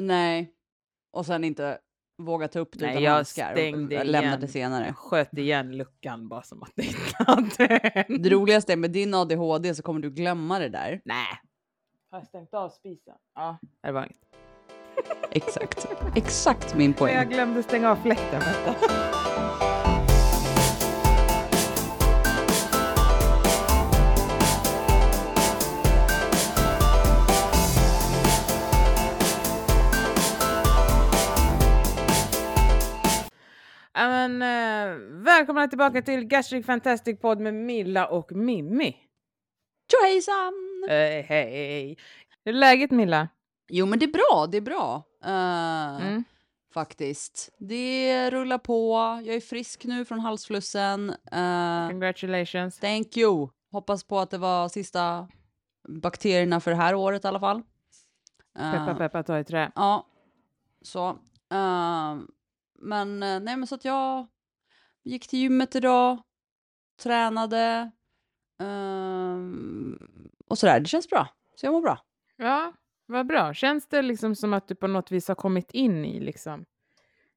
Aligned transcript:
Nej. 0.00 0.52
Och 1.12 1.26
sen 1.26 1.44
inte 1.44 1.78
våga 2.22 2.48
ta 2.48 2.58
upp 2.58 2.72
det 2.72 2.84
Nej, 2.84 2.90
utan 2.90 3.02
jag 3.02 3.12
handskar. 3.12 3.52
stängde 3.52 3.98
och 3.98 4.04
lämna 4.06 4.28
igen. 4.28 4.40
det 4.40 4.48
senare. 4.48 4.86
Jag 4.86 4.96
sköt 4.96 5.38
igen 5.38 5.76
luckan 5.76 6.28
bara 6.28 6.42
som 6.42 6.62
att 6.62 6.72
det 6.74 6.82
inte 6.86 7.14
hade 7.26 7.80
hänt. 7.94 8.22
Det 8.22 8.30
roligaste 8.30 8.72
är 8.72 8.76
med 8.76 8.90
din 8.90 9.14
ADHD 9.14 9.74
så 9.74 9.82
kommer 9.82 10.00
du 10.00 10.10
glömma 10.10 10.58
det 10.58 10.68
där. 10.68 11.00
Nej. 11.04 11.26
Har 12.10 12.18
jag 12.18 12.26
stängt 12.26 12.54
av 12.54 12.68
spisen? 12.70 13.14
Ja, 13.34 13.58
det 13.82 13.92
var 13.92 14.02
inget. 14.02 14.18
Exakt. 15.30 15.86
Exakt 16.16 16.74
min 16.76 16.94
poäng. 16.94 17.14
Jag 17.14 17.28
glömde 17.28 17.62
stänga 17.62 17.90
av 17.90 17.96
fläkten. 17.96 18.42
Men, 34.28 34.42
eh, 34.42 34.98
välkomna 35.24 35.68
tillbaka 35.68 36.02
till 36.02 36.24
Gastric 36.24 36.66
Fantastic 36.66 37.20
Podd 37.20 37.40
med 37.40 37.54
Milla 37.54 38.06
och 38.06 38.32
Mimmi. 38.32 38.96
Tjohejsan! 39.92 40.52
Eh, 40.88 41.24
hej! 41.24 41.98
Hur 42.44 42.54
är 42.54 42.58
läget 42.58 42.90
Milla? 42.90 43.28
Jo 43.70 43.86
men 43.86 43.98
det 43.98 44.04
är 44.04 44.12
bra, 44.12 44.46
det 44.46 44.56
är 44.56 44.60
bra. 44.60 45.02
Eh, 45.24 46.06
Mm. 46.06 46.24
Faktiskt. 46.74 47.54
Det 47.58 48.30
rullar 48.30 48.58
på. 48.58 48.94
Jag 49.24 49.36
är 49.36 49.40
frisk 49.40 49.84
nu 49.84 50.04
från 50.04 50.20
halsflussen. 50.20 51.10
Eh, 51.32 51.88
Congratulations. 51.90 52.78
thank 52.78 53.16
you. 53.16 53.48
Hoppas 53.72 54.04
på 54.04 54.18
att 54.18 54.30
det 54.30 54.38
var 54.38 54.68
sista 54.68 55.28
bakterierna 55.88 56.60
för 56.60 56.70
det 56.70 56.76
här 56.76 56.94
året 56.94 57.24
i 57.24 57.28
alla 57.28 57.40
fall. 57.40 57.62
Eh, 58.58 58.72
Peppa 58.72 58.94
peppa 58.98 59.22
ta 59.22 59.38
i 59.38 59.44
trä. 59.44 59.72
Ja, 59.74 60.06
så. 60.82 61.08
eh, 61.52 62.16
men 62.78 63.22
eh, 63.22 63.40
nej, 63.40 63.56
men 63.56 63.66
så 63.66 63.74
att 63.74 63.84
jag 63.84 64.26
gick 65.04 65.28
till 65.28 65.38
gymmet 65.38 65.74
idag, 65.74 66.22
tränade 67.02 67.90
eh, 68.60 69.38
och 70.48 70.58
sådär. 70.58 70.80
Det 70.80 70.88
känns 70.88 71.08
bra. 71.08 71.28
Så 71.54 71.66
jag 71.66 71.72
mår 71.72 71.82
bra. 71.82 71.98
Ja, 72.36 72.72
vad 73.06 73.26
bra. 73.26 73.54
Känns 73.54 73.88
det 73.88 74.02
liksom 74.02 74.34
som 74.34 74.54
att 74.54 74.68
du 74.68 74.74
på 74.74 74.86
något 74.86 75.12
vis 75.12 75.28
har 75.28 75.34
kommit 75.34 75.70
in 75.70 76.04
i 76.04 76.20
liksom 76.20 76.64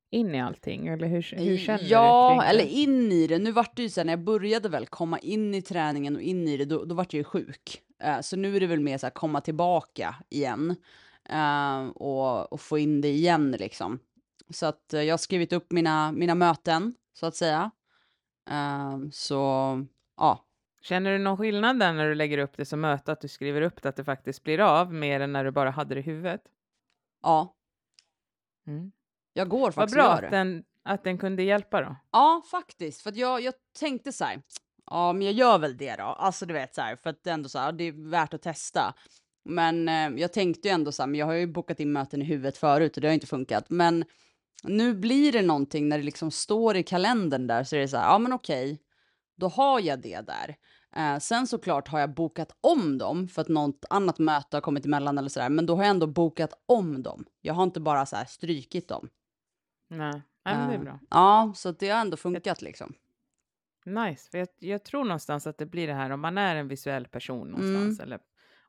in 0.09 0.35
i 0.35 0.41
allting? 0.41 0.88
Eller 0.88 1.07
hur, 1.07 1.35
hur 1.38 1.57
känner 1.57 1.79
du? 1.79 1.85
ja, 1.85 2.29
kring 2.29 2.39
det? 2.39 2.45
eller 2.45 2.63
in 2.63 3.11
i 3.11 3.27
det. 3.27 3.39
Nu 3.39 3.51
vart 3.51 3.75
det 3.75 3.81
ju 3.81 3.89
så 3.89 3.99
här, 3.99 4.05
när 4.05 4.13
jag 4.13 4.23
började 4.23 4.69
väl 4.69 4.88
komma 4.88 5.19
in 5.19 5.55
i 5.55 5.61
träningen 5.61 6.16
och 6.16 6.21
in 6.21 6.47
i 6.47 6.57
det, 6.57 6.66
då, 6.66 6.85
då 6.85 6.95
vart 6.95 7.13
jag 7.13 7.17
ju 7.17 7.23
sjuk. 7.23 7.81
Eh, 8.03 8.21
så 8.21 8.38
nu 8.38 8.55
är 8.55 8.59
det 8.59 8.67
väl 8.67 8.79
mer 8.79 8.97
så 8.97 9.05
här 9.05 9.11
komma 9.11 9.41
tillbaka 9.41 10.16
igen 10.29 10.75
eh, 11.29 11.88
och, 11.88 12.53
och 12.53 12.61
få 12.61 12.77
in 12.77 13.01
det 13.01 13.09
igen 13.09 13.51
liksom. 13.51 13.99
Så 14.53 14.66
att 14.66 14.94
eh, 14.94 15.02
jag 15.02 15.13
har 15.13 15.17
skrivit 15.17 15.53
upp 15.53 15.71
mina, 15.71 16.11
mina 16.11 16.35
möten 16.35 16.95
så 17.13 17.25
att 17.25 17.35
säga. 17.35 17.71
Eh, 18.49 18.97
så 19.11 19.38
ja, 20.17 20.47
Känner 20.81 21.11
du 21.11 21.17
någon 21.17 21.38
skillnad 21.38 21.80
där 21.80 21.94
när 21.94 22.07
du 22.09 22.16
lägger 22.16 22.38
upp 22.38 22.57
det 22.57 22.66
som 22.66 22.81
möte, 22.81 23.11
att 23.11 23.22
du 23.22 23.27
skriver 23.27 23.61
upp 23.61 23.81
det, 23.81 23.89
att 23.89 23.95
det 23.95 24.03
faktiskt 24.03 24.44
blir 24.44 24.59
av, 24.59 24.94
mer 24.94 25.19
än 25.19 25.33
när 25.33 25.44
du 25.44 25.52
bara 25.52 25.72
hade 25.72 25.95
det 25.95 25.99
i 25.99 26.03
huvudet? 26.03 26.41
ja, 27.23 27.55
Mm. 28.67 28.91
jag 29.33 29.49
går 29.49 29.59
Vad 29.59 29.73
faktiskt 29.73 29.95
bra 29.95 30.07
och 30.07 30.13
att 30.23 30.31
den, 30.31 30.63
att 30.83 31.03
den 31.03 31.17
kunde 31.17 31.44
hjälpa 31.44 31.81
då. 31.81 31.95
Ja, 32.11 32.44
faktiskt. 32.52 33.02
För 33.02 33.13
jag, 33.16 33.41
jag 33.41 33.53
tänkte 33.79 34.11
så 34.11 34.25
här, 34.25 34.41
ja 34.85 35.13
men 35.13 35.22
jag 35.22 35.33
gör 35.33 35.57
väl 35.59 35.77
det 35.77 35.95
då. 35.95 36.03
Alltså 36.03 36.45
du 36.45 36.53
vet 36.53 36.75
så 36.75 36.81
här, 36.81 36.95
för 36.95 37.09
att 37.09 37.27
ändå 37.27 37.49
så 37.49 37.59
här, 37.59 37.72
det 37.72 37.83
är 37.83 38.09
värt 38.09 38.33
att 38.33 38.41
testa. 38.41 38.94
Men 39.44 39.89
eh, 39.89 40.22
jag 40.22 40.33
tänkte 40.33 40.67
ju 40.67 40.73
ändå 40.73 40.91
så 40.91 41.02
här, 41.02 41.07
men 41.07 41.19
jag 41.19 41.25
har 41.25 41.33
ju 41.33 41.47
bokat 41.47 41.79
in 41.79 41.91
möten 41.91 42.22
i 42.22 42.25
huvudet 42.25 42.57
förut 42.57 42.97
och 42.97 43.02
det 43.02 43.07
har 43.07 43.13
inte 43.13 43.27
funkat. 43.27 43.69
Men 43.69 44.05
nu 44.63 44.94
blir 44.94 45.31
det 45.31 45.41
någonting 45.41 45.89
när 45.89 45.97
det 45.97 46.03
liksom 46.03 46.31
står 46.31 46.75
i 46.77 46.83
kalendern 46.83 47.47
där 47.47 47.63
så 47.63 47.75
är 47.75 47.80
det 47.80 47.88
så 47.88 47.97
här, 47.97 48.11
ja 48.11 48.17
men 48.19 48.33
okej, 48.33 48.81
då 49.38 49.47
har 49.47 49.80
jag 49.80 50.02
det 50.02 50.21
där. 50.21 50.56
Eh, 50.95 51.19
sen 51.19 51.47
såklart 51.47 51.88
har 51.88 52.00
jag 52.00 52.13
bokat 52.13 52.51
om 52.62 52.97
dem 52.97 53.28
för 53.28 53.41
att 53.41 53.47
något 53.47 53.85
annat 53.89 54.19
möte 54.19 54.57
har 54.57 54.62
kommit 54.62 54.85
emellan 54.85 55.17
eller 55.17 55.29
sådär, 55.29 55.50
men 55.50 55.66
då 55.66 55.75
har 55.75 55.84
jag 55.84 55.89
ändå 55.89 56.07
bokat 56.07 56.53
om 56.66 57.03
dem. 57.03 57.25
Jag 57.41 57.53
har 57.53 57.63
inte 57.63 57.79
bara 57.79 58.06
så 58.06 58.16
här 58.16 58.25
strykit 58.25 58.88
dem. 58.88 59.09
Nej, 59.89 60.22
Nej 60.45 60.57
men 60.57 60.68
det 60.68 60.73
är 60.73 60.78
Eh, 60.78 60.83
bra. 60.83 61.00
Ja, 61.09 61.53
så 61.56 61.72
det 61.72 61.89
har 61.89 62.01
ändå 62.01 62.18
funkat 62.18 62.62
liksom. 62.62 62.94
Nice. 63.85 64.29
För 64.31 64.38
jag, 64.38 64.47
jag 64.59 64.83
tror 64.83 65.03
någonstans 65.03 65.47
att 65.47 65.57
det 65.57 65.66
blir 65.66 65.88
det 65.88 65.94
här 65.94 66.09
om 66.09 66.19
man 66.22 66.38
är 66.38 66.56
en 66.56 66.68
visuell 66.68 67.07
person 67.07 67.47
någonstans 67.47 68.00
Mm. 68.00 68.03
eller 68.03 68.19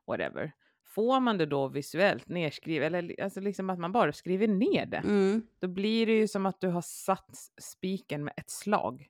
whatever. 0.07 0.51
Får 0.95 1.19
man 1.19 1.37
det 1.37 1.45
då 1.45 1.67
visuellt 1.67 2.27
nedskrivet, 2.29 2.87
eller 2.93 3.21
alltså 3.23 3.39
liksom 3.39 3.69
att 3.69 3.79
man 3.79 3.91
bara 3.91 4.13
skriver 4.13 4.47
ner 4.47 4.85
det, 4.85 4.97
Mm. 4.97 5.47
då 5.59 5.67
blir 5.67 6.05
det 6.05 6.13
ju 6.13 6.27
som 6.27 6.45
att 6.45 6.61
du 6.61 6.67
har 6.67 6.81
satt 6.81 7.29
spiken 7.61 8.23
med 8.23 8.33
ett 8.37 8.49
slag. 8.49 9.07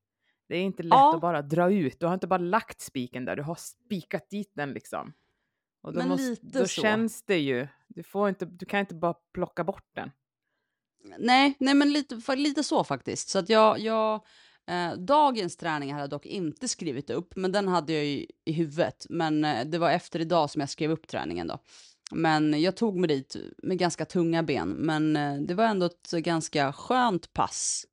Det 0.48 0.56
är 0.58 0.62
inte 0.62 0.84
lätt 0.84 0.90
Ja. 0.94 1.16
att 1.16 1.22
bara 1.22 1.42
dra 1.42 1.72
ut. 1.72 2.00
Du 2.00 2.06
har 2.06 2.14
inte 2.14 2.28
bara 2.28 2.38
lagt 2.38 2.82
spiken 2.82 3.26
där, 3.26 3.36
du 3.36 3.44
har 3.44 3.56
spikat 3.56 4.30
dit 4.30 4.52
den 4.54 4.74
liksom. 4.74 5.14
Och 5.82 5.94
då, 5.94 6.00
Men 6.00 6.10
måste, 6.10 6.30
lite 6.30 6.60
då 6.60 6.68
så. 6.68 6.82
känns 6.82 7.24
det 7.24 7.40
ju, 7.40 7.68
du, 7.88 8.04
får 8.04 8.30
inte, 8.30 8.46
du 8.46 8.66
kan 8.66 8.80
inte 8.80 8.96
bara 8.96 9.14
plocka 9.34 9.64
bort 9.64 9.90
den. 9.96 10.12
Nej, 11.20 11.56
nej 11.60 11.74
men 11.74 11.94
lite, 11.94 12.36
lite 12.36 12.64
så 12.64 12.84
faktiskt. 12.84 13.30
Så 13.30 13.40
att 13.40 13.50
jag, 13.50 13.80
jag 13.80 14.26
eh, 14.70 14.94
dagens 14.94 15.58
träning 15.58 15.92
hade 15.92 16.04
jag 16.04 16.10
dock 16.10 16.26
inte 16.26 16.68
skrivit 16.68 17.10
upp, 17.10 17.36
men 17.36 17.52
den 17.52 17.68
hade 17.68 17.94
jag 17.94 18.06
ju 18.06 18.26
i 18.46 18.52
huvudet. 18.52 19.06
Men 19.10 19.46
eh, 19.46 19.66
det 19.66 19.78
var 19.78 19.92
efter 19.92 20.20
idag 20.20 20.50
som 20.50 20.60
jag 20.60 20.70
skrev 20.70 20.92
upp 20.92 21.08
träningen 21.08 21.48
då. 21.48 21.60
Men 22.12 22.62
jag 22.62 22.78
tog 22.78 22.98
mig 22.98 23.08
dit 23.08 23.36
med 23.58 23.78
ganska 23.78 24.06
tunga 24.06 24.44
ben, 24.44 24.70
men 24.70 25.16
eh, 25.16 25.36
det 25.36 25.54
var 25.54 25.66
ändå 25.66 25.86
ett 25.86 26.12
ganska 26.12 26.74
skönt 26.74 27.34
pass. 27.34 27.86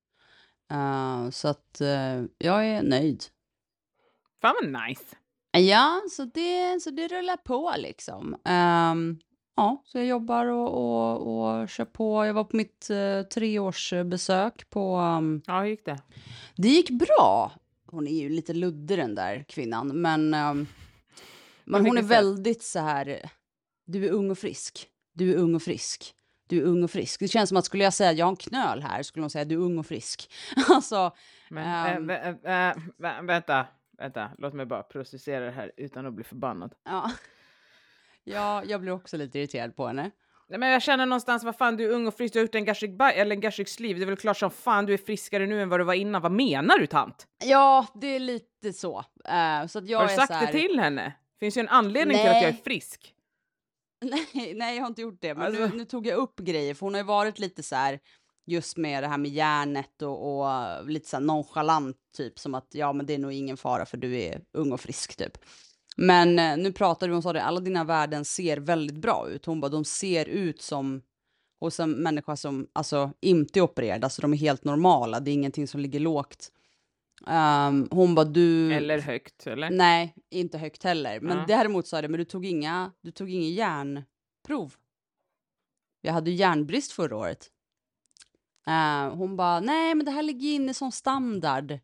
Eh, 0.70 1.30
så 1.30 1.48
att 1.48 1.80
eh, 1.80 2.22
jag 2.38 2.66
är 2.66 2.82
nöjd. 2.82 3.24
Fan 4.42 4.54
vad 4.62 4.88
nice! 4.88 5.16
Ja, 5.52 6.02
så 6.10 6.24
det, 6.24 6.82
så 6.82 6.90
det 6.90 7.08
rullar 7.08 7.36
på 7.36 7.74
liksom. 7.78 8.36
Ehm, 8.44 9.18
ja, 9.60 9.82
så 9.84 9.98
jag 9.98 10.06
jobbar 10.06 10.46
och, 10.46 10.68
och, 10.68 11.60
och 11.60 11.68
kör 11.68 11.84
på. 11.84 12.26
Jag 12.26 12.34
var 12.34 12.44
på 12.44 12.56
mitt 12.56 12.88
uh, 12.90 13.22
treårsbesök 13.22 14.70
på... 14.70 14.94
ehm, 14.94 15.42
Ja, 15.46 15.60
hur 15.60 15.66
gick 15.68 15.84
det? 15.84 15.98
det 16.56 16.68
gick 16.68 16.90
bra. 16.90 17.52
Hon 17.86 18.06
är 18.06 18.20
ju 18.22 18.28
lite 18.28 18.52
luddig 18.52 18.98
den 18.98 19.14
där 19.14 19.44
kvinnan, 19.48 20.00
men, 20.00 20.34
ehm, 20.34 20.66
men 21.64 21.86
hon 21.86 21.98
är 21.98 22.02
väldigt 22.02 22.62
så 22.62 22.78
här... 22.78 23.30
Du 23.86 24.06
är 24.06 24.10
ung 24.10 24.30
och 24.30 24.38
frisk. 24.38 24.86
Du 25.14 25.32
är 25.32 25.36
ung 25.36 25.54
och 25.54 25.62
frisk. 25.62 26.14
Du 26.48 26.58
är 26.58 26.62
ung 26.62 26.84
och 26.84 26.90
frisk. 26.90 27.20
Det 27.20 27.28
känns 27.28 27.48
som 27.48 27.56
att 27.58 27.64
skulle 27.64 27.84
jag 27.84 27.94
säga 27.94 28.12
jag 28.12 28.26
har 28.26 28.30
en 28.30 28.36
knöl 28.36 28.82
här 28.82 29.02
skulle 29.02 29.22
hon 29.22 29.30
säga 29.30 29.44
du 29.44 29.54
är 29.54 29.58
ung 29.58 29.78
och 29.78 29.86
frisk. 29.86 30.30
alltså, 30.68 31.12
Men, 31.50 31.96
Ehm. 31.96 32.10
äh, 32.10 32.14
vä- 32.16 32.72
äh, 32.72 32.76
vä- 32.98 33.26
vänta, 33.26 33.66
vänta, 33.98 34.30
låt 34.38 34.54
mig 34.54 34.66
bara 34.66 34.82
processera 34.82 35.44
det 35.44 35.50
här 35.50 35.72
utan 35.76 36.06
att 36.06 36.14
bli 36.14 36.24
förbannad. 36.24 36.74
ja. 36.84 37.10
Ja, 38.24 38.64
jag 38.64 38.80
blir 38.80 38.92
också 38.92 39.16
lite 39.16 39.38
irriterad 39.38 39.76
på 39.76 39.86
henne. 39.86 40.10
Nej, 40.48 40.58
men 40.58 40.68
jag 40.68 40.82
känner 40.82 41.06
någonstans, 41.06 41.44
vad 41.44 41.56
fan, 41.56 41.76
du 41.76 41.84
är 41.84 41.88
ung 41.88 42.06
och 42.06 42.14
frisk, 42.14 42.32
du 42.32 42.38
har 42.38 42.44
gjort 42.44 42.54
en 42.54 42.64
gastric 42.64 42.90
bite 42.90 43.04
eller 43.12 43.34
en 43.34 43.40
gastric 43.40 43.68
sleeve. 43.68 43.98
Det 43.98 44.04
är 44.04 44.06
väl 44.06 44.16
klart 44.16 44.36
som 44.36 44.50
fan 44.50 44.86
du 44.86 44.94
är 44.94 44.98
friskare 44.98 45.46
nu 45.46 45.62
än 45.62 45.68
vad 45.68 45.80
du 45.80 45.84
var 45.84 45.94
innan. 45.94 46.22
Vad 46.22 46.32
menar 46.32 46.78
du 46.78 46.86
tant? 46.86 47.26
Ja, 47.44 47.86
det 47.94 48.06
är 48.06 48.20
lite 48.20 48.72
så. 48.72 49.04
Eh, 49.24 49.66
så 49.66 49.78
att 49.78 49.88
jag 49.88 49.98
har 49.98 50.08
du 50.08 50.14
sagt 50.14 50.32
här... 50.32 50.52
det 50.52 50.52
till 50.52 50.80
henne? 50.80 51.12
Finns 51.40 51.56
ju 51.56 51.60
en 51.60 51.68
anledning 51.68 52.18
till 52.18 52.28
att 52.28 52.34
jag 52.36 52.44
är 52.44 52.52
Nej. 52.52 52.60
frisk. 52.64 53.14
Nej, 54.34 54.54
nej, 54.54 54.76
jag 54.76 54.82
har 54.82 54.88
inte 54.88 55.02
gjort 55.02 55.18
det. 55.20 55.34
Men 55.34 55.46
Alltså- 55.46 55.66
nu, 55.66 55.76
nu 55.76 55.84
tog 55.84 56.06
jag 56.06 56.16
upp 56.16 56.40
grejer, 56.40 56.74
för 56.74 56.86
hon 56.86 56.94
har 56.94 57.00
ju 57.00 57.06
varit 57.06 57.38
lite 57.38 57.62
så 57.62 57.76
här 57.76 58.00
just 58.46 58.76
med 58.76 59.02
det 59.02 59.08
här 59.08 59.18
med 59.18 59.30
järnet 59.30 60.02
och, 60.02 60.40
och 60.40 60.86
lite 60.86 61.08
så 61.08 61.16
här 61.16 61.24
nonchalant, 61.24 61.96
typ 62.16 62.38
som 62.38 62.54
att 62.54 62.68
ja, 62.70 62.92
men 62.92 63.06
det 63.06 63.14
är 63.14 63.18
nog 63.18 63.32
ingen 63.32 63.56
fara 63.56 63.86
för 63.86 63.96
du 63.96 64.20
är 64.20 64.40
ung 64.52 64.72
och 64.72 64.80
frisk 64.80 65.16
typ. 65.16 65.38
Men 66.02 66.38
eh, 66.38 66.56
nu 66.56 66.72
pratade 66.72 67.08
vi, 67.10 67.14
hon 67.14 67.22
sa 67.22 67.32
det, 67.32 67.42
alla 67.42 67.60
dina 67.60 67.84
värden 67.84 68.24
ser 68.24 68.56
väldigt 68.56 68.96
bra 68.96 69.28
ut. 69.28 69.46
Hon 69.46 69.60
bara, 69.60 69.68
de 69.68 69.84
ser 69.84 70.28
ut 70.28 70.62
som 70.62 71.02
hos 71.60 71.80
en 71.80 71.90
människa 71.90 72.36
som 72.36 72.66
alltså 72.72 73.12
inte 73.20 73.58
är 73.58 73.62
opererad, 73.62 74.04
alltså 74.04 74.22
de 74.22 74.32
är 74.32 74.36
helt 74.36 74.64
normala, 74.64 75.20
det 75.20 75.30
är 75.30 75.32
ingenting 75.32 75.68
som 75.68 75.80
ligger 75.80 76.00
lågt. 76.00 76.52
Ehm, 77.26 77.88
hon 77.90 78.14
bara, 78.14 78.24
du... 78.24 78.72
Eller 78.74 78.98
högt, 78.98 79.46
eller? 79.46 79.70
Nej, 79.70 80.14
inte 80.30 80.58
högt 80.58 80.82
heller. 80.84 81.20
Men 81.20 81.38
Ja. 81.38 81.44
däremot 81.48 81.86
sa 81.86 82.02
det, 82.02 82.08
men 82.08 82.18
du 82.18 82.24
tog 82.24 82.46
inga, 82.46 82.92
du 83.00 83.10
tog 83.10 83.30
inga 83.30 83.48
järnprov. 83.48 84.74
Jag 86.00 86.12
hade 86.12 86.30
järnbrist 86.30 86.92
förra 86.92 87.16
året. 87.16 87.50
Eh, 88.66 89.14
hon 89.14 89.36
bara, 89.36 89.60
nej 89.60 89.94
men 89.94 90.06
det 90.06 90.12
här 90.12 90.22
ligger 90.22 90.48
inne 90.48 90.74
som 90.74 90.92
standard. 90.92 91.78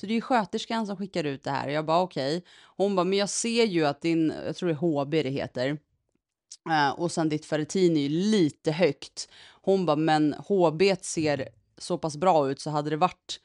Så 0.00 0.06
det 0.06 0.12
är 0.12 0.14
ju 0.14 0.20
sköterskan 0.20 0.86
som 0.86 0.96
skickar 0.96 1.24
ut 1.24 1.44
det 1.44 1.50
här. 1.50 1.68
Jag 1.68 1.86
bara 1.86 2.02
okej. 2.02 2.44
Hon 2.62 2.96
bara, 2.96 3.04
men 3.04 3.18
jag 3.18 3.28
ser 3.28 3.64
ju 3.64 3.86
att 3.86 4.00
din, 4.00 4.32
jag 4.46 4.56
tror 4.56 4.68
det 4.68 4.74
är 4.74 5.04
HB 5.04 5.10
det 5.10 5.30
heter. 5.30 5.78
Uh, 6.68 6.90
och 6.90 7.12
sen 7.12 7.28
ditt 7.28 7.46
ferritin 7.46 7.96
är 7.96 8.00
ju 8.00 8.08
lite 8.08 8.72
högt. 8.72 9.28
Hon 9.62 9.86
bara, 9.86 9.96
men 9.96 10.34
HB 10.34 10.82
ser 11.00 11.48
så 11.78 11.98
pass 11.98 12.16
bra 12.16 12.50
ut 12.50 12.60
så 12.60 12.70
hade 12.70 12.90
det 12.90 12.96
varit 12.96 13.40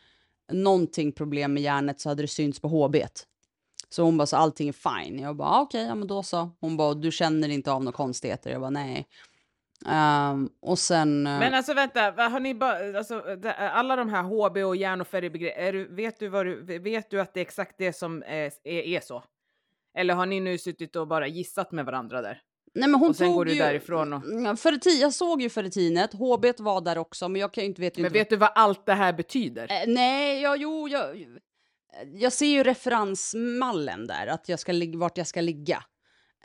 någonting 0.52 1.12
problem 1.12 1.54
med 1.54 1.64
hjärnet 1.64 2.00
så 2.02 2.10
hade 2.10 2.24
det 2.24 2.28
synts 2.28 2.60
på 2.60 2.68
HB. 2.68 2.96
Så 3.90 4.04
hon 4.04 4.18
bara, 4.18 4.26
så 4.26 4.38
allting 4.38 4.70
är 4.70 5.04
fine. 5.04 5.20
Jag 5.20 5.36
bara, 5.36 5.62
okej, 5.62 5.80
okej, 5.80 5.88
ja 5.88 5.96
men 5.96 6.08
då 6.08 6.24
så. 6.24 6.52
Hon 6.60 6.78
bara, 6.78 6.94
du 6.94 7.12
känner 7.12 7.50
inte 7.50 7.72
av 7.72 7.84
några 7.84 7.96
konstigheter? 7.96 8.52
Jag 8.52 8.62
bara, 8.62 8.70
nej. 8.70 9.08
Ehm, 9.90 10.50
och 10.62 10.80
sen... 10.80 11.28
eh, 11.28 11.40
Men 11.40 11.54
alltså 11.54 11.74
vänta, 11.74 12.12
vad 12.12 12.32
har 12.32 12.40
ni 12.40 12.54
bara, 12.56 12.98
alltså, 12.98 13.22
det- 13.22 13.54
alla 13.54 13.96
de 13.96 14.10
här 14.10 14.24
HB 14.24 14.58
och 14.64 14.76
järn 14.76 15.02
och 15.02 15.08
färgbegrepp, 15.08 15.90
vet, 15.92 16.20
du 16.20 16.28
vad 16.28 16.46
du, 16.46 16.80
vet 16.80 17.10
du 17.10 17.22
att 17.22 17.34
det 17.34 17.40
är 17.40 17.42
exakt 17.42 17.76
det 17.78 17.94
som 17.94 18.24
är, 18.28 18.52
är, 18.64 18.82
är 18.82 19.00
så? 19.00 19.24
Eller 19.98 20.14
har 20.14 20.26
ni 20.26 20.40
nu 20.40 20.58
suttit 20.58 20.96
och 20.96 21.08
bara 21.08 21.28
gissat 21.28 21.72
med 21.72 21.86
varandra 21.86 22.22
där? 22.22 22.42
Nej, 22.74 22.90
men 22.90 23.00
hon 23.00 23.10
och 23.10 23.16
sen 23.16 23.28
tog 23.28 23.36
går 23.36 23.46
du 23.46 23.52
ju, 23.54 23.60
därifrån 23.60 24.14
och- 24.14 24.60
Ferritin, 24.60 25.00
jag 25.00 25.14
såg 25.14 25.42
ju 25.42 25.50
ferritinet, 25.50 26.14
HB 26.14 26.46
var 26.60 26.82
där 26.82 26.98
också, 26.98 27.30
men 27.30 27.42
jag 27.42 27.54
kan 27.54 27.64
ju 27.64 27.68
inte 27.70 27.82
vet 27.82 27.98
ju 27.98 28.02
Men 28.02 28.10
inte. 28.10 28.20
vet 28.20 28.30
du 28.30 28.36
vad 28.36 28.52
allt 28.56 28.86
det 28.86 28.94
här 28.94 29.14
betyder? 29.14 29.64
Eh, 29.72 29.84
nej, 29.94 30.42
ja, 30.42 30.56
jo, 30.56 30.88
jag, 30.88 31.26
jag 32.14 32.34
ser 32.34 32.46
ju 32.46 32.64
referensmallen 32.64 34.08
där, 34.08 34.28
att 34.28 34.50
jag 34.50 34.60
ska 34.60 34.74
vart 34.96 35.18
jag 35.18 35.28
ska 35.28 35.42
ligga. 35.42 35.84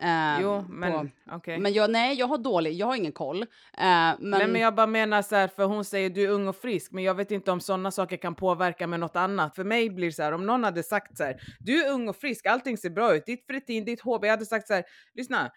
Eh, 0.03 0.41
jo, 0.43 0.65
men 0.69 0.93
på- 0.93 1.35
okej. 1.37 1.59
men 1.59 1.73
jag, 1.73 1.91
nej, 1.91 2.19
jag 2.19 2.27
har 2.27 2.39
dålig, 2.39 2.73
jag 2.73 2.87
har 2.87 2.97
ingen 2.97 3.13
koll. 3.13 3.43
Eh, 3.43 3.47
men, 3.79 4.17
Nej, 4.21 4.49
men 4.49 4.61
jag 4.61 4.75
bara 4.75 4.87
menar 4.87 5.23
så 5.23 5.37
här, 5.37 5.49
för 5.49 5.65
hon 5.65 5.85
säger 5.85 6.11
du 6.11 6.25
är 6.25 6.29
ung 6.29 6.49
och 6.49 6.57
frisk, 6.57 6.93
men 6.93 7.05
jag 7.05 7.15
vet 7.15 7.31
inte 7.31 7.51
om 7.53 7.61
sådana 7.61 7.91
saker 7.91 8.17
kan 8.17 8.35
påverka 8.35 8.87
med 8.87 9.01
något 9.01 9.17
annat. 9.17 9.57
För 9.57 9.65
mig 9.65 9.91
blir 9.91 10.07
det 10.07 10.13
så 10.13 10.23
här, 10.23 10.33
om 10.33 10.47
någon 10.47 10.65
hade 10.65 10.83
sagt 10.83 11.17
så 11.17 11.25
här, 11.25 11.41
du 11.61 11.85
är 11.85 11.91
ung 11.93 12.09
och 12.09 12.17
frisk, 12.17 12.47
allting 12.47 12.77
ser 12.79 12.91
bra 12.91 13.15
ut, 13.15 13.27
ditt 13.27 13.47
ferritin, 13.47 13.85
ditt 13.85 14.01
HB, 14.01 14.25
jag 14.27 14.31
hade 14.31 14.47
sagt 14.47 14.67
så 14.67 14.75
här, 14.75 14.85
lyssna, 15.15 15.51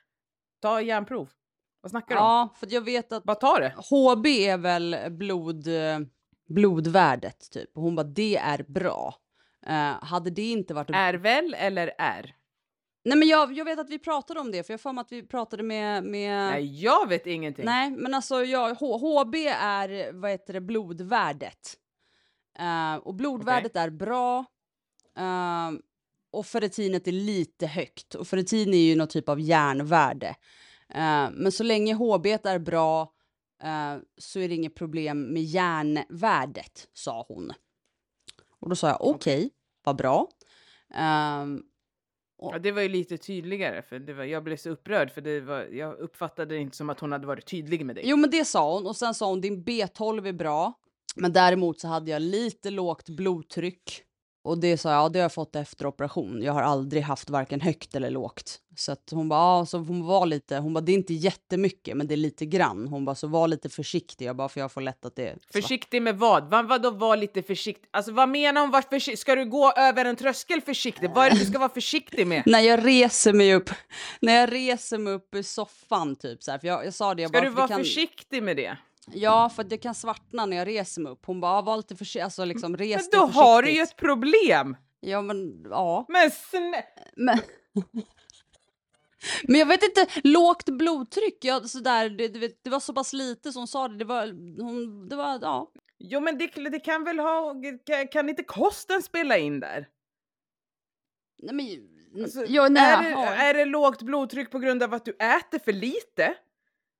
ta 0.61 0.81
järnprov. 0.81 1.29
Vad 1.81 1.89
snackar 1.89 2.15
du 2.15 2.21
om? 2.21 2.27
ja, 2.27 2.55
för 2.59 2.67
jag 2.73 2.81
vet 2.81 3.11
att 3.11 3.23
Bara 3.23 3.35
ta 3.35 3.59
det. 3.59 3.73
HB 3.89 4.27
är 4.27 4.57
väl 4.57 4.95
blod, 5.09 5.67
eh, 5.67 5.99
blodvärdet, 6.49 7.51
typ. 7.51 7.77
Och 7.77 7.81
hon 7.83 7.95
bara, 7.95 8.03
det 8.03 8.37
är 8.37 8.63
bra. 8.67 9.15
Eh, 9.67 10.03
hade 10.03 10.29
det 10.29 10.51
inte 10.51 10.73
varit... 10.73 10.89
Är 10.93 11.13
väl 11.13 11.55
eller 11.57 11.91
är? 11.97 12.35
Nej, 13.05 13.17
men 13.17 13.27
jag, 13.27 13.53
jag 13.53 13.65
vet 13.65 13.79
att 13.79 13.89
vi 13.89 13.99
pratade 13.99 14.39
om 14.39 14.51
det, 14.51 14.63
för 14.63 14.73
jag 14.73 14.81
mig 14.93 15.01
att 15.01 15.11
vi 15.11 15.23
pratade 15.27 15.63
med... 15.63 16.03
med... 16.03 16.51
Nej, 16.51 16.81
jag 16.83 17.09
vet 17.09 17.27
ingenting. 17.27 17.65
Nej, 17.65 17.91
men 17.91 18.13
alltså 18.13 18.43
jag, 18.43 18.75
H- 18.75 18.97
HB 18.97 19.35
är, 19.59 20.13
vad 20.13 20.31
heter 20.31 20.53
det, 20.53 20.61
blodvärdet. 20.61 21.77
Eh, 22.59 22.95
och 22.95 23.15
blodvärdet 23.15 23.75
är 23.75 23.89
bra. 23.89 24.45
eh, 25.17 25.71
och 26.31 26.45
ferritinet 26.45 27.07
är 27.07 27.11
lite 27.11 27.67
högt. 27.67 28.15
Och 28.15 28.27
ferritin 28.27 28.73
är 28.73 28.77
ju 28.77 28.95
någon 28.95 29.07
typ 29.07 29.29
av 29.29 29.39
järnvärde. 29.39 30.27
Eh, 30.89 31.29
men 31.31 31.51
så 31.51 31.63
länge 31.63 31.93
HB 31.93 32.25
är 32.25 32.59
bra 32.59 33.13
så 34.17 34.39
är 34.39 34.49
det 34.49 34.55
inget 34.55 34.75
problem 34.75 35.33
med 35.33 35.43
järnvärdet, 35.43 36.87
sa 36.93 37.25
hon. 37.27 37.51
Och 38.59 38.69
då 38.69 38.75
sa 38.75 38.87
jag 38.87 39.01
okej, 39.01 39.49
vad 39.83 39.95
bra. 39.95 40.27
Ehm, 40.93 41.63
Ja, 42.51 42.59
det 42.59 42.71
var 42.71 42.81
ju 42.81 42.89
lite 42.89 43.17
tydligare, 43.17 43.81
för 43.81 43.99
det 43.99 44.13
var, 44.13 44.23
jag 44.23 44.43
blev 44.43 44.57
så 44.57 44.69
upprörd 44.69 45.11
för 45.11 45.21
det 45.21 45.41
var, 45.41 45.61
jag 45.61 45.99
uppfattade 45.99 46.55
det 46.55 46.61
inte 46.61 46.77
som 46.77 46.89
att 46.89 46.99
hon 46.99 47.11
hade 47.11 47.27
varit 47.27 47.45
tydlig 47.45 47.85
med 47.85 47.95
dig. 47.95 48.03
Jo, 48.07 48.17
men 48.17 48.29
det 48.29 48.45
sa 48.45 48.73
hon. 48.73 48.87
Och 48.87 48.95
sen 48.95 49.13
sa 49.13 49.29
hon 49.29 49.41
din 49.41 49.63
B12 49.63 50.27
är 50.27 50.33
bra. 50.33 50.73
Men 51.15 51.33
däremot 51.33 51.79
så 51.79 51.87
hade 51.87 52.11
jag 52.11 52.21
lite 52.21 52.69
lågt 52.69 53.09
blodtryck. 53.09 54.03
Och 54.43 54.57
det 54.57 54.77
sa 54.77 54.91
jag, 54.91 55.03
ja, 55.03 55.09
det 55.09 55.19
har 55.19 55.23
jag 55.23 55.33
fått 55.33 55.55
efter 55.55 55.85
operation. 55.85 56.41
Jag 56.43 56.53
har 56.53 56.61
aldrig 56.61 57.03
haft 57.03 57.29
varken 57.29 57.61
högt 57.61 57.95
eller 57.95 58.09
lågt. 58.09 58.59
Så 58.75 58.91
att 58.91 59.09
hon 59.11 59.29
bara, 59.29 59.39
ja, 59.59 59.65
så 59.65 59.77
hon 59.77 60.05
var 60.05 60.25
lite, 60.25 60.57
hon 60.57 60.73
bara, 60.73 60.81
det 60.81 60.91
är 60.91 60.93
inte 60.93 61.13
jättemycket, 61.13 61.97
men 61.97 62.07
det 62.07 62.13
är 62.13 62.17
lite 62.17 62.45
grann. 62.45 62.87
Hon 62.87 63.05
bara, 63.05 63.15
så 63.15 63.27
var 63.27 63.47
lite 63.47 63.69
försiktig. 63.69 64.25
Jag 64.25 64.35
bara, 64.35 64.49
för 64.49 64.59
jag 64.59 64.71
får 64.71 64.81
lätt 64.81 65.05
att 65.05 65.15
det. 65.15 65.35
Försiktig 65.53 66.01
med 66.01 66.17
vad? 66.17 66.49
vad? 66.49 66.67
Vadå 66.67 66.89
var 66.91 67.17
lite 67.17 67.43
försiktig? 67.43 67.89
Alltså 67.91 68.11
vad 68.11 68.29
menar 68.29 68.61
hon? 68.61 68.71
Var 68.71 68.81
försi- 68.81 69.15
ska 69.15 69.35
du 69.35 69.45
gå 69.45 69.71
över 69.71 70.05
en 70.05 70.15
tröskel 70.15 70.61
försiktig? 70.61 71.09
Vad 71.15 71.25
är 71.25 71.31
det 71.31 71.39
du 71.39 71.45
ska 71.45 71.59
vara 71.59 71.69
försiktig 71.69 72.27
med? 72.27 72.43
När 72.45 72.59
jag 72.59 72.85
reser 72.85 73.33
mig 73.33 73.53
upp, 73.55 73.69
när 74.21 74.33
jag 74.39 74.51
reser 74.51 74.97
mig 74.97 75.13
upp 75.13 75.35
i 75.35 75.43
soffan 75.43 76.15
typ 76.15 76.43
så 76.43 76.51
här, 76.51 76.59
för 76.59 76.67
jag, 76.67 76.85
jag 76.85 76.93
sa 76.93 77.13
det, 77.15 77.21
jag 77.21 77.29
Ska 77.29 77.39
bara, 77.39 77.49
du 77.49 77.55
vara 77.55 77.67
kan, 77.67 77.79
försiktig 77.79 78.43
med 78.43 78.57
det? 78.57 78.77
Ja, 79.11 79.49
för 79.49 79.63
det 79.63 79.77
kan 79.77 79.95
svartna 79.95 80.45
när 80.45 80.57
jag 80.57 80.67
reser 80.67 81.01
mig 81.01 81.11
upp. 81.11 81.25
Hon 81.25 81.41
bara, 81.41 81.61
var 81.61 81.77
lite 81.77 81.95
försiktig, 81.95 82.21
alltså 82.21 82.45
liksom 82.45 82.77
res 82.77 83.09
Men 83.11 83.19
då 83.19 83.25
har 83.25 83.61
du 83.61 83.71
ju 83.71 83.81
ett 83.81 83.95
problem! 83.95 84.77
Ja, 84.99 85.21
men 85.21 85.65
ja. 85.69 86.05
Men 86.09 86.31
snä... 86.31 86.83
Men, 87.15 87.39
men 89.43 89.59
jag 89.59 89.65
vet 89.65 89.83
inte, 89.83 90.07
lågt 90.23 90.69
blodtryck, 90.69 91.45
jag, 91.45 91.69
sådär, 91.69 92.09
det, 92.09 92.63
det 92.63 92.69
var 92.69 92.79
så 92.79 92.93
pass 92.93 93.13
lite 93.13 93.51
som 93.51 93.59
hon 93.59 93.67
sa 93.67 93.87
det, 93.87 93.97
det 93.97 94.05
var, 94.05 94.27
hon, 94.61 95.09
det 95.09 95.15
var, 95.15 95.39
ja. 95.41 95.71
Jo 95.99 96.19
men 96.19 96.37
det, 96.37 96.69
det 96.69 96.79
kan 96.79 97.03
väl 97.03 97.19
ha... 97.19 97.55
Kan, 97.85 98.07
kan 98.07 98.29
inte 98.29 98.43
kosten 98.43 99.03
spela 99.03 99.37
in 99.37 99.59
där? 99.59 99.87
Nej, 101.41 101.55
men, 101.55 101.89
Alltså, 102.23 102.45
ja, 102.45 102.69
nej, 102.69 102.93
är, 102.93 103.03
det, 103.03 103.09
ja. 103.09 103.33
är 103.33 103.53
det 103.53 103.65
lågt 103.65 104.01
blodtryck 104.01 104.51
på 104.51 104.59
grund 104.59 104.83
av 104.83 104.93
att 104.93 105.05
du 105.05 105.11
äter 105.11 105.59
för 105.59 105.73
lite? 105.73 106.35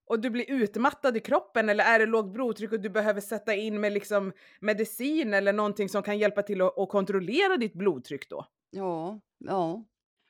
Och 0.06 0.20
du 0.20 0.30
blir 0.30 0.50
utmattad 0.50 1.16
i 1.16 1.20
kroppen 1.20 1.68
eller 1.68 1.84
är 1.84 1.98
det 1.98 2.06
lågt 2.06 2.32
blodtryck 2.32 2.72
och 2.72 2.80
du 2.80 2.88
behöver 2.90 3.20
sätta 3.20 3.54
in 3.54 3.80
med 3.80 3.92
liksom 3.92 4.32
medicin 4.60 5.34
eller 5.34 5.52
någonting 5.52 5.88
som 5.88 6.02
kan 6.02 6.18
hjälpa 6.18 6.42
till 6.42 6.60
att, 6.62 6.78
att 6.78 6.88
kontrollera 6.88 7.56
ditt 7.56 7.74
blodtryck 7.74 8.28
då? 8.30 8.46
ja, 8.70 9.20
ja. 9.38 9.84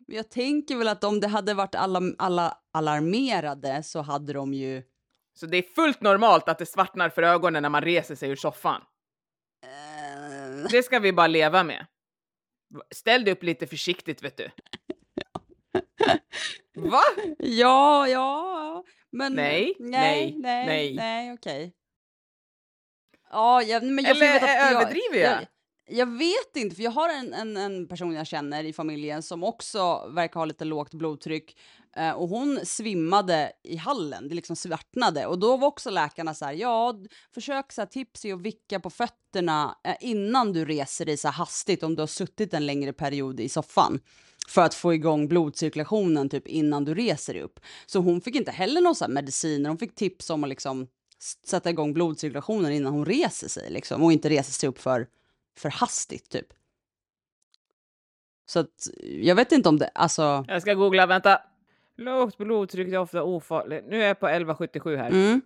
Jag 0.06 0.30
tänker 0.30 0.76
väl 0.76 0.88
att 0.88 1.04
om 1.04 1.20
det 1.20 1.28
hade 1.28 1.54
varit 1.54 1.74
alla, 1.74 2.00
alla 2.18 2.58
alarmerade 2.72 3.82
så 3.82 4.00
hade 4.02 4.32
de 4.32 4.54
ju... 4.54 4.82
Så 5.34 5.46
det 5.46 5.56
är 5.56 5.62
fullt 5.62 6.00
normalt 6.00 6.48
att 6.48 6.58
det 6.58 6.66
svartnar 6.66 7.08
för 7.08 7.22
ögonen 7.22 7.62
när 7.62 7.70
man 7.70 7.82
reser 7.82 8.14
sig 8.14 8.30
ur 8.30 8.36
soffan. 8.36 8.82
Eh, 9.64 10.68
Det 10.70 10.82
ska 10.82 10.98
vi 10.98 11.12
bara 11.12 11.26
leva 11.26 11.64
med. 11.64 11.86
Ställ 12.94 13.24
dig 13.24 13.32
upp 13.32 13.42
lite 13.42 13.66
försiktigt 13.66 14.22
vet 14.22 14.36
du. 14.36 14.50
Va? 16.90 17.02
ja, 17.38 18.08
ja, 18.08 18.84
men... 19.14 19.32
Nej, 19.32 19.74
nej, 19.78 19.90
nej, 19.90 20.36
nej, 20.38 20.64
nej. 20.66 20.94
nej, 20.94 21.32
okej. 21.32 21.72
Ja, 23.30 23.62
jag, 23.62 23.82
men 23.82 24.04
jag 24.04 24.16
Eller 24.16 24.36
att 24.36 24.42
eh, 24.42 24.72
överdriver 24.72 25.18
jag? 25.18 25.32
jag? 25.32 25.46
Jag 25.86 26.18
vet 26.18 26.56
inte, 26.56 26.76
för 26.76 26.82
jag 26.82 26.90
har 26.90 27.08
en, 27.08 27.32
en, 27.32 27.56
en 27.56 27.88
person 27.88 28.12
jag 28.12 28.26
känner 28.26 28.64
i 28.64 28.72
familjen 28.72 29.22
som 29.22 29.44
också 29.44 30.08
verkar 30.08 30.40
ha 30.40 30.44
lite 30.44 30.64
lågt 30.64 30.94
blodtryck. 30.94 31.56
Eh, 31.96 32.10
och 32.10 32.28
hon 32.28 32.60
svimmade 32.64 33.52
i 33.62 33.76
hallen, 33.76 34.28
det 34.28 34.34
liksom 34.34 34.56
svartnade. 34.56 35.26
Och 35.26 35.38
då 35.38 35.56
var 35.56 35.68
också 35.68 35.90
läkarna 35.90 36.34
så 36.34 36.44
här, 36.44 36.52
ja, 36.52 36.94
försök 37.34 37.72
så 37.72 37.80
här, 37.80 37.86
tips 37.86 38.24
är 38.24 38.34
att 38.34 38.40
vicka 38.40 38.80
på 38.80 38.90
fötterna 38.90 39.78
eh, 39.84 39.96
innan 40.00 40.52
du 40.52 40.64
reser 40.64 41.04
dig 41.04 41.16
så 41.16 41.28
här 41.28 41.34
hastigt 41.34 41.82
om 41.82 41.94
du 41.94 42.02
har 42.02 42.06
suttit 42.06 42.54
en 42.54 42.66
längre 42.66 42.92
period 42.92 43.40
i 43.40 43.48
soffan. 43.48 44.00
För 44.48 44.62
att 44.62 44.74
få 44.74 44.94
igång 44.94 45.28
blodcirkulationen 45.28 46.28
typ 46.28 46.46
innan 46.46 46.84
du 46.84 46.94
reser 46.94 47.34
dig 47.34 47.42
upp. 47.42 47.60
Så 47.86 47.98
hon 47.98 48.20
fick 48.20 48.34
inte 48.34 48.50
heller 48.50 49.00
här 49.00 49.08
mediciner, 49.08 49.68
hon 49.68 49.78
fick 49.78 49.94
tips 49.94 50.30
om 50.30 50.44
att 50.44 50.50
liksom 50.50 50.86
sätta 51.46 51.70
igång 51.70 51.92
blodcirkulationen 51.92 52.72
innan 52.72 52.92
hon 52.92 53.04
reser 53.04 53.48
sig 53.48 53.70
liksom. 53.70 54.02
Och 54.02 54.12
inte 54.12 54.28
reser 54.28 54.52
sig 54.52 54.68
upp 54.68 54.78
för 54.78 55.06
för 55.56 55.70
hastigt 55.70 56.28
typ. 56.28 56.46
Så 58.46 58.58
att 58.58 58.88
jag 59.00 59.34
vet 59.34 59.52
inte 59.52 59.68
om 59.68 59.78
det, 59.78 59.90
alltså. 59.94 60.44
Jag 60.48 60.62
ska 60.62 60.74
googla, 60.74 61.06
vänta. 61.06 61.42
Lågt 61.96 62.36
blodtryck 62.36 62.88
är 62.88 62.98
ofta 62.98 63.22
ofarligt. 63.22 63.84
Nu 63.86 64.02
är 64.02 64.06
jag 64.06 64.20
på 64.20 64.26
1177 64.28 64.96
här. 64.96 65.10
Mm. 65.10 65.40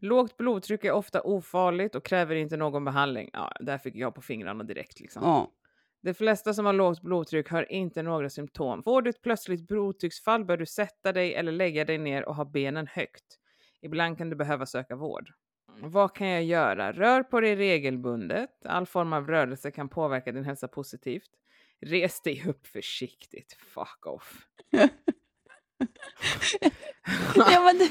Lågt 0.00 0.36
blodtryck 0.36 0.84
är 0.84 0.92
ofta 0.92 1.20
ofarligt 1.20 1.94
och 1.94 2.04
kräver 2.04 2.34
inte 2.34 2.56
någon 2.56 2.84
behandling. 2.84 3.30
Ja, 3.32 3.52
där 3.60 3.78
fick 3.78 3.94
jag 3.94 4.14
på 4.14 4.22
fingrarna 4.22 4.64
direkt 4.64 5.00
liksom. 5.00 5.22
Ja. 5.22 5.50
De 6.06 6.14
flesta 6.14 6.54
som 6.54 6.66
har 6.66 6.72
lågt 6.72 7.02
blodtryck 7.02 7.48
har 7.48 7.72
inte 7.72 8.02
några 8.02 8.30
symptom. 8.30 8.82
Får 8.82 9.02
du 9.02 9.10
ett 9.10 9.22
plötsligt 9.22 9.68
blodtrycksfall 9.68 10.44
bör 10.44 10.56
du 10.56 10.66
sätta 10.66 11.12
dig 11.12 11.34
eller 11.34 11.52
lägga 11.52 11.84
dig 11.84 11.98
ner 11.98 12.24
och 12.24 12.34
ha 12.34 12.44
benen 12.44 12.86
högt. 12.86 13.24
Ibland 13.82 14.18
kan 14.18 14.30
du 14.30 14.36
behöva 14.36 14.66
söka 14.66 14.96
vård. 14.96 15.32
Vad 15.82 16.14
kan 16.14 16.28
jag 16.28 16.44
göra? 16.44 16.92
Rör 16.92 17.22
på 17.22 17.40
dig 17.40 17.56
regelbundet. 17.56 18.50
All 18.64 18.86
form 18.86 19.12
av 19.12 19.26
rörelse 19.26 19.70
kan 19.70 19.88
påverka 19.88 20.32
din 20.32 20.44
hälsa 20.44 20.68
positivt. 20.68 21.30
Res 21.80 22.22
dig 22.22 22.44
upp 22.48 22.66
försiktigt. 22.66 23.52
Fuck 23.52 24.06
off. 24.06 24.46
ja 27.36 27.72
men, 27.74 27.88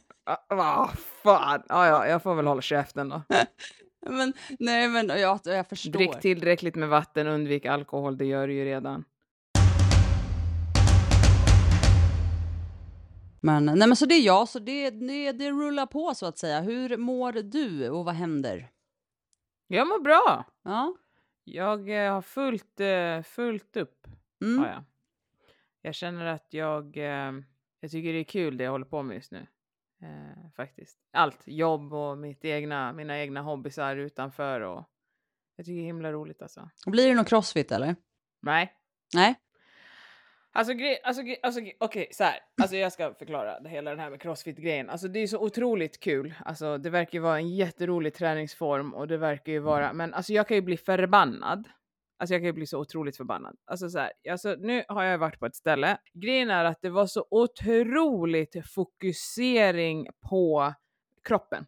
Ah, 0.24 0.36
Vad 0.48 0.98
fan. 0.98 1.62
Ah, 1.68 1.86
ja, 1.86 2.06
jag 2.06 2.22
får 2.22 2.34
väl 2.34 2.46
hålla 2.46 2.62
käften 2.62 3.08
då. 3.08 3.22
men 4.06 4.32
nej 4.58 4.88
men 4.88 5.08
jag, 5.08 5.40
jag 5.44 5.68
förstår. 5.68 5.92
Drick 5.92 6.20
tillräckligt 6.20 6.74
med 6.74 6.88
vatten, 6.88 7.26
undvik 7.26 7.66
alkohol, 7.66 8.16
det 8.16 8.24
gör 8.24 8.48
du 8.48 8.54
ju 8.54 8.64
redan. 8.64 9.04
Men 13.40 13.64
nej 13.64 13.88
men 13.88 13.96
så 13.96 14.06
det 14.06 14.14
är 14.14 14.26
jag, 14.26 14.48
så 14.48 14.58
det, 14.58 14.90
det, 14.90 15.32
det 15.32 15.50
rullar 15.50 15.86
på 15.86 16.14
så 16.14 16.26
att 16.26 16.38
säga. 16.38 16.60
Hur 16.60 16.96
mår 16.96 17.32
du 17.32 17.90
och 17.90 18.04
vad 18.04 18.14
händer? 18.14 18.70
Jag 19.66 19.88
mår 19.88 20.00
bra. 20.00 20.44
Ja. 20.62 20.96
Jag 21.44 22.04
eh, 22.04 22.12
har 22.12 22.22
fullt, 22.22 22.80
eh, 22.80 23.22
fullt 23.22 23.76
upp. 23.76 24.06
Mm. 24.42 24.58
Har 24.58 24.66
jag. 24.66 24.84
jag 25.82 25.94
känner 25.94 26.26
att 26.26 26.46
jag, 26.50 26.96
eh, 26.96 27.32
jag 27.80 27.90
tycker 27.90 28.12
det 28.12 28.18
är 28.18 28.24
kul 28.24 28.56
det 28.56 28.64
jag 28.64 28.70
håller 28.70 28.86
på 28.86 29.02
med 29.02 29.14
just 29.14 29.32
nu. 29.32 29.46
Eh, 30.04 30.50
faktiskt. 30.56 30.98
Allt, 31.12 31.42
jobb 31.46 31.92
och 31.92 32.18
mitt 32.18 32.44
egna, 32.44 32.92
mina 32.92 33.18
egna 33.18 33.40
hobbysar 33.42 33.96
utanför 33.96 34.60
och 34.60 34.84
jag 35.56 35.66
tycker 35.66 35.76
det 35.76 35.82
är 35.82 35.86
himla 35.86 36.12
roligt 36.12 36.42
alltså. 36.42 36.70
Blir 36.86 37.08
det 37.08 37.14
någon 37.14 37.24
crossfit 37.24 37.72
eller? 37.72 37.96
Nej, 38.42 38.72
Nej. 39.14 39.34
Alltså, 40.52 40.72
gre- 40.72 40.96
alltså, 41.04 41.22
gre- 41.22 41.36
alltså 41.42 41.60
okej, 41.78 42.08
så 42.12 42.24
här. 42.24 42.34
Alltså 42.62 42.76
jag 42.76 42.92
ska 42.92 43.14
förklara 43.14 43.60
det 43.60 43.68
hela 43.68 43.90
den 43.90 44.00
här 44.00 44.10
med 44.10 44.20
crossfit-grejen. 44.20 44.90
Alltså 44.90 45.08
det 45.08 45.18
är 45.18 45.26
så 45.26 45.38
otroligt 45.38 46.00
kul. 46.00 46.34
Alltså 46.44 46.78
det 46.78 46.90
verkar 46.90 47.18
ju 47.18 47.22
vara 47.22 47.36
en 47.36 47.48
jätterolig 47.48 48.14
träningsform 48.14 48.94
och 48.94 49.08
det 49.08 49.16
verkar 49.16 49.52
ju 49.52 49.58
vara, 49.58 49.92
men 49.92 50.14
alltså 50.14 50.32
jag 50.32 50.48
kan 50.48 50.54
ju 50.54 50.60
bli 50.60 50.76
förbannad. 50.76 51.68
Alltså 52.24 52.34
jag 52.34 52.40
kan 52.40 52.46
ju 52.46 52.52
bli 52.52 52.66
så 52.66 52.78
otroligt 52.78 53.16
förbannad. 53.16 53.56
Alltså 53.64 53.90
så 53.90 53.98
här, 53.98 54.12
alltså 54.30 54.56
nu 54.58 54.84
har 54.88 55.04
jag 55.04 55.18
varit 55.18 55.38
på 55.38 55.46
ett 55.46 55.54
ställe. 55.54 55.98
Grejen 56.12 56.50
är 56.50 56.64
att 56.64 56.82
det 56.82 56.90
var 56.90 57.06
så 57.06 57.26
otroligt 57.30 58.56
fokusering 58.74 60.06
på 60.30 60.74
kroppen. 61.24 61.66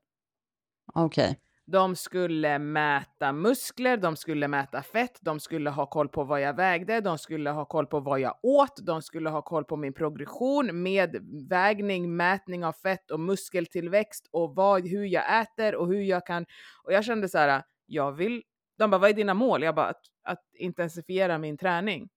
Okej. 0.95 1.41
De 1.67 1.97
skulle 1.97 2.59
mäta 2.59 3.33
muskler, 3.33 3.97
de 3.97 4.17
skulle 4.17 4.49
mäta 4.49 4.83
fett, 4.83 5.19
de 5.21 5.41
skulle 5.41 5.71
ha 5.71 5.87
koll 5.87 6.09
på 6.09 6.25
vad 6.25 6.41
jag 6.41 6.57
vägde, 6.57 7.01
de 7.01 7.19
skulle 7.19 7.51
ha 7.51 7.65
koll 7.65 7.87
på 7.87 8.01
vad 8.01 8.21
jag 8.21 8.39
åt, 8.43 8.87
de 8.87 9.03
skulle 9.03 9.31
ha 9.31 9.43
koll 9.43 9.65
på 9.65 9.77
min 9.77 9.95
progression 9.95 10.83
med 10.83 11.17
vägning, 11.51 12.17
mätning 12.17 12.65
av 12.65 12.73
fett 12.73 13.11
och 13.11 13.21
muskeltillväxt 13.21 14.29
och 14.33 14.55
vad, 14.55 14.89
hur 14.89 15.05
jag 15.05 15.41
äter 15.41 15.75
och 15.75 15.87
hur 15.87 16.03
jag 16.03 16.27
kan. 16.27 16.47
Och 16.85 16.93
jag 16.93 17.05
kände 17.05 17.29
så 17.29 17.39
här, 17.39 17.63
jag 17.87 18.13
vill. 18.13 18.43
De 18.79 18.91
bara, 18.91 18.99
vad 18.99 19.11
är 19.11 19.15
dina 19.15 19.35
mål? 19.35 19.63
Jag 19.63 19.75
bara, 19.75 19.87
att, 19.87 20.03
att 20.23 20.45
intensifiera 20.55 21.39
min 21.39 21.57
träning. 21.59 22.09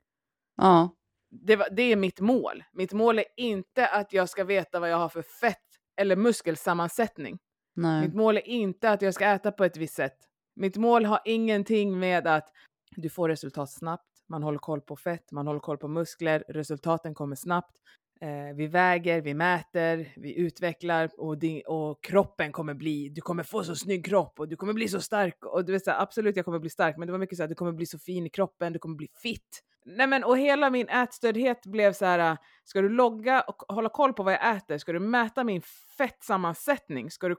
Ja. 0.58 0.96
Det, 1.32 1.56
var, 1.56 1.68
det 1.72 1.82
är 1.82 1.96
mitt 1.96 2.20
mål. 2.20 2.64
Mitt 2.74 2.94
mål 2.94 3.20
är 3.20 3.26
inte 3.38 3.88
att 3.88 4.14
jag 4.14 4.30
ska 4.30 4.44
veta 4.44 4.80
vad 4.80 4.90
jag 4.90 4.98
har 4.98 5.10
för 5.10 5.22
fett 5.22 5.58
eller 5.98 6.16
muskelsammansättning. 6.16 7.40
Nej. 7.76 8.02
Mitt 8.02 8.16
mål 8.16 8.38
är 8.38 8.48
inte 8.48 8.90
att 8.90 9.02
jag 9.02 9.14
ska 9.14 9.26
äta 9.26 9.52
på 9.52 9.64
ett 9.64 9.78
visst 9.78 9.96
sätt. 9.96 10.18
Mitt 10.56 10.78
mål 10.78 11.06
har 11.06 11.22
ingenting 11.26 12.00
med 12.00 12.28
att 12.28 12.50
du 12.96 13.10
får 13.10 13.30
resultat 13.30 13.72
snabbt, 13.72 14.10
man 14.30 14.44
håller 14.44 14.60
koll 14.60 14.82
på 14.82 14.96
fett, 14.96 15.32
man 15.32 15.48
håller 15.48 15.60
koll 15.60 15.78
på 15.78 15.88
muskler, 15.88 16.44
resultaten 16.48 17.14
kommer 17.14 17.36
snabbt. 17.36 17.78
Eh, 18.22 18.56
vi 18.56 18.68
väger, 18.68 19.22
vi 19.22 19.34
mäter, 19.34 20.14
vi 20.16 20.38
utvecklar 20.38 21.10
och, 21.18 21.38
din, 21.38 21.62
och 21.68 22.04
kroppen 22.04 22.52
kommer 22.52 22.74
bli, 22.74 23.10
du 23.10 23.22
kommer 23.22 23.44
få 23.44 23.64
så 23.64 23.76
snygg 23.76 24.06
kropp 24.06 24.40
och 24.40 24.48
du 24.48 24.56
kommer 24.56 24.74
bli 24.74 24.88
så 24.88 25.02
stark. 25.02 25.46
Och 25.46 25.66
du 25.66 25.72
vet 25.72 25.84
så 25.84 25.92
här, 25.92 26.02
absolut 26.02 26.36
jag 26.36 26.46
kommer 26.46 26.60
bli 26.60 26.70
stark, 26.70 26.98
men 26.98 27.08
det 27.08 27.12
var 27.12 27.20
mycket 27.20 27.38
så 27.38 27.44
här, 27.44 27.48
du 27.48 27.56
kommer 27.56 27.72
bli 27.72 27.86
så 27.86 28.00
fin 28.00 28.26
i 28.26 28.30
kroppen, 28.30 28.74
du 28.74 28.80
kommer 28.80 28.96
bli 28.96 29.08
fit. 29.22 29.64
Nej 29.86 30.08
men 30.08 30.24
och 30.24 30.38
hela 30.38 30.70
min 30.70 30.90
ätstördhet 30.90 31.66
blev 31.66 31.94
så 31.94 32.06
här, 32.06 32.38
ska 32.64 32.82
du 32.82 32.90
logga 32.90 33.42
och 33.42 33.76
hålla 33.76 33.90
koll 33.90 34.14
på 34.14 34.24
vad 34.24 34.34
jag 34.34 34.56
äter? 34.56 34.78
Ska 34.78 34.94
du 34.94 35.00
mäta 35.00 35.44
min 35.44 35.62
fettsammansättning? 35.98 37.12
Ska 37.12 37.28
du 37.28 37.36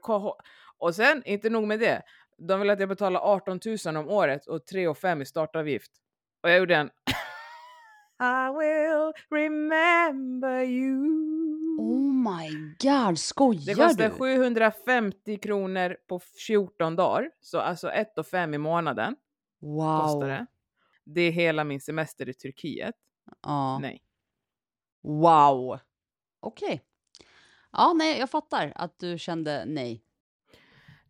och 0.77 0.95
sen, 0.95 1.21
inte 1.25 1.49
nog 1.49 1.67
med 1.67 1.79
det, 1.79 2.01
de 2.37 2.59
vill 2.59 2.69
att 2.69 2.79
jag 2.79 2.89
betalar 2.89 3.19
18 3.19 3.59
000 3.85 3.97
om 3.97 4.09
året 4.09 4.47
och 4.47 4.65
3 4.65 4.93
5 4.93 5.21
i 5.21 5.25
startavgift. 5.25 5.91
Och 6.43 6.49
jag 6.49 6.57
gjorde 6.57 6.75
en 6.75 6.89
i 8.21 8.49
will 8.49 9.13
remember 9.29 10.63
you. 10.63 11.77
Oh 11.79 12.13
my 12.13 12.49
god, 12.79 13.19
skojar 13.19 13.65
Det 13.65 13.75
kostar 13.75 14.09
du? 14.09 14.15
750 14.15 15.37
kronor 15.37 15.97
på 16.07 16.19
14 16.19 16.95
dagar, 16.95 17.31
så 17.41 17.59
alltså 17.59 17.89
1 17.91 18.07
5 18.31 18.53
i 18.53 18.57
månaden 18.57 19.15
kostar 19.97 20.19
Wow. 20.19 20.27
det. 20.27 20.45
Det 21.05 21.21
är 21.21 21.31
hela 21.31 21.63
min 21.63 21.81
semester 21.81 22.29
i 22.29 22.33
Turkiet. 22.33 22.95
Ja. 23.43 23.79
Nej. 23.79 24.03
Wow. 25.03 25.79
Okej. 26.39 26.81
Ja, 27.71 27.93
nej, 27.93 28.19
jag 28.19 28.29
fattar 28.29 28.73
att 28.75 28.99
du 28.99 29.17
kände 29.17 29.63
nej. 29.65 30.03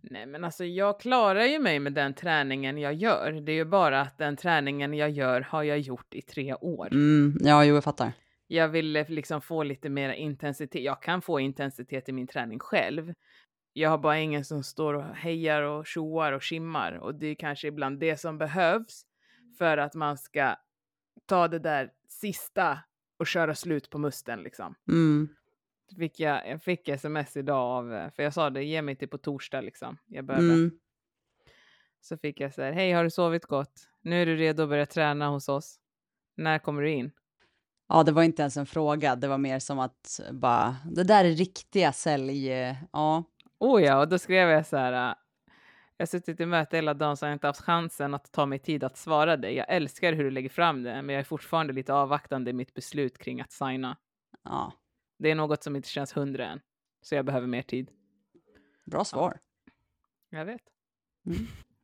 Nej 0.02 0.26
men 0.26 0.44
alltså 0.44 0.66
jag 0.66 1.00
klarar 1.00 1.44
ju 1.44 1.60
mig 1.60 1.80
med 1.80 1.94
den 1.94 2.14
träningen 2.14 2.78
jag 2.78 2.94
gör. 2.94 3.32
Det 3.32 3.52
är 3.52 3.56
ju 3.56 3.66
bara 3.66 4.02
att 4.02 4.18
den 4.18 4.38
träningen 4.38 4.94
jag 4.94 5.10
gör 5.10 5.42
har 5.42 5.64
jag 5.64 5.80
gjort 5.80 6.14
i 6.14 6.22
tre 6.22 6.54
år. 6.54 6.88
Mm, 6.92 7.38
ja, 7.40 7.66
jo, 7.66 7.76
jag 7.76 7.84
fattar. 7.84 8.12
Jag 8.48 8.68
ville 8.70 9.06
liksom 9.10 9.42
få 9.42 9.64
lite 9.64 9.90
mer 9.90 10.10
intensitet. 10.10 10.84
Jag 10.84 11.02
kan 11.02 11.22
få 11.22 11.40
intensitet 11.40 12.10
i 12.10 12.12
min 12.12 12.28
träning 12.28 12.60
själv. 12.60 13.14
Jag 13.74 13.90
har 13.90 13.98
bara 13.98 14.20
ingen 14.20 14.46
som 14.46 14.64
står 14.64 14.94
och 14.94 15.16
hejar 15.16 15.62
och 15.62 15.86
tjoar 15.88 16.32
och 16.32 16.44
skimmar 16.44 16.92
och 16.92 17.16
det 17.16 17.28
är 17.28 17.36
kanske 17.36 17.68
ibland 17.68 18.00
det 18.00 18.18
som 18.20 18.38
behövs 18.38 19.06
för 19.58 19.78
att 19.78 19.96
man 19.96 20.18
ska 20.18 20.56
ta 21.26 21.48
det 21.48 21.60
där 21.60 21.92
sista 22.08 22.80
och 23.18 23.28
köra 23.28 23.56
slut 23.56 23.90
på 23.90 23.98
musten 23.98 24.44
liksom. 24.44 24.76
Mm. 24.88 25.30
Fick 25.98 26.20
jag, 26.20 26.50
jag 26.50 26.64
fick 26.64 26.90
sms 26.90 27.38
idag 27.38 27.60
av, 27.78 27.94
eh, 27.94 28.10
för 28.10 28.24
jag 28.24 28.34
sa 28.34 28.50
det, 28.50 28.64
ge 28.64 28.82
mig 28.82 28.96
till 28.96 29.08
på 29.10 29.18
torsdag 29.18 29.62
liksom. 29.62 29.98
Jag 30.08 30.26
behöver. 30.26 30.54
Mm. 30.54 30.72
Så 32.02 32.18
fick 32.18 32.40
jag 32.40 32.54
så 32.54 32.62
här, 32.62 32.72
hej 32.72 32.92
har 32.92 33.04
du 33.04 33.10
sovit 33.10 33.46
gott? 33.46 33.90
Nu 34.02 34.22
är 34.22 34.26
du 34.26 34.36
redo 34.36 34.64
att 34.64 34.70
börja 34.70 34.86
träna 34.86 35.28
hos 35.28 35.50
oss. 35.50 35.80
När 36.38 36.60
kommer 36.60 36.82
du 36.82 36.90
in? 36.92 37.12
Ja, 37.88 38.04
det 38.04 38.12
var 38.12 38.24
inte 38.24 38.42
ens 38.42 38.58
en 38.58 38.66
fråga. 38.66 39.16
Det 39.16 39.28
var 39.28 39.38
mer 39.38 39.60
som 39.60 39.80
att 39.80 40.20
bara, 40.32 40.76
det 40.92 41.04
där 41.04 41.26
är 41.26 41.30
riktiga 41.30 41.94
sälj... 41.94 42.48
Ja. 42.92 43.24
Oh 43.60 43.84
ja, 43.84 44.00
och 44.00 44.08
då 44.10 44.18
skrev 44.20 44.50
jag 44.50 44.66
så 44.68 44.78
här. 44.78 44.94
äh, 44.94 45.16
Jag 45.98 46.04
har 46.04 46.08
suttit 46.08 46.40
i 46.40 46.46
möte 46.46 46.76
hela 46.78 46.94
dagen 46.94 47.18
så 47.18 47.26
jag 47.26 47.30
har 47.30 47.34
inte 47.34 47.48
haft 47.48 47.62
chansen 47.62 48.14
att 48.14 48.32
ta 48.32 48.46
mig 48.46 48.60
tid 48.60 48.84
att 48.84 48.98
svara 48.98 49.38
dig. 49.38 49.56
Jag 49.56 49.66
älskar 49.70 50.14
hur 50.14 50.24
du 50.24 50.32
lägger 50.32 50.50
fram 50.50 50.84
det, 50.84 51.02
men 51.02 51.10
jag 51.10 51.20
är 51.20 51.24
fortfarande 51.24 51.74
lite 51.74 51.94
avvaktande 51.94 52.50
i 52.50 52.54
mitt 52.54 52.74
beslut 52.74 53.18
kring 53.18 53.42
att 53.42 53.52
signa. 53.52 53.98
ja. 54.44 54.74
Det 55.22 55.32
är 55.32 55.36
något 55.36 55.64
som 55.64 55.76
inte 55.76 55.90
känns 55.90 56.18
hundra 56.18 56.46
än, 56.46 56.62
så 57.02 57.16
jag 57.16 57.26
behöver 57.26 57.48
mer 57.48 57.62
tid. 57.62 57.92
Bra 58.86 59.06
svar. 59.06 59.40
Jag 60.30 60.46
vet. 60.46 60.62
Mm. 61.26 61.38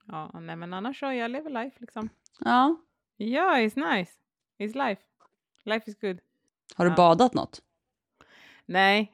Ja, 0.06 0.40
nej 0.40 0.56
men 0.56 0.74
annars 0.74 1.00
så, 1.00 1.06
jag 1.06 1.32
lever 1.32 1.50
life 1.50 1.78
liksom. 1.80 2.10
Ja. 2.40 2.76
Ja, 3.18 3.56
it's 3.58 3.96
nice. 3.96 4.12
It's 4.58 4.88
life. 4.88 5.02
Life 5.64 5.90
is 5.92 6.00
good. 6.00 6.20
Har 6.76 6.86
du 6.86 6.92
Ja. 6.92 6.96
badat 6.96 7.34
något? 7.34 7.62
Nej, 8.66 9.14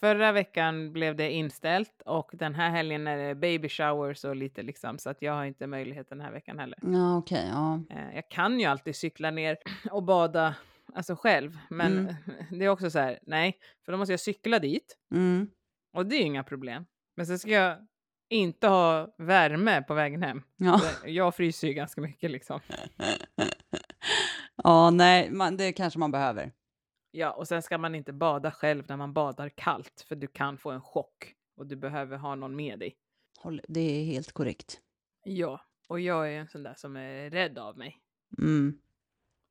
förra 0.00 0.32
veckan 0.32 0.92
blev 0.92 1.16
det 1.16 1.30
inställt 1.30 2.02
och 2.06 2.30
den 2.32 2.54
här 2.54 2.70
helgen 2.70 3.06
är 3.06 3.16
det 3.16 3.34
baby 3.34 3.68
showers 3.68 4.24
och 4.24 4.36
lite 4.36 4.62
liksom 4.62 4.98
så 4.98 5.10
att 5.10 5.22
jag 5.22 5.32
har 5.32 5.44
inte 5.44 5.66
möjlighet 5.66 6.08
den 6.08 6.20
här 6.20 6.32
veckan 6.32 6.58
heller. 6.58 6.78
Ja, 6.82 7.16
okej. 7.18 7.48
ja. 7.52 7.80
Eh, 7.90 8.14
Jag 8.14 8.28
kan 8.28 8.60
ju 8.60 8.66
alltid 8.66 8.96
cykla 8.96 9.30
ner 9.30 9.56
och 9.90 10.02
bada 10.02 10.54
alltså 10.94 11.16
själv, 11.16 11.58
men 11.70 11.98
Mm. 11.98 12.14
det 12.58 12.64
är 12.64 12.68
också 12.68 12.90
så 12.90 12.98
här, 12.98 13.18
nej, 13.22 13.58
för 13.84 13.92
då 13.92 13.98
måste 13.98 14.12
jag 14.12 14.20
cykla 14.20 14.58
dit 14.58 14.96
Mm. 15.14 15.50
och 15.92 16.06
det 16.06 16.16
är 16.16 16.22
inga 16.22 16.44
problem. 16.44 16.86
Men 17.16 17.26
sen 17.26 17.38
ska 17.38 17.50
jag 17.50 17.86
inte 18.30 18.68
ha 18.68 19.14
värme 19.18 19.82
på 19.82 19.94
vägen 19.94 20.22
hem. 20.22 20.42
Ja. 20.56 20.80
Jag 21.04 21.34
fryser 21.34 21.68
ju 21.68 21.74
ganska 21.74 22.00
mycket 22.00 22.30
liksom. 22.30 22.60
ja, 24.56 24.90
nej, 24.90 25.30
man, 25.30 25.56
det 25.56 25.72
kanske 25.72 25.98
man 25.98 26.10
behöver. 26.10 26.52
Ja, 27.10 27.32
och 27.32 27.48
sen 27.48 27.62
ska 27.62 27.78
man 27.78 27.94
inte 27.94 28.12
bada 28.12 28.50
själv 28.50 28.84
när 28.88 28.96
man 28.96 29.12
badar 29.12 29.48
kallt, 29.48 30.04
för 30.08 30.16
du 30.16 30.26
kan 30.26 30.58
få 30.58 30.70
en 30.70 30.80
chock 30.80 31.34
och 31.56 31.66
du 31.66 31.76
behöver 31.76 32.16
ha 32.16 32.34
någon 32.34 32.56
med 32.56 32.78
dig. 32.78 32.96
Håll, 33.38 33.60
det 33.68 33.80
är 33.80 34.04
helt 34.04 34.32
korrekt. 34.32 34.80
Ja, 35.24 35.60
och 35.88 36.00
jag 36.00 36.32
är 36.32 36.38
en 36.40 36.48
sån 36.48 36.62
där 36.62 36.74
som 36.76 36.96
är 36.96 37.30
rädd 37.30 37.58
av 37.58 37.78
mig. 37.78 37.98
Mm. 38.38 38.78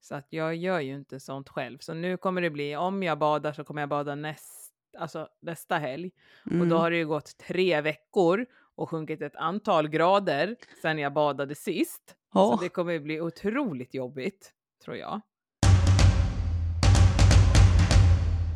Så 0.02 0.16
att 0.16 0.28
jag 0.30 0.56
gör 0.56 0.80
ju 0.80 0.96
inte 0.96 1.20
sånt 1.20 1.50
själv. 1.50 1.78
Så 1.78 1.94
nu 1.94 2.18
kommer 2.18 2.42
det 2.42 2.50
bli, 2.50 2.76
om 2.76 3.04
jag 3.04 3.18
badar 3.18 3.54
så 3.54 3.64
kommer 3.64 3.82
jag 3.82 3.90
bada 3.90 4.16
näst, 4.16 4.74
alltså 4.98 5.28
nästa 5.42 5.78
helg. 5.78 6.12
Mm. 6.46 6.62
Och 6.62 6.68
då 6.68 6.78
har 6.78 6.92
det 6.92 6.98
ju 6.98 7.08
gått 7.08 7.38
tre 7.38 7.82
veckor 7.82 8.46
och 8.76 8.90
sjunkit 8.90 9.22
ett 9.22 9.36
antal 9.36 9.88
grader 9.88 10.56
sedan 10.82 11.00
jag 11.00 11.14
badade 11.14 11.56
sist. 11.56 12.16
Ja. 12.34 12.56
Så 12.58 12.64
det 12.64 12.70
kommer 12.70 13.00
bli 13.00 13.22
otroligt 13.22 13.94
jobbigt, 13.94 14.52
tror 14.84 14.98
jag. 14.98 15.22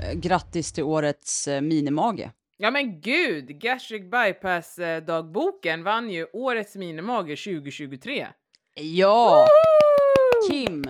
Eh, 0.04 0.14
Grattis 0.14 0.74
till 0.74 0.84
årets 0.84 1.48
eh, 1.48 1.62
minimage. 1.62 2.30
Ja 2.58 2.72
men 2.72 3.02
gud, 3.02 3.48
Gastric 3.48 4.04
Bypass-dagboken 4.04 5.84
vann 5.84 6.10
ju 6.10 6.28
årets 6.34 6.76
minimage 6.76 7.44
2023. 7.44 8.28
Ja! 8.76 9.48
Kim! 10.50 10.84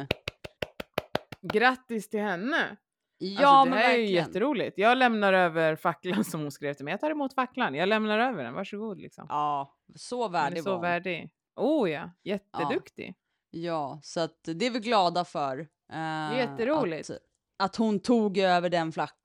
Grattis 1.54 2.10
till 2.10 2.20
henne! 2.22 2.78
Ja, 3.18 3.48
alltså, 3.48 3.74
det 3.76 3.80
här 3.82 3.90
är 3.90 3.94
ju 3.98 4.02
verkligen. 4.02 4.26
jätteroligt. 4.26 4.78
Jag 4.78 4.98
lämnar 4.98 5.34
över 5.34 5.76
facklan 5.76 6.24
som 6.24 6.42
hon 6.42 6.52
skrev 6.52 6.74
till 6.74 6.86
mig. 6.86 6.92
Jag 6.92 7.00
tar 7.02 7.12
emot 7.12 7.34
facklan. 7.34 7.76
Jag 7.76 7.90
lämnar 7.90 8.20
över 8.20 8.44
den. 8.44 8.54
Varsågod 8.54 9.02
liksom. 9.02 9.26
Ja, 9.30 9.78
så 9.96 10.28
värdig 10.28 10.64
så 10.64 10.70
var 10.70 10.76
hon. 10.76 10.82
värdig. 10.82 11.30
Oh 11.56 11.92
ja, 11.92 12.12
jätteduktig. 12.24 13.16
Ja, 13.50 14.00
så 14.04 14.20
att 14.20 14.40
det 14.44 14.66
är 14.66 14.70
vi 14.72 14.80
glada 14.80 15.26
för. 15.26 15.60
eh, 15.94 16.38
Jätteroligt. 16.38 17.10
Att, 17.10 17.18
att 17.64 17.76
hon 17.76 18.00
tog 18.00 18.38
över 18.38 18.70
den 18.70 18.92
flack... 18.92 19.16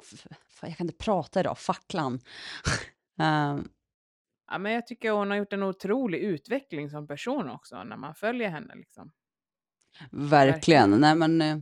jag 0.62 0.76
kan 0.76 0.86
inte 0.86 1.04
prata 1.04 1.40
idag, 1.40 1.58
facklan. 1.58 2.20
Eh, 3.20 3.58
Ja, 4.50 4.58
men 4.58 4.72
jag 4.72 4.86
tycker 4.86 5.10
hon 5.10 5.30
har 5.30 5.36
gjort 5.38 5.52
en 5.52 5.62
otrolig 5.62 6.18
utveckling 6.18 6.90
som 6.90 7.06
person 7.06 7.50
också 7.50 7.84
när 7.84 7.96
man 7.96 8.14
följer 8.14 8.48
henne. 8.48 8.74
Liksom. 8.74 9.10
verkligen. 10.10 10.90
Nej, 10.90 11.14
men 11.14 11.42
eh, 11.42 11.56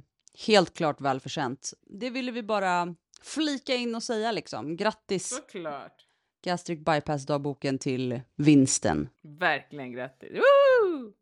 helt 0.47 0.77
klart 0.77 1.01
välförtjänt. 1.01 1.73
Det 1.83 2.11
ville 2.11 2.33
vi 2.33 2.43
bara 2.43 2.95
flika 3.23 3.75
in 3.75 3.95
och 3.95 4.03
säga 4.03 4.33
liksom. 4.33 4.77
Grattis 4.77 5.29
Såklart. 5.29 6.07
Gastric 6.45 6.79
Bypass-dagboken 6.79 7.79
till 7.79 8.21
vinsten. 8.37 9.09
Verkligen 9.23 9.93
grattis. 9.93 10.31
Woo! 10.33 11.13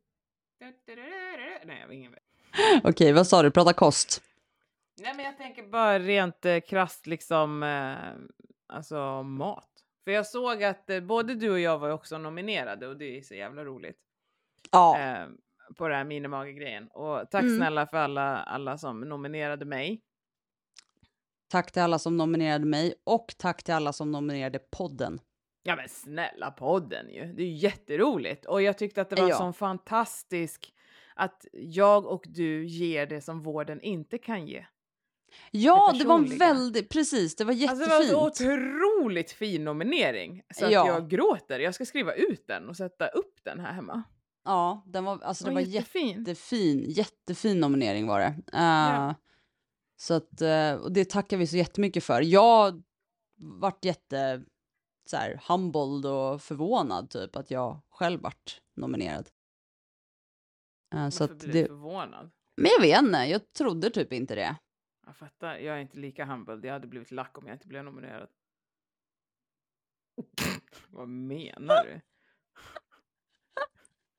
Nej, 1.67 1.81
jag 1.81 1.95
ingen 1.95 2.15
Okej, 2.85 3.13
vad 3.13 3.27
sa 3.27 3.43
du? 3.43 3.51
Prata 3.51 3.73
kost? 3.73 4.23
Nej, 5.01 5.15
men 5.17 5.25
jag 5.25 5.37
tänker 5.37 5.63
bara 5.63 5.99
rent 5.99 6.45
eh, 6.45 6.61
krasst 6.61 7.07
liksom, 7.07 7.63
eh, 7.63 8.77
alltså 8.77 9.23
mat. 9.23 9.71
För 10.05 10.11
jag 10.11 10.27
såg 10.27 10.65
att 10.65 10.91
eh, 10.91 11.01
både 11.01 11.35
du 11.35 11.51
och 11.51 11.61
jag 11.61 11.79
var 11.79 11.91
också 11.91 12.19
nominerade 12.19 12.89
och 12.89 12.97
det 12.97 13.19
är 13.19 13.23
så 13.23 13.35
jävla 13.35 13.65
roligt. 13.65 13.99
Ja. 14.71 14.99
Eh, 15.01 15.27
på 15.75 15.89
det 15.89 15.95
här 15.95 16.05
minimage-grejen. 16.05 16.89
Och 16.89 17.31
tack 17.31 17.43
Mm. 17.43 17.57
snälla 17.57 17.87
för 17.87 17.97
alla, 17.97 18.37
alla 18.43 18.79
som 18.79 19.01
nominerade 19.01 19.65
mig. 19.65 20.01
Tack 21.49 21.73
till 21.73 21.83
alla 21.83 21.99
som 21.99 22.17
nominerade 22.17 22.65
mig 22.65 22.95
och 23.05 23.35
tack 23.39 23.63
till 23.63 23.75
alla 23.75 23.93
som 23.93 24.13
nominerade 24.13 24.59
podden. 24.59 25.21
Ja 25.63 25.77
men 25.77 25.89
snälla 25.89 26.51
podden 26.51 27.11
ju. 27.11 27.33
Det 27.33 27.43
är 27.43 27.47
ju 27.47 27.53
jätteroligt. 27.55 28.45
Och 28.47 28.63
jag 28.63 28.79
tyckte 28.79 29.01
att 29.01 29.11
det 29.11 29.17
var 29.23 29.29
Ja. 29.29 29.37
sån 29.39 29.55
fantastisk 29.55 30.75
att 31.15 31.47
jag 31.53 32.07
och 32.07 32.25
du 32.29 32.67
ger 32.67 33.07
det 33.07 33.21
som 33.21 33.43
vården 33.43 33.81
inte 33.81 34.19
kan 34.19 34.47
ge. 34.47 34.67
Ja, 35.51 35.91
Det 35.93 35.99
det 35.99 36.05
var 36.05 36.17
en 36.19 36.39
väldigt, 36.39 36.89
precis, 36.89 37.37
det 37.37 37.45
var 37.45 37.53
Alltså 37.53 37.65
jättefint. 37.67 38.09
det 38.09 38.15
var 38.47 38.53
en 38.53 38.61
otroligt 39.01 39.33
fin 39.33 39.65
nominering. 39.65 40.43
Så 40.55 40.65
att 40.67 40.73
Ja. 40.73 40.87
jag 40.87 41.11
gråter. 41.11 41.61
Jag 41.61 41.75
ska 41.75 41.85
skriva 41.85 42.15
ut 42.15 42.47
den 42.47 42.69
och 42.69 42.77
sätta 42.77 43.07
upp 43.09 43.35
den 43.45 43.61
här 43.61 43.73
hemma. 43.73 44.03
Ja, 44.45 44.83
den 44.87 45.05
var, 45.05 45.21
alltså 45.23 45.45
det 45.45 45.49
Den 45.51 45.55
var 45.55 45.61
jättefin. 45.61 46.19
jättefin, 46.19 46.85
jättefin 46.91 47.61
nominering 47.61 48.07
var 48.07 48.21
det. 48.21 48.27
Eh, 48.27 48.61
Ja. 48.63 49.15
Så 49.97 50.15
att, 50.15 50.41
eh, 50.41 50.75
och 50.75 50.93
det 50.93 51.11
tackar 51.11 51.37
vi 51.37 51.47
så 51.47 51.57
jättemycket 51.57 52.05
för. 52.05 52.21
Jag 52.23 52.83
vart 53.37 53.85
jätte, 53.85 54.45
så 55.11 55.17
här, 55.17 55.41
humbled 55.49 56.07
och 56.13 56.43
förvånad 56.43 57.11
typ 57.11 57.37
att 57.37 57.51
jag 57.51 57.81
själv 57.89 58.21
vart 58.21 58.61
nominerad. 58.77 59.31
Eh, 60.95 61.09
så 61.09 61.25
att 61.25 61.39
blir 61.39 61.53
du 61.53 61.63
det, 61.63 61.67
förvånad? 61.69 62.31
men 62.57 62.71
jag 62.71 62.81
vet 62.81 63.03
inte, 63.03 63.19
jag 63.19 63.53
trodde 63.53 63.91
typ 63.91 64.13
inte 64.13 64.35
det. 64.35 64.57
Jag 65.07 65.17
fattar. 65.17 65.57
Jag 65.57 65.77
är 65.77 65.81
inte 65.81 65.99
lika 65.99 66.25
humbled. 66.25 66.65
Jag 66.65 66.73
hade 66.73 66.87
blivit 66.87 67.11
lack 67.11 67.39
om 67.39 67.47
jag 67.47 67.55
inte 67.55 67.69
blev 67.69 67.85
nominerad. 67.85 68.29
Vad 70.89 71.09
menar 71.09 71.85
du? 71.85 72.01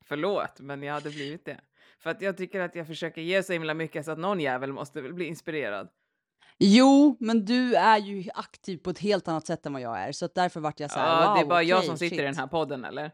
Förlåt, 0.08 0.60
men 0.60 0.82
jag 0.82 0.94
hade 0.94 1.10
blivit 1.10 1.44
det. 1.44 1.60
För 1.98 2.10
att 2.10 2.22
jag 2.22 2.36
tycker 2.36 2.60
att 2.60 2.74
jag 2.74 2.86
försöker 2.86 3.20
ge 3.22 3.42
så 3.42 3.52
himla 3.52 3.74
mycket 3.74 4.04
så 4.04 4.10
att 4.10 4.18
någon 4.18 4.40
jävel 4.40 4.72
måste 4.72 5.00
väl 5.00 5.12
bli 5.14 5.24
inspirerad. 5.24 5.88
Jo, 6.58 7.16
men 7.20 7.44
du 7.44 7.74
är 7.74 7.98
ju 7.98 8.30
aktiv 8.34 8.76
på 8.78 8.90
ett 8.90 8.98
helt 8.98 9.28
annat 9.28 9.46
sätt 9.46 9.66
än 9.66 9.72
vad 9.72 9.82
jag 9.82 9.98
är, 9.98 10.12
så 10.12 10.24
att 10.24 10.34
därför 10.34 10.60
vart 10.60 10.80
jag 10.80 10.90
så 10.90 10.98
här, 10.98 11.22
Ja, 11.22 11.28
wow, 11.28 11.34
det 11.36 11.40
är 11.40 11.46
bara 11.46 11.62
jag 11.62 11.78
okej, 11.78 11.88
som 11.88 11.98
sitter 11.98 12.10
shit. 12.16 12.20
i 12.20 12.24
den 12.24 12.36
här 12.36 12.46
podden, 12.46 12.84
eller? 12.84 13.10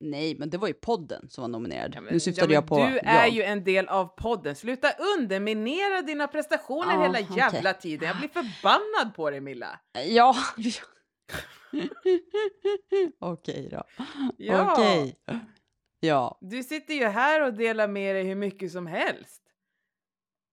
Nej, 0.00 0.36
men 0.38 0.50
det 0.50 0.58
var 0.58 0.68
ju 0.68 0.74
podden 0.74 1.28
som 1.30 1.42
var 1.42 1.48
nominerad. 1.48 1.92
Ja, 1.94 2.00
men- 2.00 2.12
nu 2.12 2.20
syftade 2.20 2.52
ja, 2.52 2.56
jag 2.56 2.66
på 2.66 2.76
Du 2.78 2.98
är 2.98 3.24
jag. 3.24 3.30
ju 3.30 3.42
en 3.42 3.64
del 3.64 3.88
av 3.88 4.06
podden. 4.06 4.54
Sluta 4.56 4.88
underminera 5.16 6.02
dina 6.02 6.28
prestationer 6.28 6.92
Ja, 6.94 7.02
hela 7.02 7.20
jävla 7.20 7.72
tiden. 7.72 8.08
Jag 8.08 8.18
blir 8.18 8.28
förbannad 8.28 9.14
på 9.14 9.30
dig, 9.30 9.40
Milla. 9.40 9.80
Ja. 10.06 10.34
Okej 13.20 13.68
då. 13.70 13.82
Ja. 14.36 14.72
Okej. 14.72 15.16
Ja, 16.00 16.38
Du 16.40 16.62
sitter 16.62 16.94
ju 16.94 17.04
här 17.04 17.42
och 17.46 17.54
delar 17.54 17.88
med 17.88 18.14
dig 18.16 18.24
hur 18.24 18.34
mycket 18.34 18.72
som 18.72 18.86
helst. 18.86 19.42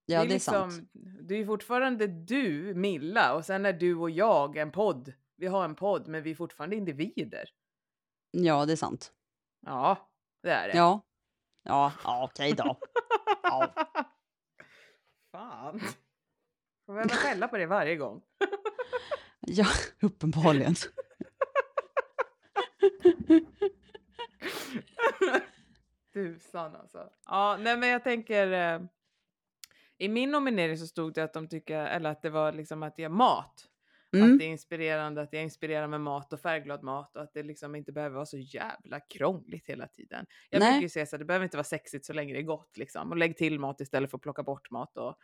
ja 0.05 0.19
det 0.19 0.25
är, 0.25 0.29
liksom, 0.29 0.71
sant. 0.71 0.89
Du 1.21 1.39
är 1.39 1.45
fortfarande 1.45 2.07
du, 2.07 2.73
Milla, 2.75 3.33
och 3.35 3.45
sen 3.45 3.65
är 3.65 3.73
du 3.73 3.95
och 3.95 4.09
jag 4.09 4.57
en 4.57 4.71
podd. 4.71 5.13
Vi 5.37 5.47
har 5.47 5.65
en 5.65 5.75
podd, 5.75 6.07
men 6.07 6.23
vi 6.23 6.31
är 6.31 6.35
fortfarande 6.35 6.75
individer. 6.75 7.49
Ja, 8.31 8.65
det 8.65 8.71
är 8.71 8.77
sant. 8.77 9.13
Ja, 9.65 10.09
det 10.43 10.49
är 10.51 10.67
det. 10.67 10.77
Ja. 10.77 11.01
Ja, 11.63 11.93
ja 12.03 12.23
okej 12.31 12.53
då. 12.53 12.77
Ja. 13.43 13.73
Fan. 15.31 15.81
Jag 16.85 16.95
behöver 16.95 17.15
skälla 17.15 17.47
på 17.47 17.57
det 17.57 17.65
varje 17.65 17.95
gång. 17.95 18.21
Ja, 19.39 19.65
uppenbarligen. 20.01 20.75
Tusan 26.13 26.75
alltså. 26.75 27.09
Ja, 27.25 27.57
nej 27.61 27.77
men 27.77 27.89
jag 27.89 28.03
tänker. 28.03 28.51
Eh, 28.51 28.81
I 29.97 30.09
min 30.09 30.31
nominering 30.31 30.77
så 30.77 30.87
stod 30.87 31.13
det 31.13 31.23
att 31.23 31.33
de 31.33 31.47
tycker, 31.47 31.85
eller 31.85 32.09
att 32.09 32.21
det 32.21 32.29
var 32.29 32.51
liksom 32.51 32.83
att 32.83 32.99
jag 32.99 33.11
mat. 33.11 33.53
Att 34.13 34.19
Mm. 34.21 34.37
det 34.37 34.45
är 34.45 34.47
inspirerande, 34.47 35.21
att 35.21 35.33
jag 35.33 35.43
inspirerar 35.43 35.87
med 35.87 36.01
mat 36.01 36.33
och 36.33 36.39
färgglad 36.39 36.83
mat 36.83 37.15
och 37.15 37.21
att 37.23 37.33
det 37.33 37.43
liksom 37.43 37.75
inte 37.75 37.91
behöver 37.91 38.15
vara 38.15 38.25
så 38.25 38.37
jävla 38.37 38.99
krångligt 38.99 39.67
hela 39.69 39.87
tiden. 39.87 40.25
Jag 40.49 40.59
Nej. 40.59 40.71
brukar 40.71 40.81
ju 40.81 40.89
säga 40.89 41.05
så 41.05 41.15
här, 41.15 41.19
det 41.19 41.25
behöver 41.25 41.43
inte 41.43 41.57
vara 41.57 41.63
sexigt 41.63 42.05
så 42.05 42.13
länge 42.13 42.33
det 42.33 42.39
är 42.39 42.43
gott 42.43 42.77
liksom. 42.77 43.11
Och 43.11 43.17
lägg 43.17 43.37
till 43.37 43.59
mat 43.59 43.81
istället 43.81 44.09
för 44.11 44.17
att 44.17 44.21
plocka 44.21 44.43
bort 44.43 44.71
mat 44.71 44.97
och 44.97 45.17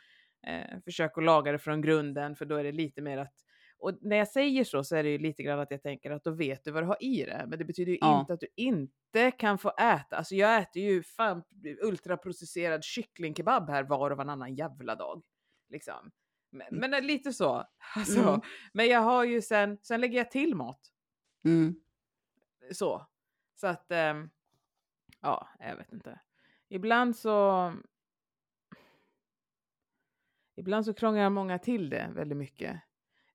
eh, 0.48 0.80
försök 0.86 1.18
att 1.18 1.24
laga 1.24 1.52
det 1.52 1.60
från 1.60 1.82
grunden 1.82 2.36
för 2.36 2.46
då 2.46 2.56
är 2.56 2.64
det 2.64 2.72
lite 2.72 3.02
mer 3.02 3.18
att 3.18 3.34
och 3.82 3.98
när 4.02 4.17
jag 4.17 4.28
säger 4.28 4.63
så 4.63 4.84
så 4.84 4.96
är 4.96 5.04
det 5.04 5.10
ju 5.10 5.17
lite 5.17 5.44
grann 5.44 5.60
att 5.60 5.72
jag 5.72 5.82
tänker 5.84 6.12
att 6.12 6.24
då 6.24 6.32
vet 6.32 6.63
du 6.63 6.72
vad 6.72 6.84
du 6.84 6.88
har 6.88 7.04
i 7.04 7.26
det. 7.26 7.46
Men 7.48 7.60
det 7.60 7.65
betyder 7.65 7.91
ju 7.91 7.98
Ja. 8.02 8.20
inte 8.20 8.34
att 8.34 8.39
du 8.39 8.48
inte 8.56 9.32
kan 9.32 9.58
få 9.58 9.70
äta. 9.70 10.17
Alltså 10.17 10.36
jag 10.36 10.58
äter 10.62 10.82
ju 10.82 11.04
fan 11.04 11.44
ultraprocesserad 11.82 12.84
kycklingkebab 12.84 13.70
här 13.70 13.84
var 13.84 14.12
och 14.12 14.17
varannan 14.17 14.56
jävla 14.56 14.96
dag. 14.96 15.24
Liksom. 15.70 16.12
Men, 16.52 16.67
men 16.72 16.91
det 16.91 16.98
är 16.98 17.02
lite 17.02 17.34
så. 17.34 17.63
Alltså, 17.96 18.20
Mm. 18.22 18.41
Men 18.74 18.88
jag 18.88 19.00
har 19.00 19.24
ju 19.24 19.41
sen, 19.41 19.78
sen 19.82 20.02
lägger 20.02 20.17
jag 20.17 20.32
till 20.32 20.56
mat. 20.56 20.80
Mm. 21.46 21.76
Så. 22.72 23.08
Så 23.56 23.67
att, 23.67 23.91
ehm, 23.91 24.30
ja, 25.22 25.50
jag 25.60 25.76
vet 25.76 25.94
inte. 25.94 26.20
Ibland 26.70 27.15
så... 27.15 27.74
Ibland 30.56 30.86
så 30.86 30.94
krånglar 30.94 31.30
många 31.30 31.60
till 31.60 31.89
det 31.89 32.10
väldigt 32.15 32.38
mycket. 32.38 32.82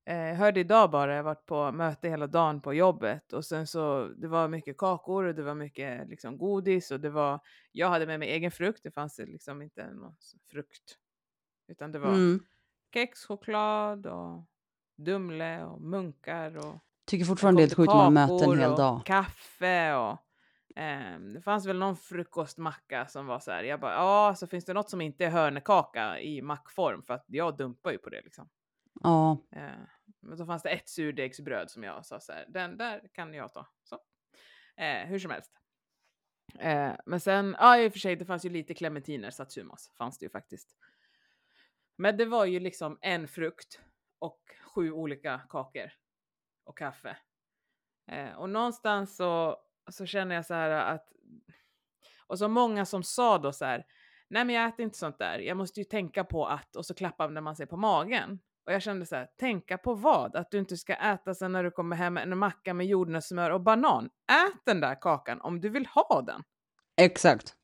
Eh, 0.07 0.35
hörde 0.35 0.59
idag 0.59 0.91
bara, 0.91 1.11
jag 1.11 1.17
har 1.19 1.23
varit 1.23 1.45
på 1.45 1.71
möte 1.71 2.09
hela 2.09 2.27
dagen 2.27 2.61
på 2.61 2.73
jobbet 2.73 3.33
och 3.33 3.45
sen 3.45 3.67
så 3.67 4.07
det 4.07 4.27
var 4.27 4.47
mycket 4.47 4.77
kakor 4.77 5.23
och 5.25 5.35
det 5.35 5.43
var 5.43 5.55
mycket 5.55 6.07
liksom 6.09 6.37
godis 6.37 6.91
och 6.91 6.99
det 6.99 7.09
var, 7.09 7.39
jag 7.71 7.89
hade 7.89 8.05
med 8.05 8.19
mig 8.19 8.29
egen 8.29 8.51
frukt, 8.51 8.83
det 8.83 8.91
fanns 8.91 9.19
liksom 9.19 9.61
inte 9.61 9.93
någon 9.93 10.15
frukt. 10.51 10.97
Utan 11.67 11.91
det 11.91 11.99
var 11.99 12.09
Mm. 12.13 12.39
kex, 12.93 13.25
choklad 13.25 14.05
och 14.05 14.43
Dumle 14.97 15.63
och 15.63 15.81
munkar 15.81 16.57
och 16.57 16.75
Tycker 17.05 17.25
fortfarande 17.25 17.61
det 17.61 17.63
är 17.63 17.67
helt 17.67 17.75
sjukt 17.77 17.93
med 17.93 18.11
möten 18.13 18.37
kakor 18.37 18.53
en 18.53 18.59
hel 18.59 18.71
och 18.71 18.77
dag. 18.77 19.05
Kaffe 19.05 19.93
och 19.95 20.17
ehm, 20.75 21.33
det 21.33 21.41
fanns 21.41 21.65
väl 21.65 21.77
någon 21.79 21.95
frukostmacka 21.97 23.07
som 23.07 23.25
var 23.27 23.39
så 23.39 23.51
här. 23.51 23.63
Jag 23.63 23.79
bara, 23.79 23.93
ja, 23.93 24.35
så 24.35 24.47
finns 24.47 24.65
det 24.65 24.73
något 24.73 24.89
som 24.89 25.01
inte 25.01 25.25
är 25.25 25.29
hörnekaka 25.29 26.19
i 26.19 26.41
mackform 26.41 27.03
för 27.03 27.13
att 27.13 27.25
jag 27.27 27.57
dumpar 27.57 27.91
ju 27.91 27.97
på 27.97 28.09
det 28.09 28.21
liksom. 28.21 28.49
Ja, 29.03 29.37
Eh, 29.55 29.96
då 30.21 30.45
fanns 30.45 30.63
det 30.63 30.69
ett 30.69 30.89
surdegsbröd 30.89 31.71
som 31.71 31.83
jag 31.83 32.05
sa 32.05 32.19
så 32.19 32.31
här, 32.31 32.45
den 32.49 32.77
där 32.77 33.07
kan 33.13 33.33
jag 33.33 33.53
ta. 33.53 33.67
Så. 33.83 33.99
Eh, 34.77 35.05
hur 35.05 35.19
som 35.19 35.31
helst. 35.31 35.51
Eh, 36.59 36.93
men 37.05 37.19
sen, 37.19 37.55
ja 37.59 37.79
i 37.79 37.87
och 37.87 37.91
för 37.91 37.99
sig, 37.99 38.15
det 38.15 38.25
fanns 38.25 38.45
ju 38.45 38.49
lite 38.49 38.73
clementiner, 38.73 39.29
satsumas 39.29 39.91
fanns 39.97 40.17
det 40.17 40.25
ju 40.25 40.29
faktiskt. 40.29 40.75
Men 41.97 42.17
det 42.17 42.25
var 42.25 42.45
ju 42.45 42.59
liksom 42.59 42.97
en 43.01 43.27
frukt 43.27 43.81
och 44.19 44.41
sju 44.73 44.91
olika 44.91 45.41
kakor 45.49 45.91
och 46.63 46.77
kaffe. 46.77 47.17
Eh, 48.11 48.33
och 48.33 48.49
någonstans 48.49 49.15
så, 49.15 49.61
så 49.91 50.05
känner 50.05 50.35
jag 50.35 50.45
så 50.45 50.53
här 50.53 50.69
att, 50.69 51.11
och 52.27 52.39
så 52.39 52.47
många 52.47 52.85
som 52.85 53.03
sa 53.03 53.37
då 53.37 53.53
så 53.53 53.65
här, 53.65 53.85
nej 54.27 54.45
men 54.45 54.55
jag 54.55 54.67
äter 54.67 54.83
inte 54.83 54.97
sånt 54.97 55.19
där, 55.19 55.39
jag 55.39 55.57
måste 55.57 55.79
ju 55.79 55.83
tänka 55.83 56.23
på 56.23 56.45
att, 56.45 56.75
och 56.75 56.85
så 56.85 56.93
klappar 56.93 57.41
man 57.41 57.55
sig 57.55 57.67
på 57.67 57.77
magen. 57.77 58.39
Och 58.67 58.73
jag 58.73 58.81
kände 58.81 59.05
så 59.05 59.15
här, 59.15 59.27
tänka 59.39 59.77
på 59.77 59.93
vad? 59.93 60.35
Att 60.35 60.51
du 60.51 60.59
inte 60.59 60.77
ska 60.77 60.93
äta 60.93 61.33
sen 61.33 61.51
när 61.51 61.63
du 61.63 61.71
kommer 61.71 61.95
hem 61.95 62.17
en 62.17 62.37
macka 62.37 62.73
med 62.73 62.85
jordnötssmör 62.85 63.51
och 63.51 63.61
banan. 63.61 64.05
Ät 64.05 64.61
den 64.65 64.79
där 64.79 65.01
kakan 65.01 65.41
om 65.41 65.61
du 65.61 65.69
vill 65.69 65.85
ha 65.85 66.21
den. 66.21 66.43
exakt. 67.01 67.55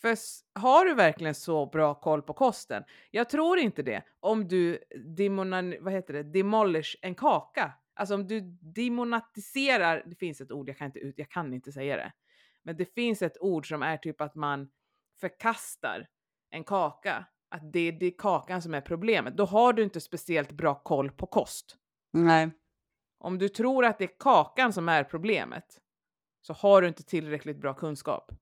För 0.00 0.16
har 0.60 0.84
du 0.84 0.94
verkligen 0.94 1.34
så 1.34 1.66
bra 1.66 1.94
koll 1.94 2.22
på 2.22 2.34
kosten? 2.34 2.84
Jag 3.10 3.28
tror 3.28 3.58
inte 3.58 3.82
det. 3.82 4.02
Om 4.20 4.48
du 4.48 4.78
demonan, 5.16 5.74
vad 5.80 5.92
heter 5.92 6.14
det, 6.14 6.22
demolish 6.22 6.96
en 7.02 7.14
kaka. 7.14 7.72
Alltså 7.94 8.14
om 8.14 8.26
du 8.26 8.40
demonatiserar, 8.60 10.02
det 10.06 10.16
finns 10.16 10.40
ett 10.40 10.52
ord, 10.52 10.68
jag 10.68 10.78
kan 10.78 10.86
inte, 10.86 10.98
ut, 10.98 11.18
jag 11.18 11.30
kan 11.30 11.54
inte 11.54 11.72
säga 11.72 11.96
det. 11.96 12.12
Men 12.62 12.76
det 12.76 12.94
finns 12.94 13.22
ett 13.22 13.38
ord 13.40 13.68
som 13.68 13.82
är 13.82 13.96
typ 13.96 14.20
att 14.20 14.34
man 14.34 14.70
förkastar 15.20 16.06
en 16.50 16.64
kaka. 16.64 17.24
Att 17.52 17.72
det 17.72 17.80
är, 17.80 17.92
det 17.92 18.06
är 18.06 18.18
kakan 18.18 18.62
som 18.62 18.74
är 18.74 18.80
problemet. 18.80 19.36
Då 19.36 19.44
har 19.44 19.72
du 19.72 19.82
inte 19.82 20.00
speciellt 20.00 20.52
bra 20.52 20.74
koll 20.74 21.10
på 21.10 21.26
kost. 21.26 21.76
Nej. 22.12 22.50
Om 23.18 23.38
du 23.38 23.48
tror 23.48 23.84
att 23.84 23.98
det 23.98 24.04
är 24.04 24.18
kakan 24.18 24.72
som 24.72 24.88
är 24.88 25.04
problemet 25.04 25.64
så 26.46 26.52
har 26.52 26.82
du 26.82 26.88
inte 26.88 27.02
tillräckligt 27.02 27.60
bra 27.60 27.74
kunskap. 27.74 28.32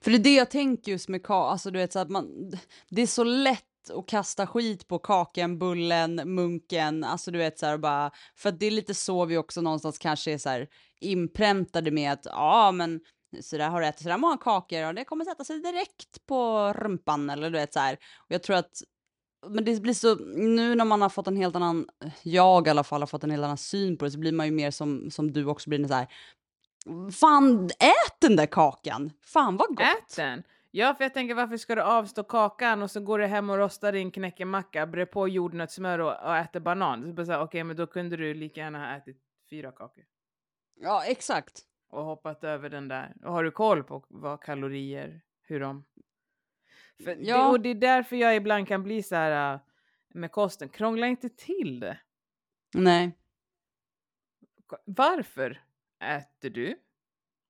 För 0.00 0.10
det 0.10 0.16
är 0.16 0.22
det 0.22 0.34
jag 0.34 0.50
tänker 0.50 0.92
just 0.92 1.08
med 1.08 1.22
kaka, 1.22 1.50
alltså 1.50 1.70
du 1.70 1.78
vet 1.78 1.92
så 1.92 1.98
att 1.98 2.10
man, 2.10 2.52
det 2.88 3.02
är 3.02 3.06
så 3.06 3.24
lätt 3.24 3.90
att 3.90 4.08
kasta 4.08 4.46
skit 4.46 4.88
på 4.88 4.98
kakan, 4.98 5.58
bullen, 5.58 6.34
munken, 6.34 7.04
alltså 7.04 7.30
du 7.30 7.38
vet 7.38 7.58
så 7.58 7.66
här 7.66 7.78
bara, 7.78 8.10
för 8.36 8.48
att 8.48 8.60
det 8.60 8.66
är 8.66 8.70
lite 8.70 8.94
så 8.94 9.24
vi 9.24 9.36
också 9.36 9.60
någonstans 9.60 9.98
kanske 9.98 10.32
är 10.32 10.38
så 10.38 10.48
här 10.48 10.68
inpräntade 11.00 11.90
med 11.90 12.12
att 12.12 12.24
ja 12.24 12.72
men 12.72 13.00
så 13.40 13.56
där 13.58 13.68
har 13.68 13.80
du 13.80 13.86
ätit 13.86 14.02
så 14.02 14.08
där 14.08 14.18
många 14.18 14.36
kakor 14.36 14.86
och 14.86 14.94
det 14.94 15.04
kommer 15.04 15.24
sätta 15.24 15.44
sig 15.44 15.58
direkt 15.58 16.26
på 16.26 16.72
rumpan 16.72 17.30
eller 17.30 17.50
du 17.50 17.58
vet 17.58 17.72
så 17.72 17.80
här. 17.80 17.94
Och 18.18 18.32
jag 18.32 18.42
tror 18.42 18.56
att 18.56 18.82
men 19.46 19.64
det 19.64 19.82
blir 19.82 19.94
så, 19.94 20.14
nu 20.36 20.74
när 20.74 20.84
man 20.84 21.02
har 21.02 21.08
fått 21.08 21.26
en 21.26 21.36
helt 21.36 21.56
annan, 21.56 21.88
jag 22.22 22.66
i 22.66 22.70
alla 22.70 22.84
fall 22.84 23.02
har 23.02 23.06
fått 23.06 23.24
en 23.24 23.30
helt 23.30 23.44
annan 23.44 23.58
syn 23.58 23.96
på 23.96 24.04
det, 24.04 24.10
så 24.10 24.18
blir 24.18 24.32
man 24.32 24.46
ju 24.46 24.52
mer 24.52 24.70
som, 24.70 25.10
som 25.10 25.32
du 25.32 25.46
också 25.46 25.70
blir 25.70 25.88
så 25.88 25.94
här, 25.94 26.06
fan 27.12 27.64
ät 27.64 28.20
den 28.20 28.36
där 28.36 28.46
kakan, 28.46 29.12
fan 29.24 29.56
vad 29.56 29.68
gott. 29.68 29.80
Ät 29.80 30.16
den! 30.16 30.42
Ja, 30.74 30.94
för 30.94 31.04
jag 31.04 31.14
tänker 31.14 31.34
varför 31.34 31.56
ska 31.56 31.74
du 31.74 31.82
avstå 31.82 32.24
kakan 32.24 32.82
och 32.82 32.90
så 32.90 33.00
går 33.00 33.18
du 33.18 33.26
hem 33.26 33.50
och 33.50 33.56
rostar 33.56 33.92
din 33.92 34.10
knäckemacka, 34.10 34.86
brer 34.86 35.06
på 35.06 35.28
jordnötssmör 35.28 35.98
och, 35.98 36.24
och 36.24 36.36
äter 36.36 36.60
banan. 36.60 37.16
Så 37.16 37.22
Okej, 37.22 37.38
okay, 37.38 37.64
men 37.64 37.76
då 37.76 37.86
kunde 37.86 38.16
du 38.16 38.34
lika 38.34 38.60
gärna 38.60 38.78
ha 38.78 38.96
ätit 38.96 39.16
fyra 39.50 39.72
kakor. 39.72 40.04
Ja, 40.80 41.04
exakt. 41.04 41.62
Och 41.92 42.04
hoppat 42.04 42.44
över 42.44 42.70
den 42.70 42.88
där. 42.88 43.14
Och 43.24 43.32
har 43.32 43.44
du 43.44 43.50
koll 43.50 43.84
på 43.84 44.04
vad 44.08 44.42
kalorier, 44.42 45.20
hur 45.42 45.60
de... 45.60 45.84
För 47.04 47.16
ja. 47.20 47.36
det, 47.36 47.50
och 47.50 47.60
det 47.60 47.68
är 47.68 47.74
därför 47.74 48.16
jag 48.16 48.36
ibland 48.36 48.68
kan 48.68 48.82
bli 48.82 49.02
så 49.02 49.14
här 49.14 49.54
äh, 49.54 49.60
med 50.08 50.32
kosten. 50.32 50.68
Krångla 50.68 51.06
inte 51.06 51.28
till 51.28 51.80
det. 51.80 51.98
Nej. 52.74 53.18
Varför 54.84 55.62
äter 56.04 56.50
du? 56.50 56.78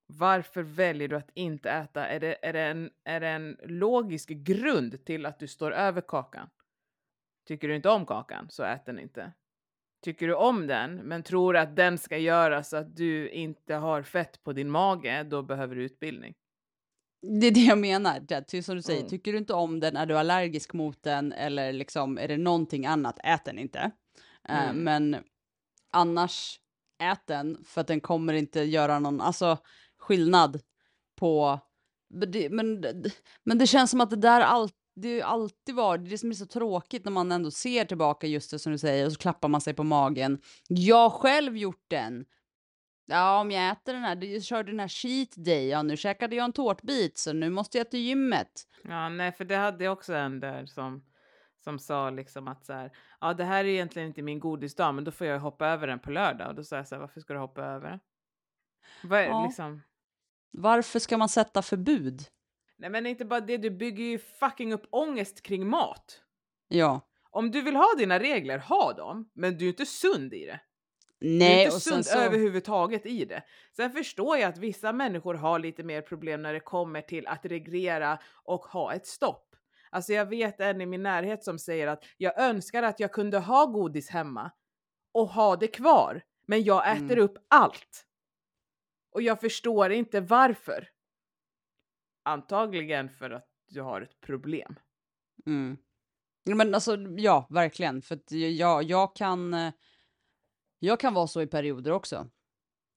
Varför 0.06 0.62
väljer 0.62 1.08
du 1.08 1.16
att 1.16 1.30
inte 1.34 1.70
äta? 1.70 2.06
Är 2.06 2.20
det, 2.20 2.46
är, 2.46 2.52
det 2.52 2.62
en, 2.62 2.90
är 3.04 3.20
det 3.20 3.28
en 3.28 3.56
logisk 3.62 4.28
grund 4.28 5.04
till 5.04 5.26
att 5.26 5.38
du 5.38 5.48
står 5.48 5.72
över 5.72 6.00
kakan? 6.00 6.50
Tycker 7.44 7.68
du 7.68 7.76
inte 7.76 7.88
om 7.88 8.06
kakan 8.06 8.50
så 8.50 8.62
ät 8.62 8.86
den 8.86 8.98
inte. 8.98 9.32
Tycker 10.02 10.28
du 10.28 10.34
om 10.34 10.66
den 10.66 10.94
men 10.94 11.22
tror 11.22 11.56
att 11.56 11.76
den 11.76 11.98
ska 11.98 12.18
göra 12.18 12.64
så 12.64 12.76
att 12.76 12.96
du 12.96 13.30
inte 13.30 13.74
har 13.74 14.02
fett 14.02 14.42
på 14.44 14.52
din 14.52 14.70
mage, 14.70 15.22
då 15.22 15.42
behöver 15.42 15.76
du 15.76 15.84
utbildning. 15.84 16.34
Det 17.40 17.46
är 17.46 17.50
det 17.50 17.60
jag 17.60 17.78
menar. 17.78 18.62
Som 18.62 18.76
du 18.76 18.82
säger, 18.82 19.00
mm. 19.00 19.10
tycker 19.10 19.32
du 19.32 19.38
inte 19.38 19.54
om 19.54 19.80
den, 19.80 19.96
är 19.96 20.06
du 20.06 20.18
allergisk 20.18 20.72
mot 20.72 21.02
den 21.02 21.32
eller 21.32 21.72
liksom 21.72 22.18
är 22.18 22.28
det 22.28 22.36
någonting 22.36 22.86
annat, 22.86 23.18
ät 23.24 23.44
den 23.44 23.58
inte. 23.58 23.90
Eh, 24.48 24.62
mm. 24.62 24.76
Uh, 24.76 24.82
men 24.82 25.16
annars, 25.92 26.60
ät 27.02 27.26
den 27.26 27.64
för 27.64 27.80
att 27.80 27.86
den 27.86 28.00
kommer 28.00 28.32
inte 28.32 28.60
göra 28.60 28.98
någon, 28.98 29.20
alltså 29.20 29.58
skillnad 29.98 30.60
på... 31.16 31.60
Men 32.50 32.80
det, 32.80 33.12
men 33.44 33.58
det 33.58 33.66
känns 33.66 33.90
som 33.90 34.00
att 34.00 34.10
det 34.10 34.16
där 34.16 34.40
alltid 34.40 34.81
det 34.94 35.22
alltid 35.22 35.74
var, 35.74 35.98
det 35.98 36.18
som 36.18 36.30
är 36.30 36.34
så 36.34 36.46
tråkigt 36.46 37.04
när 37.04 37.12
man 37.12 37.32
ändå 37.32 37.50
ser 37.50 37.84
tillbaka 37.84 38.26
just 38.26 38.50
det 38.50 38.58
som 38.58 38.72
du 38.72 38.78
säger 38.78 39.06
och 39.06 39.12
så 39.12 39.18
klappar 39.18 39.48
man 39.48 39.60
sig 39.60 39.74
på 39.74 39.84
magen. 39.84 40.38
Jag 40.68 41.08
har 41.08 41.10
själv 41.10 41.56
gjort 41.56 41.84
den. 41.88 42.24
Ja, 43.06 43.40
om 43.40 43.50
jag 43.50 43.70
äter 43.70 43.92
den 43.92 44.02
här, 44.02 44.24
jag 44.24 44.42
körde 44.42 44.72
den 44.72 44.80
här 44.80 44.88
cheat 44.88 45.28
day, 45.36 45.68
ja 45.68 45.82
nu 45.82 45.96
käkade 45.96 46.36
jag 46.36 46.44
en 46.44 46.52
tårtbit 46.52 47.18
så 47.18 47.32
nu 47.32 47.50
måste 47.50 47.78
jag 47.78 47.90
till 47.90 48.00
gymmet. 48.00 48.62
Ja, 48.84 49.08
nej, 49.08 49.32
för 49.32 49.44
det 49.44 49.56
hade 49.56 49.84
jag 49.84 49.92
också 49.92 50.14
en 50.14 50.40
där 50.40 50.66
som, 50.66 51.04
som 51.64 51.78
sa 51.78 52.10
liksom 52.10 52.48
att 52.48 52.66
så 52.66 52.72
här, 52.72 52.92
ja 53.20 53.34
det 53.34 53.44
här 53.44 53.64
är 53.64 53.68
egentligen 53.68 54.08
inte 54.08 54.22
min 54.22 54.40
godisdag 54.40 54.92
men 54.92 55.04
då 55.04 55.10
får 55.10 55.26
jag 55.26 55.40
hoppa 55.40 55.66
över 55.66 55.86
den 55.86 55.98
på 55.98 56.10
lördag 56.10 56.48
och 56.48 56.54
då 56.54 56.64
sa 56.64 56.76
jag 56.76 56.88
så 56.88 56.94
här, 56.94 57.00
varför 57.00 57.20
ska 57.20 57.32
du 57.32 57.40
hoppa 57.40 57.62
över? 57.64 58.00
Vad, 59.02 59.24
ja. 59.24 59.44
liksom, 59.44 59.82
varför 60.50 60.98
ska 60.98 61.18
man 61.18 61.28
sätta 61.28 61.62
förbud? 61.62 62.22
Nej 62.76 62.90
men 62.90 63.06
inte 63.06 63.24
bara 63.24 63.40
det, 63.40 63.56
du 63.56 63.70
bygger 63.70 64.04
ju 64.04 64.18
fucking 64.18 64.72
upp 64.72 64.86
ångest 64.90 65.42
kring 65.42 65.68
mat. 65.68 66.22
Ja. 66.68 67.00
Om 67.30 67.50
du 67.50 67.62
vill 67.62 67.76
ha 67.76 67.94
dina 67.98 68.18
regler, 68.18 68.58
ha 68.58 68.92
dem, 68.92 69.30
men 69.32 69.58
du 69.58 69.64
är 69.64 69.68
inte 69.68 69.86
sund 69.86 70.34
i 70.34 70.46
det. 70.46 70.60
Nej, 71.20 71.38
du 71.38 71.60
är 71.60 71.64
inte 71.64 71.80
sund 71.80 72.06
så... 72.06 72.18
överhuvudtaget 72.18 73.06
i 73.06 73.24
det. 73.24 73.42
Sen 73.76 73.92
förstår 73.92 74.38
jag 74.38 74.48
att 74.48 74.58
vissa 74.58 74.92
människor 74.92 75.34
har 75.34 75.58
lite 75.58 75.82
mer 75.82 76.02
problem 76.02 76.42
när 76.42 76.52
det 76.52 76.60
kommer 76.60 77.00
till 77.02 77.26
att 77.26 77.44
reglera 77.44 78.18
och 78.44 78.60
ha 78.60 78.94
ett 78.94 79.06
stopp. 79.06 79.48
Alltså 79.90 80.12
jag 80.12 80.26
vet 80.26 80.60
en 80.60 80.80
i 80.80 80.86
min 80.86 81.02
närhet 81.02 81.44
som 81.44 81.58
säger 81.58 81.86
att 81.86 82.04
jag 82.16 82.40
önskar 82.40 82.82
att 82.82 83.00
jag 83.00 83.12
kunde 83.12 83.38
ha 83.38 83.66
godis 83.66 84.10
hemma 84.10 84.50
och 85.12 85.28
ha 85.28 85.56
det 85.56 85.68
kvar, 85.68 86.22
men 86.46 86.62
jag 86.62 86.90
äter 86.92 87.12
mm. 87.12 87.24
upp 87.24 87.38
allt. 87.48 88.06
Och 89.10 89.22
jag 89.22 89.40
förstår 89.40 89.92
inte 89.92 90.20
varför. 90.20 90.88
Antagligen 92.22 93.10
för 93.10 93.30
att 93.30 93.48
du 93.68 93.80
har 93.80 94.00
ett 94.00 94.20
problem. 94.20 94.78
Mm. 95.46 95.76
Men 96.44 96.74
alltså, 96.74 96.96
ja, 96.96 97.46
verkligen. 97.50 98.02
För 98.02 98.14
att 98.14 98.32
jag, 98.32 98.82
jag 98.82 99.16
kan... 99.16 99.54
Eh, 99.54 99.72
jag 100.78 101.00
kan 101.00 101.14
vara 101.14 101.26
så 101.26 101.42
i 101.42 101.46
perioder 101.46 101.90
också. 101.90 102.28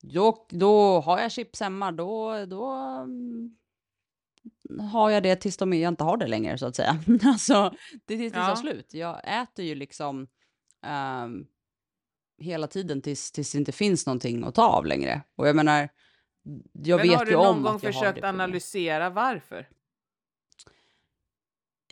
Då, 0.02 0.48
då 0.50 1.00
har 1.00 1.20
jag 1.20 1.32
chips 1.32 1.60
hemma, 1.60 1.92
då, 1.92 2.46
då 2.46 2.74
um, 2.74 3.58
har 4.92 5.10
jag 5.10 5.24
det 5.24 5.36
tills 5.36 5.58
de, 5.58 5.74
jag 5.74 5.92
inte 5.92 6.04
har 6.04 6.18
det 6.18 6.28
längre 6.28 6.58
så 6.58 6.66
att 6.66 6.76
säga. 6.76 7.00
alltså, 7.24 7.74
det 8.06 8.14
är 8.14 8.18
tills 8.18 8.34
det 8.34 8.40
tar 8.40 8.56
slut. 8.56 8.94
Jag 8.94 9.42
äter 9.42 9.66
ju 9.66 9.76
liksom 9.76 10.28
um, 11.26 11.48
hela 12.38 12.68
tiden 12.68 13.02
tills, 13.02 13.32
tills 13.32 13.52
det 13.52 13.58
inte 13.58 13.72
finns 13.72 14.06
någonting 14.06 14.44
att 14.44 14.56
ta 14.56 14.68
av 14.68 14.86
längre. 14.86 15.22
Och 15.36 15.48
jag 15.48 15.56
menar, 15.56 15.90
jag 16.72 16.98
Men 16.98 17.08
vet 17.08 17.12
ju 17.12 17.16
om 17.16 17.16
att 17.16 17.16
jag 17.16 17.16
har 17.16 17.16
det. 17.16 17.16
har 17.16 17.26
du 17.26 17.32
någon 17.32 17.64
gång 17.64 17.80
försökt 17.80 18.24
analysera 18.24 19.10
varför? 19.10 19.70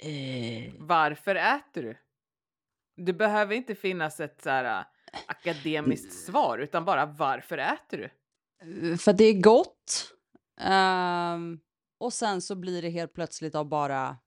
Eh... 0.01 0.73
Varför 0.79 1.35
äter 1.35 1.83
du? 1.83 1.97
Det 2.95 3.13
behöver 3.13 3.55
inte 3.55 3.75
finnas 3.75 4.19
ett 4.19 4.41
så 4.41 4.49
här, 4.49 4.79
äh, 4.79 4.85
akademiskt 5.27 6.13
svar, 6.25 6.57
utan 6.57 6.85
bara 6.85 7.05
varför 7.05 7.57
äter 7.57 7.97
du? 7.97 8.09
Eh, 8.91 8.97
för 8.97 9.13
det 9.13 9.23
är 9.23 9.41
gott. 9.41 10.13
Um, 10.61 11.59
och 11.97 12.13
sen 12.13 12.41
så 12.41 12.55
blir 12.55 12.81
det 12.81 12.89
helt 12.89 13.13
plötsligt 13.13 13.55
av 13.55 13.65
bara 13.65 14.17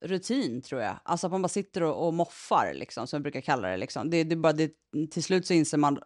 rutin 0.00 0.62
tror 0.62 0.80
jag. 0.80 1.00
Alltså 1.04 1.26
att 1.26 1.30
man 1.30 1.42
bara 1.42 1.48
sitter 1.48 1.82
och, 1.82 2.06
och 2.06 2.14
moffar 2.14 2.74
liksom, 2.74 3.06
som 3.06 3.16
jag 3.16 3.22
brukar 3.22 3.40
kalla 3.40 3.68
det. 3.68 3.76
Liksom. 3.76 4.10
Det, 4.10 4.24
det, 4.24 4.36
bara, 4.36 4.52
det, 4.52 4.72
till 5.10 5.24
slut 5.24 5.46
så 5.46 5.54
inser 5.54 5.78
man, 5.78 5.98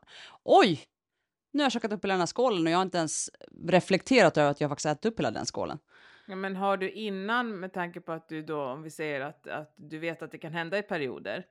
oj, 0.43 0.81
nu 1.51 1.63
har 1.63 1.65
jag 1.65 1.73
käkat 1.73 1.93
upp 1.93 2.05
hela 2.05 2.15
den 2.15 2.21
här 2.21 2.27
skålen 2.27 2.67
och 2.67 2.73
jag 2.73 2.79
har 2.79 2.83
inte 2.83 2.99
ens 2.99 3.31
reflekterat 3.67 4.37
över 4.37 4.51
att 4.51 4.61
jag 4.61 4.71
faktiskt 4.71 4.87
ätit 4.87 5.05
upp 5.05 5.19
hela 5.19 5.31
den 5.31 5.47
skålen. 5.47 5.79
Ja, 6.27 6.37
men 6.37 6.57
har 6.57 6.77
du 6.77 6.91
innan, 6.91 7.61
med 7.61 7.73
tanke 7.73 8.01
på 8.01 8.13
att 8.13 8.29
du 8.29 8.43
då, 8.43 8.63
om 8.63 8.83
vi 8.83 8.91
säger 8.91 9.21
att, 9.21 9.47
att 9.47 9.75
du 9.77 9.99
vet 9.99 10.23
att 10.23 10.31
det 10.31 10.39
kan 10.39 10.53
hända 10.53 10.79
i 10.79 10.83
perioder, 10.83 11.47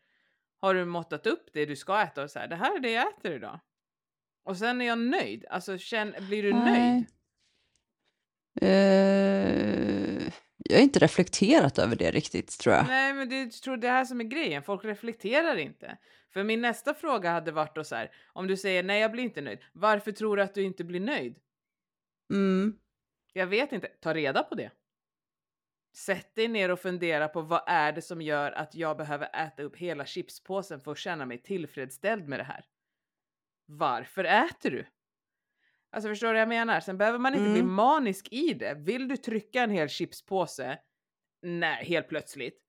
har 0.61 0.73
du 0.73 0.85
måttat 0.85 1.27
upp 1.27 1.49
det 1.53 1.65
du 1.65 1.75
ska 1.75 2.01
äta 2.01 2.23
och 2.23 2.31
så 2.31 2.39
här, 2.39 2.47
det 2.47 2.55
här 2.55 2.75
är 2.75 2.79
det 2.79 2.91
jag 2.91 3.07
äter 3.07 3.31
idag. 3.31 3.59
Och 4.43 4.57
sen 4.57 4.81
är 4.81 4.85
jag 4.85 4.97
nöjd. 4.97 5.45
Alltså, 5.49 5.77
känn, 5.77 6.15
blir 6.27 6.43
du 6.43 6.53
Nej. 6.53 6.81
nöjd? 6.81 7.05
Uh, 8.61 10.06
jag 10.69 10.77
har 10.77 10.83
inte 10.83 10.99
reflekterat 10.99 11.79
över 11.79 11.95
det 11.95 12.11
riktigt, 12.11 12.59
tror 12.59 12.75
jag. 12.75 12.87
Nej, 12.87 13.13
men 13.13 13.29
det 13.29 13.53
tror 13.53 13.77
det 13.77 13.89
här 13.89 14.05
som 14.05 14.19
är 14.19 14.25
grejen. 14.25 14.63
Folk 14.63 14.85
reflekterar 14.85 15.55
inte. 15.55 15.97
För 16.33 16.43
min 16.43 16.61
nästa 16.61 16.93
fråga 16.93 17.31
hade 17.31 17.51
varit 17.51 17.87
så 17.87 17.95
här, 17.95 18.11
om 18.33 18.47
du 18.47 18.57
säger 18.57 18.83
nej, 18.83 19.01
jag 19.01 19.11
blir 19.11 19.23
inte 19.23 19.41
nöjd. 19.41 19.59
Varför 19.73 20.11
tror 20.11 20.37
du 20.37 20.43
att 20.43 20.53
du 20.53 20.63
inte 20.63 20.83
blir 20.83 20.99
nöjd? 20.99 21.39
Mm. 22.33 22.77
Jag 23.33 23.47
vet 23.47 23.71
inte. 23.71 23.87
Ta 23.87 24.13
reda 24.13 24.43
på 24.43 24.55
det. 24.55 24.71
Sätt 25.95 26.35
dig 26.35 26.47
ner 26.47 26.71
och 26.71 26.79
fundera 26.79 27.27
på 27.27 27.41
vad 27.41 27.63
är 27.67 27.91
det 27.91 28.01
som 28.01 28.21
gör 28.21 28.51
att 28.51 28.75
jag 28.75 28.97
behöver 28.97 29.29
äta 29.33 29.63
upp 29.63 29.75
hela 29.75 30.05
chipspåsen 30.05 30.79
för 30.79 30.91
att 30.91 30.97
känna 30.97 31.25
mig 31.25 31.37
tillfredsställd 31.37 32.27
med 32.27 32.39
det 32.39 32.43
här. 32.43 32.65
Varför 33.65 34.23
äter 34.23 34.71
du? 34.71 34.85
Alltså 35.91 36.09
förstår 36.09 36.27
du 36.27 36.33
vad 36.33 36.41
jag 36.41 36.49
menar? 36.49 36.79
Sen 36.79 36.97
behöver 36.97 37.19
man 37.19 37.33
inte 37.33 37.45
mm. 37.45 37.53
bli 37.53 37.63
manisk 37.63 38.27
i 38.31 38.53
det. 38.53 38.73
Vill 38.73 39.07
du 39.07 39.17
trycka 39.17 39.63
en 39.63 39.69
hel 39.69 39.89
chipspåse? 39.89 40.77
Nej, 41.41 41.85
helt 41.85 42.07
plötsligt. 42.07 42.63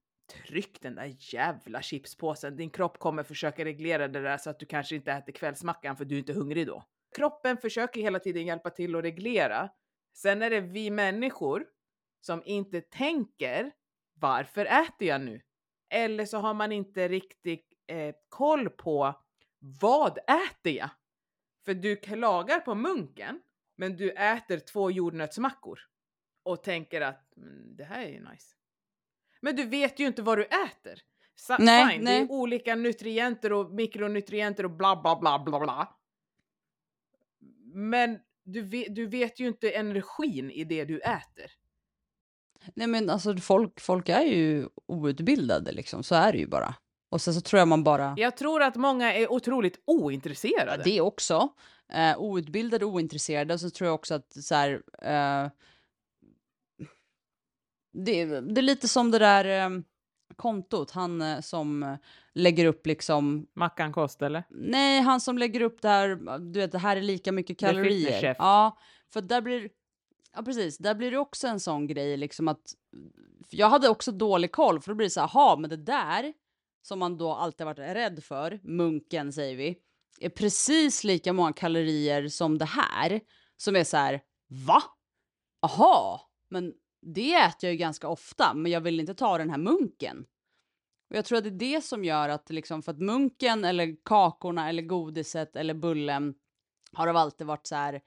Tryck 0.47 0.81
den 0.81 0.95
där 0.95 1.17
jävla 1.19 1.83
chipspåsen. 1.83 2.57
Din 2.57 2.71
kropp 2.71 2.99
kommer 2.99 3.23
försöka 3.23 3.65
reglera 3.65 4.09
det 4.09 4.21
där 4.21 4.37
så 4.37 4.51
att 4.51 4.59
du 4.59 4.67
kanske 4.67 4.97
inte 4.97 5.13
äter 5.13 5.33
kvällsmackan 5.33 5.97
för 5.97 6.05
du 6.05 6.15
är 6.15 6.19
inte 6.19 6.33
hungrig 6.33 6.67
då. 6.67 6.85
Kroppen 7.17 7.57
försöker 7.57 8.01
hela 8.01 8.19
tiden 8.19 8.47
hjälpa 8.47 8.71
till 8.71 8.97
att 8.97 9.05
reglera. 9.05 9.69
Sen 10.15 10.43
är 10.43 10.51
det 10.51 10.61
vi 10.61 10.91
människor 10.91 11.67
som 12.21 12.43
inte 12.45 12.81
tänker 12.81 13.73
varför 14.15 14.65
äter 14.65 15.09
jag 15.09 15.21
nu? 15.21 15.41
Eller 15.91 16.25
så 16.25 16.39
har 16.39 16.55
man 16.55 16.73
inte 16.73 17.09
riktigt 17.09 17.73
eh, 17.87 18.15
koll 18.29 18.71
på 18.71 19.15
vad 19.81 20.19
äter 20.19 20.73
jag? 20.73 20.91
För 21.69 21.75
du 21.75 21.97
klagar 21.97 22.61
på 22.61 22.75
munken, 22.75 23.41
men 23.77 23.97
du 23.97 24.11
äter 24.11 24.59
två 24.59 24.91
jordnötsmackor 24.91 25.79
och 26.43 26.63
tänker 26.63 27.01
att 27.01 27.33
det 27.77 27.85
här 27.85 28.03
är 28.03 28.21
nice. 28.21 28.55
Men 29.41 29.57
du 29.57 29.65
vet 29.65 30.01
ju 30.01 30.07
inte 30.07 30.23
vad 30.23 30.39
du 30.39 30.45
äter. 30.45 31.03
Sa 31.35 31.57
nej, 31.59 31.93
fine, 31.93 32.05
nej. 32.05 32.19
det 32.19 32.25
är 32.25 32.31
olika 32.33 32.75
nutrienter 32.75 33.53
och 33.53 33.71
mikronutrienter 33.71 34.65
och 34.65 34.71
bla 34.71 35.03
bla 35.03 35.21
bla 35.21 35.39
bla 35.39 35.61
bla. 35.61 35.97
Men 37.73 38.19
du 38.45 38.63
vet, 38.63 38.95
du 38.95 39.07
vet 39.07 39.41
ju 39.41 39.49
inte 39.49 39.71
energin 39.71 40.51
i 40.51 40.65
det 40.65 40.85
du 40.85 41.01
äter. 41.01 41.51
Nej 42.75 42.87
men 42.87 43.11
alltså 43.11 43.37
folk, 43.37 43.81
folk 43.81 44.09
är 44.09 44.23
ju 44.23 44.69
outbildade 44.87 45.73
liksom, 45.73 46.03
så 46.03 46.15
är 46.15 46.33
det 46.33 46.39
ju 46.39 46.47
bara. 46.47 46.75
Och 47.09 47.21
sen 47.21 47.35
så 47.35 47.41
tror 47.41 47.59
jag 47.59 47.69
man 47.69 47.85
bara... 47.85 48.15
Jag 48.17 48.37
tror 48.37 48.63
att 48.63 48.77
många 48.77 49.15
är 49.15 49.33
otroligt 49.33 49.83
ointresserade. 49.85 50.77
Ja, 50.77 50.83
det 50.85 51.01
också. 51.01 51.49
Uh, 51.95 52.19
outbildade 52.19 52.85
ointresserade. 52.85 53.55
Och 53.55 53.61
så 53.61 53.71
tror 53.71 53.87
jag 53.87 53.95
också 53.95 54.15
att 54.15 54.33
så 54.33 54.55
här... 54.55 54.71
Uh, 54.73 55.51
det, 57.93 58.25
det, 58.25 58.61
är 58.61 58.63
lite 58.63 58.89
som 58.89 59.11
det 59.11 59.19
där... 59.19 59.67
Um, 59.67 59.85
kontot, 60.37 60.91
han 60.91 61.23
eh, 61.23 61.41
som 61.41 61.83
eh, 61.83 61.97
lägger 62.33 62.65
upp 62.65 62.87
liksom, 62.87 63.47
Mackan 63.55 63.93
kost 63.93 64.23
eller? 64.23 64.45
nej, 64.51 65.01
han 65.01 65.21
som 65.21 65.39
lägger 65.39 65.61
upp 65.61 65.83
det 65.83 65.89
här, 65.89 66.39
du 66.39 66.61
vet, 66.61 66.73
det 66.73 66.79
här 66.79 66.97
är 66.97 67.03
lika 67.03 67.33
mycket 67.33 67.59
kalorier. 67.59 68.21
Chef. 68.21 68.37
Ja, 68.41 68.79
för 69.13 69.21
där 69.21 69.41
blir, 69.41 69.69
ja 70.37 70.43
precis, 70.43 70.79
där 70.79 70.95
blir 70.95 71.11
det 71.11 71.19
också 71.19 71.47
en 71.47 71.61
sån 71.61 71.87
grej 71.87 72.17
liksom 72.17 72.49
att, 72.49 72.75
jag 73.51 73.71
hade 73.71 73.89
också 73.89 74.13
dålig 74.13 74.53
koll, 74.53 74.81
för 74.81 74.91
då 74.91 74.95
blir 74.95 75.07
det 75.07 75.11
så 75.11 75.21
här, 75.21 75.27
aha, 75.27 75.57
men 75.57 75.71
det 75.71 75.77
där, 75.77 76.33
som 76.89 76.99
man 76.99 77.17
då 77.17 77.33
alltid 77.33 77.67
varit 77.67 77.79
rädd 77.79 78.25
för, 78.25 78.61
munken 78.63 79.33
säger 79.33 79.57
vi, 79.57 79.79
är 80.21 80.29
precis 80.29 81.05
lika 81.05 81.33
många 81.33 81.53
kalorier 81.53 82.29
som 82.29 82.59
det 82.59 82.65
här, 82.65 83.21
som 83.57 83.77
är 83.77 83.85
så 83.85 83.97
här, 83.97 84.21
va? 84.67 84.83
Aha, 85.63 86.31
men 86.51 86.75
det 87.03 87.35
äter 87.35 87.57
jag 87.61 87.73
ju 87.73 87.79
ganska 87.79 88.09
ofta, 88.09 88.55
men 88.55 88.73
jag 88.73 88.81
vill 88.81 89.01
inte 89.01 89.15
ta 89.15 89.39
den 89.39 89.51
här 89.51 89.59
munken. 89.59 90.25
Och 91.11 91.17
jag 91.17 91.25
tror 91.25 91.39
att 91.39 91.45
det 91.45 91.51
är 91.51 91.75
det 91.75 91.85
som 91.85 92.05
gör 92.05 92.29
att 92.29 92.51
liksom, 92.51 92.83
för 92.83 92.93
att 92.93 93.01
munken 93.01 93.65
eller 93.65 93.97
kakorna 94.05 94.69
eller 94.69 94.83
godiset 94.83 95.57
eller 95.57 95.75
bullen 95.75 96.35
har 96.93 97.07
av 97.07 97.17
alltid 97.17 97.47
varit 97.47 97.67
så 97.67 97.75
här 97.75 98.01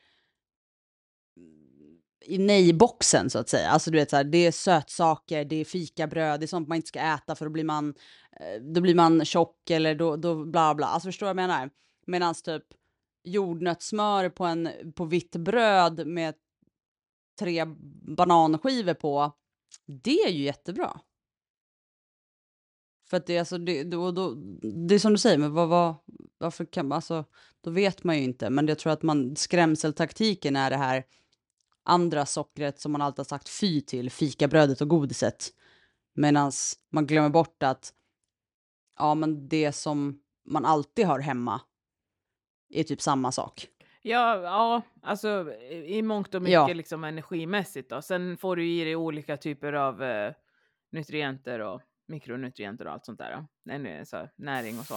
i 2.21 2.37
nej-boxen 2.37 3.29
så 3.29 3.39
att 3.39 3.49
säga. 3.49 3.69
Alltså 3.69 3.91
du 3.91 3.97
vet 3.97 4.09
så 4.09 4.15
här, 4.15 4.23
det 4.23 4.37
är 4.37 4.51
sötsaker, 4.51 5.45
det 5.45 5.55
är 5.55 5.65
fikabröd, 5.65 6.39
det 6.39 6.45
är 6.45 6.47
sånt 6.47 6.67
man 6.67 6.75
inte 6.75 6.87
ska 6.87 6.99
äta 6.99 7.35
för 7.35 7.45
då 7.45 7.51
blir 7.51 7.63
man, 7.63 7.93
eh, 8.39 8.61
då 8.61 8.81
blir 8.81 8.95
man 8.95 9.25
tjock 9.25 9.69
eller 9.69 9.95
då, 9.95 10.15
då 10.15 10.45
bla 10.45 10.75
bla. 10.75 10.87
Alltså 10.87 11.07
förstår 11.07 11.27
du 11.27 11.33
vad 11.33 11.43
jag 11.43 11.49
menar? 11.49 11.69
Medan 12.05 12.33
typ 12.33 12.63
jordnötssmör 13.23 14.29
på, 14.29 14.45
en, 14.45 14.69
på 14.95 15.05
vitt 15.05 15.35
bröd 15.35 16.07
med 16.07 16.35
tre 17.39 17.65
bananskivor 18.17 18.93
på, 18.93 19.31
det 20.03 20.19
är 20.19 20.29
ju 20.29 20.43
jättebra. 20.43 20.99
För 23.09 23.17
att 23.17 23.25
det 23.25 23.35
är 23.35 23.39
alltså, 23.39 23.57
det, 23.57 23.83
då, 23.83 24.11
då, 24.11 24.33
det 24.87 24.95
är 24.95 24.99
som 24.99 25.11
du 25.11 25.17
säger, 25.17 25.37
men 25.37 25.53
vad, 25.53 25.69
vad, 25.69 25.95
varför 26.37 26.65
kan 26.65 26.87
man, 26.87 26.95
alltså, 26.95 27.25
då 27.61 27.69
vet 27.69 28.03
man 28.03 28.17
ju 28.17 28.23
inte. 28.23 28.49
Men 28.49 28.67
jag 28.67 28.79
tror 28.79 28.93
att 28.93 29.03
man, 29.03 29.35
skrämseltaktiken 29.35 30.55
är 30.55 30.69
det 30.69 30.77
här 30.77 31.03
andra 31.83 32.25
sockret 32.25 32.79
som 32.79 32.91
man 32.91 33.01
alltid 33.01 33.19
har 33.19 33.23
sagt 33.25 33.49
fy 33.49 33.81
till, 33.81 34.11
fikabrödet 34.11 34.81
och 34.81 34.87
godiset. 34.87 35.47
Medan 36.13 36.51
man 36.91 37.07
glömmer 37.07 37.29
bort 37.29 37.63
att, 37.63 37.93
ja 38.97 39.15
men 39.15 39.47
det 39.47 39.71
som 39.71 40.19
man 40.45 40.65
alltid 40.65 41.05
har 41.05 41.19
hemma 41.19 41.61
är 42.69 42.83
typ 42.83 43.01
samma 43.01 43.31
sak. 43.31 43.67
Ja, 44.01 44.41
ja, 44.41 44.81
alltså 45.01 45.53
i 45.85 46.01
mångt 46.01 46.35
och 46.35 46.41
mycket 46.41 46.53
Ja. 46.53 46.67
liksom 46.73 47.03
energimässigt 47.03 47.89
då. 47.89 48.01
Sen 48.01 48.37
får 48.37 48.55
du 48.55 48.67
i 48.67 48.83
dig 48.83 48.95
olika 48.95 49.37
typer 49.37 49.73
av 49.73 50.03
eh, 50.03 50.33
nutrienter 50.91 51.59
och 51.59 51.81
mikronutrienter 52.07 52.87
och 52.87 52.93
allt 52.93 53.05
sånt 53.05 53.19
där. 53.19 54.05
Så 54.05 54.27
näring 54.35 54.79
och 54.79 54.85
så. 54.85 54.95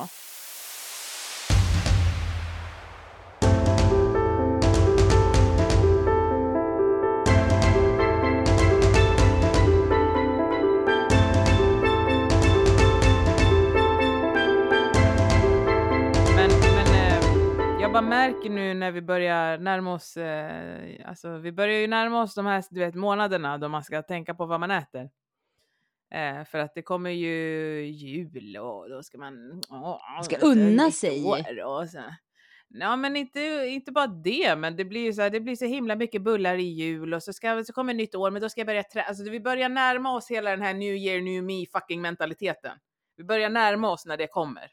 Bara 17.94 18.02
märker 18.02 18.50
nu 18.50 18.74
när 18.74 18.90
vi 18.90 19.02
börjar 19.02 19.58
närma 19.58 19.94
oss, 19.94 20.16
eh, 20.16 21.08
alltså 21.08 21.38
vi 21.38 21.52
börjar 21.52 21.78
ju 21.78 21.86
närma 21.86 22.22
oss 22.22 22.34
de 22.34 22.46
här 22.46 22.64
du 22.70 22.80
vet, 22.80 22.94
månaderna 22.94 23.58
då 23.58 23.68
man 23.68 23.84
ska 23.84 24.02
tänka 24.02 24.34
på 24.34 24.46
vad 24.46 24.60
man 24.60 24.70
äter. 24.70 25.10
Eh, 26.10 26.44
för 26.44 26.58
att 26.58 26.74
det 26.74 26.82
kommer 26.82 27.10
ju 27.10 27.80
jul 27.86 28.56
och 28.56 28.90
då 28.90 29.02
ska 29.02 29.18
man 29.18 29.60
åh, 29.70 30.22
Ska 30.22 30.36
vet 30.36 30.40
du, 30.40 30.46
unna 30.46 30.90
sig. 30.90 31.24
år 31.24 31.64
Och 31.64 31.88
så. 31.88 32.02
Ja 32.68 32.96
men 32.96 33.16
inte, 33.16 33.40
inte 33.68 33.92
bara 33.92 34.06
det, 34.06 34.56
men 34.56 34.76
det 34.76 34.84
blir 34.84 35.04
ju 35.04 35.12
så 35.12 35.22
här, 35.22 35.30
det 35.30 35.40
blir 35.40 35.56
så 35.56 35.64
himla 35.64 35.96
mycket 35.96 36.22
bullar 36.22 36.54
i 36.54 36.62
jul 36.62 37.14
och 37.14 37.22
så, 37.22 37.32
ska, 37.32 37.64
så 37.64 37.72
kommer 37.72 37.94
nytt 37.94 38.14
år, 38.14 38.30
men 38.30 38.42
då 38.42 38.48
ska 38.48 38.60
jag 38.60 38.66
börja 38.66 38.82
trä- 38.82 39.04
alltså 39.08 39.30
vi 39.30 39.40
börjar 39.40 39.68
närma 39.68 40.14
oss 40.16 40.30
hela 40.30 40.50
den 40.50 40.62
här 40.62 40.74
new 40.74 40.94
year, 40.94 41.20
new 41.20 41.44
me 41.44 41.66
fucking 41.72 42.00
mentaliteten. 42.00 42.78
Vi 43.16 43.24
börjar 43.24 43.50
närma 43.50 43.90
oss 43.90 44.06
när 44.06 44.16
det 44.16 44.26
kommer. 44.26 44.70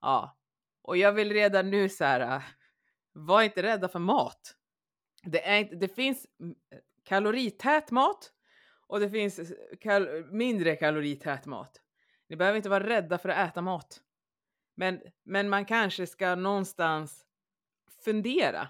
Ja, 0.00 0.36
och 0.82 0.96
jag 0.96 1.12
vill 1.12 1.32
redan 1.32 1.70
nu 1.70 1.88
så 1.88 2.04
här, 2.04 2.20
äh, 2.20 2.42
var 3.12 3.42
inte 3.42 3.62
rädda 3.62 3.88
för 3.88 3.98
mat. 3.98 4.56
Det, 5.22 5.48
är 5.48 5.58
inte, 5.58 5.76
det 5.76 5.88
finns 5.88 6.26
mm, 6.40 6.54
kalorität 7.04 7.90
mat 7.90 8.32
och 8.86 9.00
det 9.00 9.10
finns 9.10 9.38
eh, 9.38 9.46
kal- 9.80 10.32
mindre 10.32 10.76
kalorität 10.76 11.46
mat. 11.46 11.80
Ni 12.28 12.36
behöver 12.36 12.56
inte 12.56 12.68
vara 12.68 12.88
rädda 12.88 13.18
för 13.18 13.28
att 13.28 13.50
äta 13.50 13.62
mat. 13.62 14.00
Men, 14.74 15.00
men 15.22 15.48
man 15.48 15.64
kanske 15.64 16.06
ska 16.06 16.34
någonstans 16.34 17.26
fundera 18.04 18.68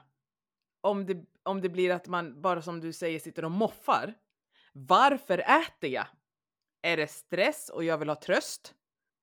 om 0.80 1.06
det, 1.06 1.24
om 1.42 1.60
det 1.60 1.68
blir 1.68 1.90
att 1.90 2.06
man 2.06 2.40
bara 2.42 2.62
som 2.62 2.80
du 2.80 2.92
säger 2.92 3.18
sitter 3.18 3.44
och 3.44 3.50
moffar. 3.50 4.14
Varför 4.72 5.38
äter 5.38 5.90
jag? 5.90 6.06
Är 6.82 6.96
det 6.96 7.06
stress 7.06 7.68
och 7.68 7.84
jag 7.84 7.98
vill 7.98 8.08
ha 8.08 8.20
tröst? 8.20 8.74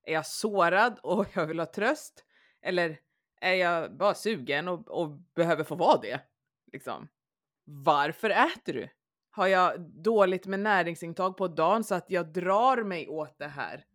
Är 0.04 0.13
jag 0.13 0.26
sårad 0.26 1.00
och 1.04 1.28
jag 1.34 1.45
vill 1.45 1.60
ha 1.60 1.65
tröst? 1.65 2.26
Eller 2.62 3.00
är 3.41 3.54
jag 3.54 3.98
bara 3.98 4.13
sugen 4.13 4.67
och, 4.67 4.88
och 4.88 5.10
behöver 5.10 5.63
få 5.63 5.76
vara 5.76 6.02
det? 6.02 6.22
Liksom. 6.72 7.08
Varför 7.65 8.30
äter 8.30 8.74
du? 8.74 8.89
Har 9.32 9.48
jag 9.48 9.82
dåligt 9.82 10.46
med 10.46 10.60
näringsintag 10.60 11.38
på 11.38 11.48
dagen 11.48 11.84
så 11.84 11.96
att 11.96 12.12
jag 12.12 12.34
drar 12.34 12.84
mig 12.84 13.08
åt 13.08 13.38
det 13.39 13.48
här 13.48 13.86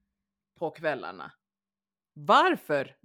på 0.59 0.71
kvällarna? 0.71 1.33
Varför? 2.13 2.97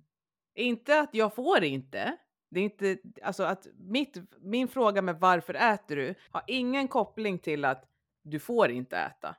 Inte 0.56 1.00
att 1.00 1.14
jag 1.14 1.36
får 1.36 1.64
inte. 1.64 2.18
Det 2.50 2.60
är 2.60 2.64
inte, 2.64 2.98
alltså 3.24 3.44
att 3.44 3.68
mitt, 3.78 4.18
min 4.42 4.68
fråga 4.68 5.02
med 5.02 5.20
varför 5.20 5.54
äter 5.54 5.96
du 5.96 6.16
har 6.32 6.44
ingen 6.48 6.88
koppling 6.88 7.40
till 7.40 7.66
att 7.66 7.86
du 8.24 8.40
får 8.40 8.72
inte 8.72 8.98
äta. 8.98 9.36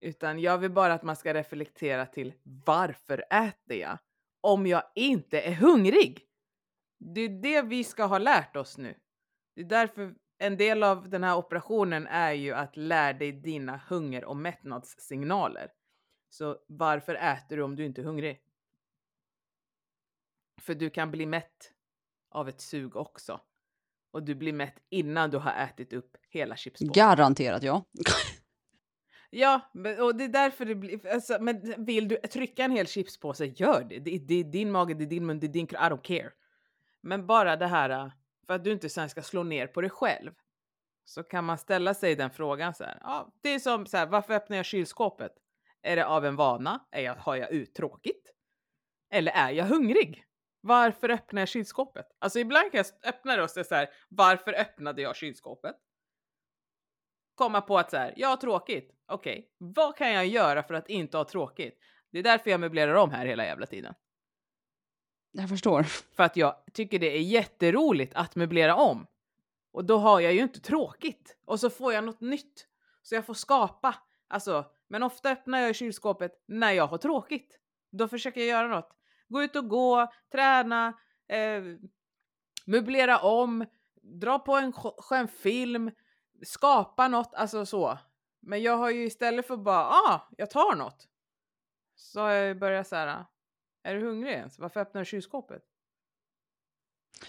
Utan 0.00 0.38
jag 0.40 0.58
vill 0.58 0.70
bara 0.70 0.94
att 0.94 1.02
man 1.02 1.16
ska 1.16 1.34
reflektera 1.34 2.06
till 2.06 2.32
varför 2.42 3.24
äter 3.30 3.76
jag? 3.76 3.98
Om 4.44 4.66
jag 4.66 4.82
inte 4.94 5.40
är 5.40 5.54
hungrig. 5.54 6.26
Det 6.98 7.20
är 7.20 7.28
det 7.28 7.62
vi 7.62 7.84
ska 7.84 8.04
ha 8.04 8.18
lärt 8.18 8.56
oss 8.56 8.78
nu. 8.78 8.94
Det 9.54 9.60
är 9.60 9.64
därför 9.64 10.14
en 10.38 10.56
del 10.56 10.82
av 10.82 11.08
den 11.08 11.24
här 11.24 11.36
operationen 11.36 12.06
är 12.06 12.32
ju 12.32 12.52
att 12.52 12.76
lära 12.76 13.12
dig 13.12 13.32
dina 13.32 13.80
hunger 13.88 14.24
och 14.24 14.36
mättnadssignaler. 14.36 15.72
Så 16.30 16.58
varför 16.68 17.14
äter 17.14 17.56
du 17.56 17.62
om 17.62 17.76
du 17.76 17.84
inte 17.84 18.00
är 18.00 18.04
hungrig? 18.04 18.40
För 20.60 20.74
du 20.74 20.90
kan 20.90 21.10
bli 21.10 21.26
mätt 21.26 21.72
av 22.30 22.48
ett 22.48 22.60
sug 22.60 22.96
också. 22.96 23.40
Och 24.10 24.22
du 24.22 24.34
blir 24.34 24.52
mätt 24.52 24.76
innan 24.90 25.30
du 25.30 25.38
har 25.38 25.52
ätit 25.52 25.92
upp 25.92 26.16
hela 26.28 26.56
chipspåsen. 26.56 26.92
Garanterat 26.92 27.62
ja. 27.62 27.84
Ja, 29.36 29.60
och 30.00 30.16
det 30.16 30.24
är 30.24 30.28
därför 30.28 30.64
det 30.64 30.74
blir... 30.74 31.06
Alltså, 31.06 31.36
men 31.40 31.84
vill 31.84 32.08
du 32.08 32.16
trycka 32.16 32.64
en 32.64 32.70
hel 32.70 32.86
chipspåse, 32.86 33.44
gör 33.44 33.84
det. 33.84 33.98
Det, 33.98 34.18
det 34.18 34.34
är 34.34 34.44
din 34.44 34.70
mage, 34.70 34.94
det 34.94 35.04
är 35.04 35.06
din 35.06 35.26
mun, 35.26 35.40
det 35.40 35.46
är 35.46 35.48
din 35.48 35.66
kropp. 35.66 35.80
I 35.80 35.84
don't 35.84 36.02
care. 36.02 36.32
Men 37.00 37.26
bara 37.26 37.56
det 37.56 37.66
här, 37.66 37.90
äh, 37.90 38.12
för 38.46 38.54
att 38.54 38.64
du 38.64 38.72
inte 38.72 38.88
sen 38.88 39.08
ska 39.08 39.22
slå 39.22 39.42
ner 39.42 39.66
på 39.66 39.80
dig 39.80 39.90
själv. 39.90 40.32
Så 41.04 41.22
kan 41.22 41.44
man 41.44 41.58
ställa 41.58 41.94
sig 41.94 42.14
den 42.14 42.30
frågan 42.30 42.74
så 42.74 42.84
här. 42.84 42.98
Ja, 43.00 43.32
det 43.42 43.48
är 43.48 43.58
som 43.58 43.86
så 43.86 43.96
här, 43.96 44.06
varför 44.06 44.34
öppnar 44.34 44.56
jag 44.56 44.66
kylskåpet? 44.66 45.32
Är 45.82 45.96
det 45.96 46.06
av 46.06 46.24
en 46.24 46.36
vana? 46.36 46.86
Är 46.90 47.02
jag, 47.02 47.14
har 47.14 47.36
jag 47.36 47.50
uttråkigt? 47.50 48.32
Eller 49.10 49.32
är 49.32 49.50
jag 49.50 49.64
hungrig? 49.64 50.24
Varför 50.60 51.10
öppnar 51.10 51.42
jag 51.42 51.48
kylskåpet? 51.48 52.06
Alltså 52.18 52.38
ibland 52.38 52.72
kan 52.72 52.78
jag 52.78 53.08
öppna 53.08 53.36
det 53.36 53.42
och 53.42 53.50
säga 53.50 53.64
så 53.64 53.74
här, 53.74 53.88
varför 54.08 54.52
öppnade 54.52 55.02
jag 55.02 55.16
kylskåpet? 55.16 55.76
komma 57.34 57.60
på 57.60 57.78
att 57.78 57.90
så 57.90 57.96
här, 57.96 58.14
jag 58.16 58.28
har 58.28 58.36
tråkigt. 58.36 58.93
Okej, 59.06 59.50
vad 59.58 59.96
kan 59.96 60.12
jag 60.12 60.26
göra 60.26 60.62
för 60.62 60.74
att 60.74 60.88
inte 60.88 61.16
ha 61.16 61.24
tråkigt? 61.24 61.78
Det 62.10 62.18
är 62.18 62.22
därför 62.22 62.50
jag 62.50 62.60
möblerar 62.60 62.94
om 62.94 63.10
här 63.10 63.26
hela 63.26 63.44
jävla 63.44 63.66
tiden. 63.66 63.94
Jag 65.32 65.48
förstår. 65.48 65.82
För 66.16 66.22
att 66.22 66.36
jag 66.36 66.56
tycker 66.72 66.98
det 66.98 67.16
är 67.16 67.20
jätteroligt 67.22 68.14
att 68.14 68.36
möblera 68.36 68.76
om. 68.76 69.06
Och 69.72 69.84
då 69.84 69.96
har 69.96 70.20
jag 70.20 70.32
ju 70.32 70.40
inte 70.40 70.60
tråkigt. 70.60 71.36
Och 71.44 71.60
så 71.60 71.70
får 71.70 71.92
jag 71.92 72.04
något 72.04 72.20
nytt. 72.20 72.66
Så 73.02 73.14
jag 73.14 73.26
får 73.26 73.34
skapa. 73.34 73.94
Alltså, 74.28 74.64
men 74.88 75.02
ofta 75.02 75.30
öppnar 75.30 75.58
jag 75.58 75.76
kylskåpet 75.76 76.44
när 76.46 76.72
jag 76.72 76.86
har 76.86 76.98
tråkigt. 76.98 77.58
Då 77.90 78.08
försöker 78.08 78.40
jag 78.40 78.48
göra 78.48 78.68
något. 78.68 78.90
Gå 79.28 79.42
ut 79.42 79.56
och 79.56 79.68
gå, 79.68 80.12
träna, 80.32 80.88
eh, 81.28 81.62
möblera 82.66 83.18
om, 83.18 83.66
dra 84.02 84.38
på 84.38 84.56
en 84.56 84.72
skö- 84.72 85.02
skön 85.02 85.28
film, 85.28 85.90
skapa 86.42 87.08
något, 87.08 87.34
alltså 87.34 87.66
så. 87.66 87.98
Men 88.46 88.62
jag 88.62 88.76
har 88.76 88.90
ju 88.90 89.04
istället 89.06 89.46
för 89.46 89.56
bara, 89.56 89.84
ah, 89.84 90.28
jag 90.36 90.50
tar 90.50 90.76
något. 90.76 91.08
Så 91.96 92.20
har 92.20 92.30
jag 92.30 92.46
ju 92.46 92.54
börjat 92.54 92.88
så 92.88 92.96
här, 92.96 93.24
är 93.82 93.94
du 93.94 94.00
hungrig 94.00 94.32
ens? 94.32 94.58
Varför 94.58 94.80
öppnar 94.80 95.00
du 95.00 95.04
kylskåpet? 95.04 95.62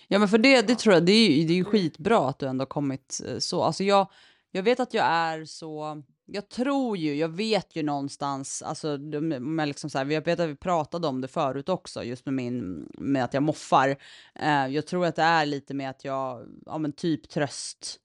Ja 0.07 0.19
men 0.19 0.27
för 0.27 0.37
det, 0.37 0.61
det 0.61 0.75
tror 0.75 0.93
jag, 0.93 1.05
det 1.05 1.11
är 1.11 1.31
ju, 1.31 1.47
det 1.47 1.53
är 1.53 1.57
ju 1.57 1.63
skitbra 1.63 2.29
att 2.29 2.39
du 2.39 2.47
ändå 2.47 2.65
kommit 2.65 3.21
eh, 3.27 3.37
så. 3.37 3.63
Alltså 3.63 3.83
jag, 3.83 4.11
jag 4.51 4.63
vet 4.63 4.79
att 4.79 4.93
jag 4.93 5.05
är 5.05 5.45
så, 5.45 6.03
jag 6.25 6.49
tror 6.49 6.97
ju, 6.97 7.15
jag 7.15 7.29
vet 7.29 7.75
ju 7.75 7.83
någonstans, 7.83 8.61
alltså 8.61 8.97
med 8.97 9.67
liksom 9.67 9.89
så 9.89 9.97
här, 9.97 10.05
jag 10.05 10.25
vet 10.25 10.39
att 10.39 10.49
vi 10.49 10.55
pratade 10.55 11.07
om 11.07 11.21
det 11.21 11.27
förut 11.27 11.69
också, 11.69 12.03
just 12.03 12.25
med 12.25 12.33
min, 12.33 12.89
med 12.97 13.23
att 13.23 13.33
jag 13.33 13.43
moffar. 13.43 13.97
Eh, 14.35 14.67
jag 14.67 14.87
tror 14.87 15.05
att 15.05 15.15
det 15.15 15.21
är 15.21 15.45
lite 15.45 15.73
med 15.73 15.89
att 15.89 16.05
jag, 16.05 16.47
ja 16.65 16.77
men 16.77 16.91
typ 16.91 17.29
tröst 17.29 17.99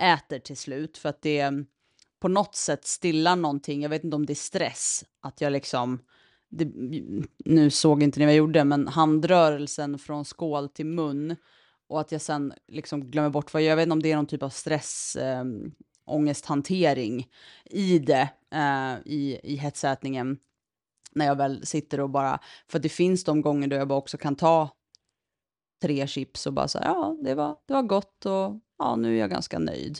äter 0.00 0.38
till 0.38 0.56
slut, 0.56 0.98
för 0.98 1.08
att 1.08 1.22
det 1.22 1.66
på 2.20 2.28
något 2.28 2.54
sätt 2.54 2.84
stillar 2.84 3.36
någonting, 3.36 3.82
jag 3.82 3.88
vet 3.88 4.04
inte 4.04 4.16
om 4.16 4.26
det 4.26 4.32
är 4.32 4.34
stress, 4.34 5.04
att 5.20 5.40
jag 5.40 5.52
liksom, 5.52 5.98
det, 6.48 6.72
nu 7.44 7.70
såg 7.70 8.02
inte 8.02 8.18
ni 8.18 8.24
vad 8.24 8.34
jag 8.34 8.38
gjorde, 8.38 8.64
men 8.64 8.88
handrörelsen 8.88 9.98
från 9.98 10.24
skål 10.24 10.68
till 10.68 10.86
mun 10.86 11.36
och 11.88 12.00
att 12.00 12.12
jag 12.12 12.20
sen 12.20 12.52
liksom 12.68 13.10
glömmer 13.10 13.30
bort 13.30 13.52
vad 13.52 13.62
jag, 13.62 13.70
jag 13.70 13.76
vet 13.76 13.82
inte 13.82 13.92
om 13.92 14.02
det 14.02 14.12
är 14.12 14.16
någon 14.16 14.26
typ 14.26 14.42
av 14.42 14.50
stress, 14.50 15.16
eh, 15.16 15.44
ångesthantering 16.04 17.26
i 17.64 17.98
det, 17.98 18.28
eh, 18.54 18.94
i, 19.04 19.40
i 19.42 19.56
hetsätningen. 19.56 20.38
När 21.12 21.26
jag 21.26 21.36
väl 21.36 21.66
sitter 21.66 22.00
och 22.00 22.10
bara, 22.10 22.40
för 22.68 22.78
det 22.78 22.88
finns 22.88 23.24
de 23.24 23.40
gånger 23.40 23.68
då 23.68 23.76
jag 23.76 23.88
bara 23.88 23.98
också 23.98 24.18
kan 24.18 24.36
ta 24.36 24.70
tre 25.82 26.06
chips 26.06 26.46
och 26.46 26.52
bara 26.52 26.68
så 26.68 26.78
här, 26.78 26.86
ja, 26.86 27.16
det 27.22 27.34
var, 27.34 27.56
det 27.66 27.74
var 27.74 27.82
gott 27.82 28.26
och 28.26 28.60
ja, 28.78 28.96
nu 28.96 29.14
är 29.14 29.20
jag 29.20 29.30
ganska 29.30 29.58
nöjd. 29.58 29.98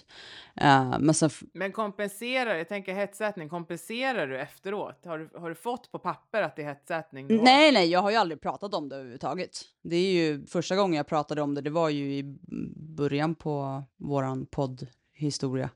Uh, 0.62 0.98
men, 1.00 1.14
sen 1.14 1.30
men 1.52 1.72
kompenserar, 1.72 2.54
jag 2.54 2.68
tänker 2.68 2.94
hetsätning, 2.94 3.48
kompenserar 3.48 4.26
du 4.26 4.38
efteråt? 4.38 5.04
Har 5.04 5.18
du, 5.18 5.30
har 5.38 5.48
du 5.48 5.54
fått 5.54 5.92
på 5.92 5.98
papper 5.98 6.42
att 6.42 6.56
det 6.56 6.62
är 6.62 6.66
hetsätning? 6.66 7.26
Nej, 7.26 7.72
nej, 7.72 7.90
jag 7.90 8.00
har 8.00 8.10
ju 8.10 8.16
aldrig 8.16 8.40
pratat 8.40 8.74
om 8.74 8.88
det 8.88 8.96
överhuvudtaget. 8.96 9.60
Det 9.82 9.96
är 9.96 10.12
ju 10.12 10.46
första 10.46 10.76
gången 10.76 10.96
jag 10.96 11.06
pratade 11.06 11.42
om 11.42 11.54
det, 11.54 11.60
det 11.60 11.70
var 11.70 11.88
ju 11.88 12.12
i 12.12 12.38
början 12.76 13.34
på 13.34 13.82
våran 13.96 14.46
poddhistoria. 14.46 15.70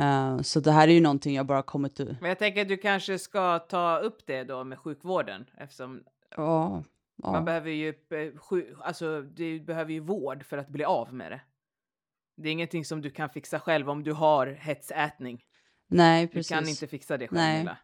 Uh, 0.00 0.42
så 0.42 0.60
det 0.60 0.72
här 0.72 0.88
är 0.88 0.92
ju 0.92 1.00
någonting 1.00 1.34
jag 1.34 1.46
bara 1.46 1.62
kommit 1.62 1.96
till. 1.96 2.16
Men 2.20 2.28
jag 2.28 2.38
tänker 2.38 2.62
att 2.62 2.68
du 2.68 2.76
kanske 2.76 3.18
ska 3.18 3.58
ta 3.58 3.98
upp 3.98 4.26
det 4.26 4.44
då 4.44 4.64
med 4.64 4.78
sjukvården 4.78 5.44
eftersom 5.56 6.02
ja, 6.36 6.82
ja. 7.22 7.32
man 7.32 7.44
behöver 7.44 7.70
ju, 7.70 7.88
eh, 7.88 8.62
alltså 8.80 9.22
du 9.22 9.60
behöver 9.60 9.92
ju 9.92 10.00
vård 10.00 10.44
för 10.44 10.58
att 10.58 10.68
bli 10.68 10.84
av 10.84 11.14
med 11.14 11.32
det. 11.32 11.40
Det 12.38 12.48
är 12.48 12.52
ingenting 12.52 12.84
som 12.84 13.02
du 13.02 13.10
kan 13.10 13.30
fixa 13.30 13.60
själv 13.60 13.90
om 13.90 14.02
du 14.02 14.12
har 14.12 14.46
hetsätning. 14.46 15.44
Nej, 15.86 16.28
precis. 16.28 16.48
Du 16.48 16.54
kan 16.54 16.68
inte 16.68 16.86
fixa 16.86 17.16
det 17.16 17.28
själv. 17.28 17.64
Nej. 17.64 17.76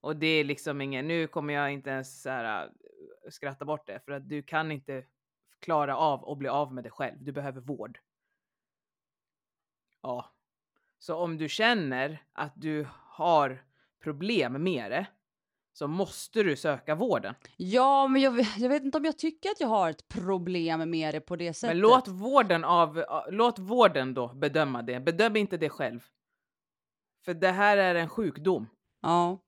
Och 0.00 0.16
det 0.16 0.26
är 0.26 0.44
liksom 0.44 0.80
ingen, 0.80 1.08
nu 1.08 1.26
kommer 1.26 1.54
jag 1.54 1.72
inte 1.72 1.90
ens 1.90 2.22
så 2.22 2.30
här, 2.30 2.64
äh, 2.64 2.70
skratta 3.30 3.64
bort 3.64 3.86
det 3.86 4.00
för 4.04 4.12
att 4.12 4.28
du 4.28 4.42
kan 4.42 4.72
inte 4.72 5.04
klara 5.60 5.96
av 5.96 6.28
att 6.28 6.38
bli 6.38 6.48
av 6.48 6.74
med 6.74 6.84
det 6.84 6.90
själv. 6.90 7.16
Du 7.24 7.32
behöver 7.32 7.60
vård. 7.60 7.98
Ja. 10.02 10.34
Så 10.98 11.16
om 11.16 11.38
du 11.38 11.48
känner 11.48 12.22
att 12.32 12.52
du 12.56 12.86
har 12.92 13.64
problem 14.02 14.62
med 14.62 14.90
det 14.90 15.06
så 15.72 15.88
måste 15.88 16.42
du 16.42 16.56
söka 16.56 16.94
vården. 16.94 17.34
Ja, 17.56 18.08
men 18.08 18.22
jag, 18.22 18.46
jag, 18.58 18.68
vet 18.68 18.82
inte 18.82 18.98
om 18.98 19.04
jag 19.04 19.18
tycker 19.18 19.50
att 19.50 19.60
jag 19.60 19.68
har 19.68 19.90
ett 19.90 20.08
problem 20.08 20.90
med 20.90 21.14
det 21.14 21.20
på 21.20 21.36
det 21.36 21.54
sättet. 21.54 21.76
Men 21.76 21.80
låt 21.80 22.08
vården, 22.08 22.64
av, 22.64 23.04
låt 23.30 23.58
vården 23.58 24.14
då 24.14 24.28
bedöma 24.28 24.82
det. 24.82 25.00
Bedöm 25.00 25.36
inte 25.36 25.56
det 25.56 25.68
själv. 25.68 26.04
För 27.24 27.34
det 27.34 27.50
här 27.50 27.76
är 27.76 27.94
en 27.94 28.08
sjukdom. 28.08 28.66
Ja. 29.02 29.38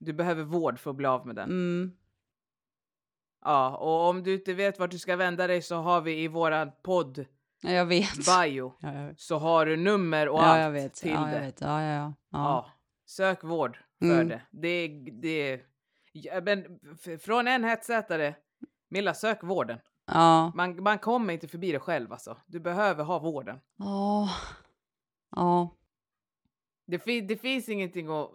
Du 0.00 0.12
behöver 0.12 0.42
vård 0.42 0.78
för 0.78 0.90
att 0.90 0.96
bli 0.96 1.06
av 1.06 1.26
med 1.26 1.36
den. 1.36 1.50
Mm. 1.50 1.92
Ja, 3.44 3.76
och 3.76 4.08
om 4.08 4.22
du 4.22 4.34
inte 4.34 4.54
vet 4.54 4.78
vart 4.78 4.90
du 4.90 4.98
ska 4.98 5.16
vända 5.16 5.46
dig 5.46 5.62
så 5.62 5.76
har 5.76 6.00
vi 6.00 6.22
i 6.22 6.28
våran 6.28 6.70
podd 6.82 7.26
ja, 7.62 7.70
jag 7.70 7.86
vet. 7.86 8.16
bio 8.16 8.74
ja, 8.80 8.94
jag 8.94 9.08
vet. 9.08 9.20
så 9.20 9.38
har 9.38 9.66
du 9.66 9.76
nummer 9.76 10.28
och 10.28 10.38
ja, 10.38 10.44
allt 10.44 10.60
jag 10.60 10.70
vet. 10.70 10.94
till 10.94 11.10
ja, 11.10 11.20
det. 11.20 11.32
Jag 11.34 11.40
vet. 11.40 11.60
Ja, 11.60 11.82
ja, 11.82 11.92
ja. 11.92 12.14
ja. 12.30 12.70
Sök 13.06 13.44
vård 13.44 13.78
för 14.04 14.20
mm. 14.20 14.28
det. 14.28 14.42
Det, 14.50 14.88
det 15.10 15.60
Ja, 16.16 16.40
men 16.40 16.80
från 17.18 17.48
en 17.48 17.64
hetsätare, 17.64 18.34
Milla, 18.88 19.14
sök 19.14 19.42
vården. 19.42 19.78
Ja. 20.06 20.52
Man, 20.54 20.82
man 20.82 20.98
kommer 20.98 21.34
inte 21.34 21.48
förbi 21.48 21.72
det 21.72 21.78
själv 21.78 22.12
alltså. 22.12 22.36
Du 22.46 22.60
behöver 22.60 23.04
ha 23.04 23.18
vården. 23.18 23.60
Ja. 23.76 24.30
Ja. 25.30 25.76
Det, 26.86 26.98
fin 26.98 27.26
det 27.26 27.36
finns 27.36 27.68
ingenting 27.68 28.08
att... 28.08 28.30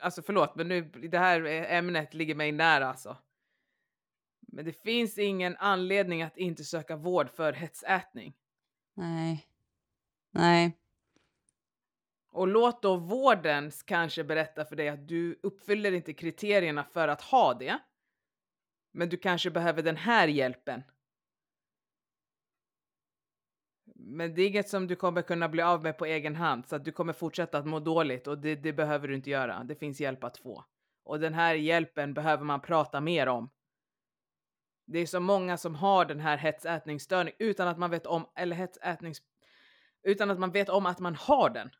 Alltså 0.00 0.22
förlåt, 0.22 0.54
men 0.54 0.68
nu, 0.68 0.82
det 0.82 1.18
här 1.18 1.44
ämnet 1.46 2.14
ligger 2.14 2.34
mig 2.34 2.52
nära 2.52 2.88
alltså. 2.88 3.16
Men 4.40 4.64
det 4.64 4.72
finns 4.72 5.18
ingen 5.18 5.56
anledning 5.56 6.22
att 6.22 6.36
inte 6.36 6.64
söka 6.64 6.96
vård 6.96 7.30
för 7.30 7.52
hetsätning. 7.52 8.34
Nej. 8.94 9.46
Nej. 10.30 10.76
Och 12.30 12.48
låt 12.48 12.82
då 12.82 12.96
vården 12.96 13.70
kanske 13.84 14.24
berätta 14.24 14.64
för 14.64 14.76
dig 14.76 14.88
att 14.88 15.08
du 15.08 15.40
uppfyller 15.42 15.92
inte 15.92 16.12
kriterierna 16.12 16.84
för 16.84 17.08
att 17.08 17.22
ha 17.22 17.54
det. 17.54 17.78
Men 18.92 19.08
du 19.08 19.16
kanske 19.16 19.50
behöver 19.50 19.82
den 19.82 19.96
här 19.96 20.28
hjälpen. 20.28 20.82
Men 23.94 24.34
det 24.34 24.42
är 24.42 24.48
inget 24.48 24.68
som 24.68 24.86
du 24.86 24.96
kommer 24.96 25.22
kunna 25.22 25.48
bli 25.48 25.62
av 25.62 25.82
med 25.82 25.98
på 25.98 26.06
egen 26.06 26.36
hand 26.36 26.66
så 26.66 26.76
att 26.76 26.84
du 26.84 26.92
kommer 26.92 27.12
fortsätta 27.12 27.58
att 27.58 27.66
må 27.66 27.80
dåligt 27.80 28.26
och 28.26 28.38
det, 28.38 28.54
det 28.54 28.72
behöver 28.72 29.08
du 29.08 29.14
inte 29.14 29.30
göra. 29.30 29.64
Det 29.64 29.74
finns 29.74 30.00
hjälp 30.00 30.24
att 30.24 30.36
få. 30.38 30.64
Och 31.04 31.20
den 31.20 31.34
här 31.34 31.54
hjälpen 31.54 32.14
behöver 32.14 32.44
man 32.44 32.60
prata 32.60 33.00
mer 33.00 33.26
om. 33.26 33.50
Det 34.86 34.98
är 34.98 35.06
så 35.06 35.20
många 35.20 35.56
som 35.56 35.74
har 35.74 36.04
den 36.04 36.20
här 36.20 36.36
hetsätningsstörning 36.36 37.34
utan 37.38 37.68
att 37.68 37.78
man 37.78 37.90
vet 37.90 38.06
om, 38.06 38.26
eller 38.34 38.56
hetsätnings, 38.56 39.22
utan 40.02 40.30
att 40.30 40.38
man 40.38 40.50
vet 40.50 40.68
om 40.68 40.86
att 40.86 40.98
man 40.98 41.14
har 41.14 41.50
den. 41.50 41.70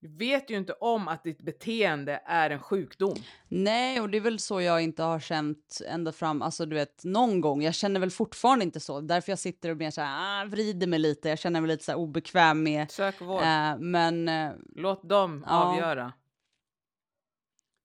Du 0.00 0.08
vet 0.08 0.50
ju 0.50 0.56
inte 0.56 0.72
om 0.72 1.08
att 1.08 1.24
ditt 1.24 1.42
beteende 1.42 2.22
är 2.24 2.50
en 2.50 2.60
sjukdom. 2.60 3.16
Nej, 3.48 4.00
och 4.00 4.10
det 4.10 4.16
är 4.16 4.20
väl 4.20 4.38
så 4.38 4.60
jag 4.60 4.82
inte 4.82 5.02
har 5.02 5.20
känt 5.20 5.80
ända 5.86 6.12
fram, 6.12 6.42
alltså 6.42 6.66
du 6.66 6.76
vet, 6.76 7.04
någon 7.04 7.40
gång. 7.40 7.62
Jag 7.62 7.74
känner 7.74 8.00
väl 8.00 8.10
fortfarande 8.10 8.64
inte 8.64 8.80
så. 8.80 9.00
Därför 9.00 9.32
jag 9.32 9.38
sitter 9.38 9.70
och 9.70 9.76
mer 9.76 9.90
så 9.90 10.00
här, 10.00 10.42
ah, 10.42 10.44
vrider 10.44 10.86
mig 10.86 10.98
lite. 10.98 11.28
Jag 11.28 11.38
känner 11.38 11.60
mig 11.60 11.68
lite 11.68 11.84
så 11.84 11.92
här 11.92 11.98
obekväm 11.98 12.62
med. 12.62 12.90
Sök 12.90 13.20
vård. 13.20 13.42
Äh, 13.42 13.78
men... 13.78 14.28
Äh, 14.28 14.52
Låt 14.76 15.08
dem 15.08 15.44
ja. 15.48 15.64
avgöra. 15.64 16.12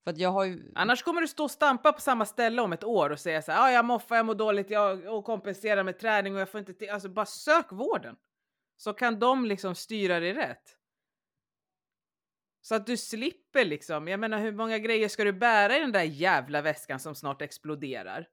För 0.04 0.10
att 0.10 0.18
jag 0.18 0.30
har 0.30 0.44
ju... 0.44 0.72
Annars 0.74 1.02
kommer 1.02 1.20
du 1.20 1.28
stå 1.28 1.44
och 1.44 1.50
stampa 1.50 1.92
på 1.92 2.00
samma 2.00 2.26
ställe 2.26 2.62
om 2.62 2.72
ett 2.72 2.84
år 2.84 3.10
och 3.10 3.20
säga 3.20 3.42
så 3.42 3.52
här, 3.52 3.62
ah, 3.62 3.70
jag 3.70 3.84
moffar, 3.84 4.16
jag 4.16 4.26
mår 4.26 4.34
dåligt, 4.34 4.70
jag 4.70 5.24
kompenserar 5.24 5.82
med 5.82 5.98
träning 5.98 6.34
och 6.34 6.40
jag 6.40 6.48
får 6.48 6.60
inte 6.60 6.74
till. 6.74 6.90
Alltså 6.90 7.08
bara 7.08 7.26
sök 7.26 7.72
vården. 7.72 8.16
Så 8.76 8.92
kan 8.92 9.18
de 9.18 9.46
liksom 9.46 9.74
styra 9.74 10.20
dig 10.20 10.32
rätt. 10.32 10.76
Så 12.66 12.74
att 12.74 12.86
du 12.86 12.96
slipper 12.96 13.64
liksom. 13.64 14.08
Jag 14.08 14.20
menar 14.20 14.38
hur 14.38 14.52
många 14.52 14.78
grejer 14.78 15.08
ska 15.08 15.24
du 15.24 15.32
bära 15.32 15.76
i 15.76 15.80
den 15.80 15.92
där 15.92 16.02
jävla 16.02 16.62
väskan 16.62 17.00
som 17.00 17.14
snart 17.14 17.42
exploderar? 17.42 18.26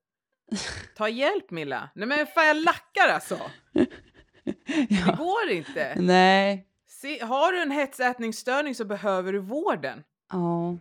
Ta 0.96 1.10
hjälp 1.10 1.52
Milla. 1.52 1.90
Nej 1.96 2.08
men 2.08 2.28
fan 2.28 2.48
jag 2.48 2.58
lackar 2.58 3.08
alltså. 3.08 3.40
ja. 3.74 5.06
Det 5.06 5.16
går 5.18 5.50
inte. 5.50 5.96
Nej. 5.98 6.68
Se, 6.88 7.24
har 7.24 7.52
du 7.52 7.62
en 7.62 7.72
hetsätningsstörning 7.72 8.76
så 8.76 8.86
behöver 8.86 9.34
du 9.34 9.40
vården. 9.40 10.04
Ja. 10.32 10.38
Oh. 10.38 10.78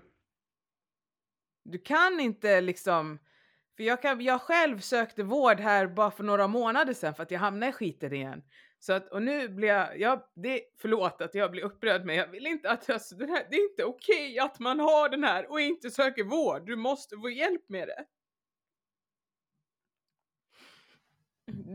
Du 1.64 1.78
kan 1.78 2.20
inte 2.20 2.60
liksom... 2.60 3.18
För 3.76 3.84
jag, 3.84 4.02
kan, 4.02 4.20
jag 4.20 4.40
själv 4.40 4.80
sökte 4.80 5.22
vård 5.22 5.60
här 5.60 5.86
bara 5.86 6.10
för 6.10 6.24
några 6.24 6.48
månader 6.48 6.94
sedan 6.94 7.14
för 7.14 7.22
att 7.22 7.30
jag 7.30 7.40
hamnade 7.40 7.70
i 7.70 7.72
skiten 7.72 8.12
igen. 8.12 8.42
Så 8.82 8.92
att, 8.92 9.08
och 9.08 9.22
nu 9.22 9.48
blir 9.48 9.68
jag, 9.68 10.00
jag 10.00 10.22
det, 10.34 10.62
förlåt 10.78 11.22
att 11.22 11.34
jag 11.34 11.50
blir 11.50 11.62
upprörd 11.62 12.04
men 12.04 12.16
jag 12.16 12.26
vill 12.26 12.46
inte 12.46 12.70
att, 12.70 12.90
alltså, 12.90 13.14
det, 13.14 13.26
här, 13.26 13.46
det 13.50 13.56
är 13.56 13.70
inte 13.70 13.84
okej 13.84 14.32
okay 14.32 14.38
att 14.38 14.58
man 14.58 14.80
har 14.80 15.08
den 15.08 15.24
här 15.24 15.50
och 15.50 15.60
inte 15.60 15.90
söker 15.90 16.24
vård. 16.24 16.66
Du 16.66 16.76
måste 16.76 17.16
få 17.16 17.30
hjälp 17.30 17.68
med 17.68 17.88
det. 17.88 18.04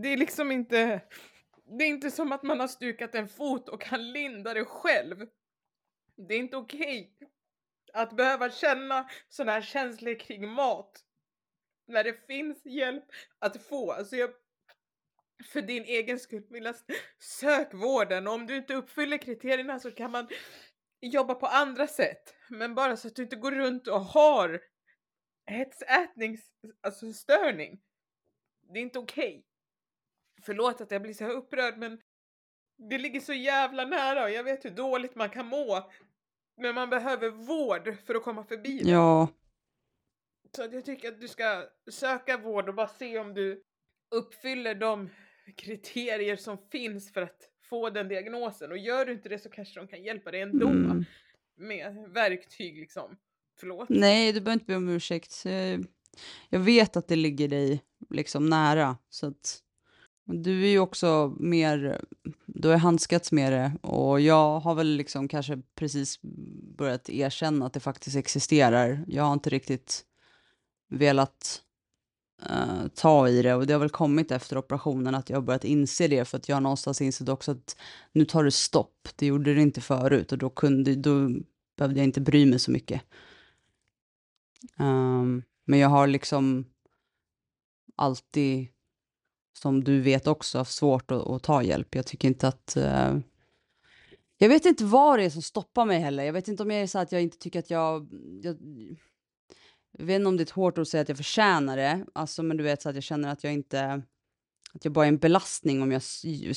Det 0.02 0.08
är 0.08 0.18
liksom 0.18 0.52
inte, 0.52 1.02
det 1.78 1.84
är 1.84 1.88
inte 1.88 2.12
som 2.12 2.32
att 2.32 2.44
man 2.44 2.60
har 2.60 2.68
stukat 2.68 3.16
en 3.16 3.28
fot 3.28 3.70
och 3.70 3.82
kan 3.82 4.12
linda 4.12 4.54
det 4.54 4.66
själv. 4.66 5.28
Det 6.16 6.34
är 6.34 6.40
inte 6.40 6.58
okej 6.58 7.12
okay 7.16 7.28
att 7.94 8.18
behöva 8.18 8.50
känna 8.50 9.10
sådana 9.30 9.52
här 9.52 9.62
känslor 9.62 10.20
kring 10.20 10.50
mat 10.50 11.04
när 11.88 12.04
det 12.04 12.28
finns 12.28 12.66
hjälp 12.66 13.06
att 13.40 13.64
få. 13.64 13.92
Alltså 13.92 14.16
jag 14.16 14.30
för 15.44 15.62
din 15.62 15.84
egen 15.84 16.20
skull 16.20 16.44
vilja 16.50 16.74
sök 17.20 17.74
vården 17.74 18.28
och 18.28 18.34
om 18.34 18.48
du 18.48 18.58
inte 18.58 18.74
uppfyller 18.74 19.18
kriterierna 19.18 19.80
så 19.80 19.92
kan 19.92 20.12
man 20.12 20.28
jobba 21.02 21.36
på 21.36 21.46
andra 21.46 21.88
sätt. 21.88 22.36
Men 22.50 22.76
bara 22.76 22.98
så 22.98 23.08
att 23.08 23.16
du 23.16 23.24
inte 23.24 23.36
går 23.36 23.52
runt 23.52 23.88
och 23.88 24.02
har 24.02 24.62
hetsätningsstörning. 25.46 26.78
Alltså 26.82 27.14
störning. 27.14 27.82
Det 28.74 28.80
är 28.80 28.84
inte 28.84 29.00
okej. 29.00 29.30
Okay. 29.30 29.44
Förlåt 30.42 30.82
att 30.82 30.92
jag 30.92 31.02
blir 31.02 31.14
så 31.14 31.24
här 31.24 31.32
upprörd 31.32 31.78
men 31.78 32.02
det 32.90 32.98
ligger 32.98 33.20
så 33.20 33.34
jävla 33.34 33.86
nära 33.86 34.24
och 34.24 34.32
jag 34.32 34.44
vet 34.44 34.66
hur 34.66 34.70
dåligt 34.70 35.16
man 35.16 35.30
kan 35.30 35.48
må. 35.48 35.92
Men 36.58 36.76
man 36.76 36.90
behöver 36.90 37.30
vård 37.30 37.96
för 38.06 38.16
att 38.16 38.24
komma 38.24 38.44
förbi 38.44 38.80
det. 38.80 38.92
Ja. 38.92 39.28
Så 40.56 40.62
jag 40.62 40.86
tycker 40.86 41.08
att 41.08 41.22
du 41.22 41.28
ska 41.28 41.70
söka 41.92 42.38
vård 42.38 42.70
och 42.70 42.76
bara 42.76 42.88
se 42.88 43.20
om 43.20 43.34
du 43.34 43.64
uppfyller 44.10 44.76
de 44.76 45.10
kriterier 45.56 46.36
som 46.36 46.58
finns 46.72 47.14
för 47.14 47.22
att 47.22 47.50
få 47.70 47.90
den 47.90 48.08
diagnosen 48.08 48.72
och 48.72 48.78
gör 48.78 49.06
du 49.06 49.14
inte 49.14 49.30
det 49.30 49.40
så 49.40 49.50
kanske 49.50 49.80
de 49.80 49.88
kan 49.88 50.04
hjälpa 50.04 50.32
dig 50.32 50.42
ändå. 50.42 50.68
Mm. 50.68 51.06
med 51.58 52.10
verktyg 52.10 52.80
liksom. 52.80 53.18
Förlåt. 53.60 53.90
Nej, 53.90 54.34
du 54.34 54.42
behöver 54.42 54.54
inte 54.54 54.66
be 54.66 54.76
om 54.76 54.90
ursäkt. 54.90 55.44
Jag 56.50 56.60
vet 56.60 56.98
att 56.98 57.08
det 57.08 57.16
ligger 57.16 57.48
dig 57.48 57.84
liksom 58.10 58.50
nära. 58.50 58.98
Så 59.10 59.28
att 59.28 59.64
du 60.26 60.64
är 60.64 60.70
ju 60.70 60.80
också 60.80 61.36
mer, 61.40 62.02
du 62.46 62.68
har 62.68 62.78
handskats 62.78 63.32
med 63.32 63.54
det 63.54 63.72
och 63.82 64.22
jag 64.22 64.60
har 64.60 64.76
väl 64.76 64.88
liksom 64.88 65.28
kanske 65.28 65.62
precis 65.76 66.20
börjat 66.78 67.10
erkänna 67.10 67.66
att 67.66 67.74
det 67.74 67.80
faktiskt 67.80 68.16
existerar. 68.16 69.06
Jag 69.08 69.24
har 69.24 69.34
inte 69.34 69.50
riktigt 69.50 70.06
velat 70.90 71.64
uh, 72.50 72.88
ta 72.96 73.30
i 73.30 73.42
det 73.42 73.54
och 73.54 73.68
det 73.68 73.74
har 73.74 73.80
väl 73.80 73.90
kommit 73.90 74.32
efter 74.32 74.58
operationen 74.58 75.16
att 75.16 75.30
jag 75.30 75.38
har 75.38 75.42
börjat 75.42 75.64
inse 75.64 76.08
det 76.08 76.26
för 76.26 76.38
att 76.38 76.50
jag 76.50 76.56
har 76.56 76.62
någonstans 76.62 77.02
insett 77.02 77.30
också 77.30 77.52
att 77.52 77.78
nu 78.12 78.26
tar 78.26 78.44
det 78.44 78.52
stopp. 78.52 79.10
Det 79.16 79.26
gjorde 79.26 79.54
det 79.54 79.62
inte 79.62 79.82
förut 79.82 80.32
och 80.32 80.38
då 80.38 80.50
kunde, 80.50 80.96
då 80.96 81.30
behövde 81.78 82.00
jag 82.00 82.04
inte 82.04 82.22
bry 82.22 82.46
mig 82.46 82.60
så 82.60 82.72
mycket. 82.72 83.02
Um, 84.80 85.44
men 85.66 85.80
jag 85.80 85.90
har 85.90 86.08
liksom 86.08 86.66
alltid, 87.96 88.68
som 89.54 89.84
du 89.84 90.02
vet 90.02 90.28
också, 90.28 90.58
haft 90.58 90.74
svårt 90.74 91.12
att, 91.12 91.28
att 91.28 91.44
ta 91.44 91.64
hjälp. 91.64 91.96
Jag 91.96 92.06
tycker 92.06 92.28
inte 92.28 92.48
att... 92.48 92.78
uh, 92.78 93.20
jag 94.38 94.50
vet 94.50 94.66
inte 94.66 94.86
vad 94.86 95.20
det 95.20 95.26
är 95.26 95.30
som 95.30 95.42
stoppar 95.42 95.86
mig 95.86 96.00
heller. 96.00 96.24
Jag 96.24 96.34
vet 96.34 96.48
inte 96.48 96.64
om 96.64 96.72
jag 96.72 96.82
är 96.82 96.88
så 96.88 97.00
att 97.00 97.12
jag 97.12 97.22
inte 97.22 97.38
tycker 97.38 97.60
att 97.60 97.70
jag... 97.70 98.08
Jag, 98.42 98.58
jag 99.98 100.06
vet 100.06 100.16
inte 100.16 100.28
om 100.28 100.38
det 100.38 100.42
är 100.42 100.46
ett 100.46 100.50
hårt 100.50 100.78
ord 100.78 100.82
att 100.82 100.88
säga 100.88 101.02
att 101.02 101.10
jag 101.10 101.18
förtjänar 101.18 101.78
det, 101.78 102.06
alltså, 102.14 102.44
men 102.44 102.58
du 102.58 102.64
vet 102.64 102.82
så 102.82 102.90
att 102.90 102.96
jag 102.96 103.04
känner 103.04 103.30
att 103.30 103.44
jag 103.44 103.54
inte... 103.54 104.02
Att 104.74 104.86
jag 104.86 104.94
bara 104.94 105.06
är 105.06 105.10
en 105.10 105.18
belastning 105.18 105.82
om 105.82 105.92
jag 105.92 106.02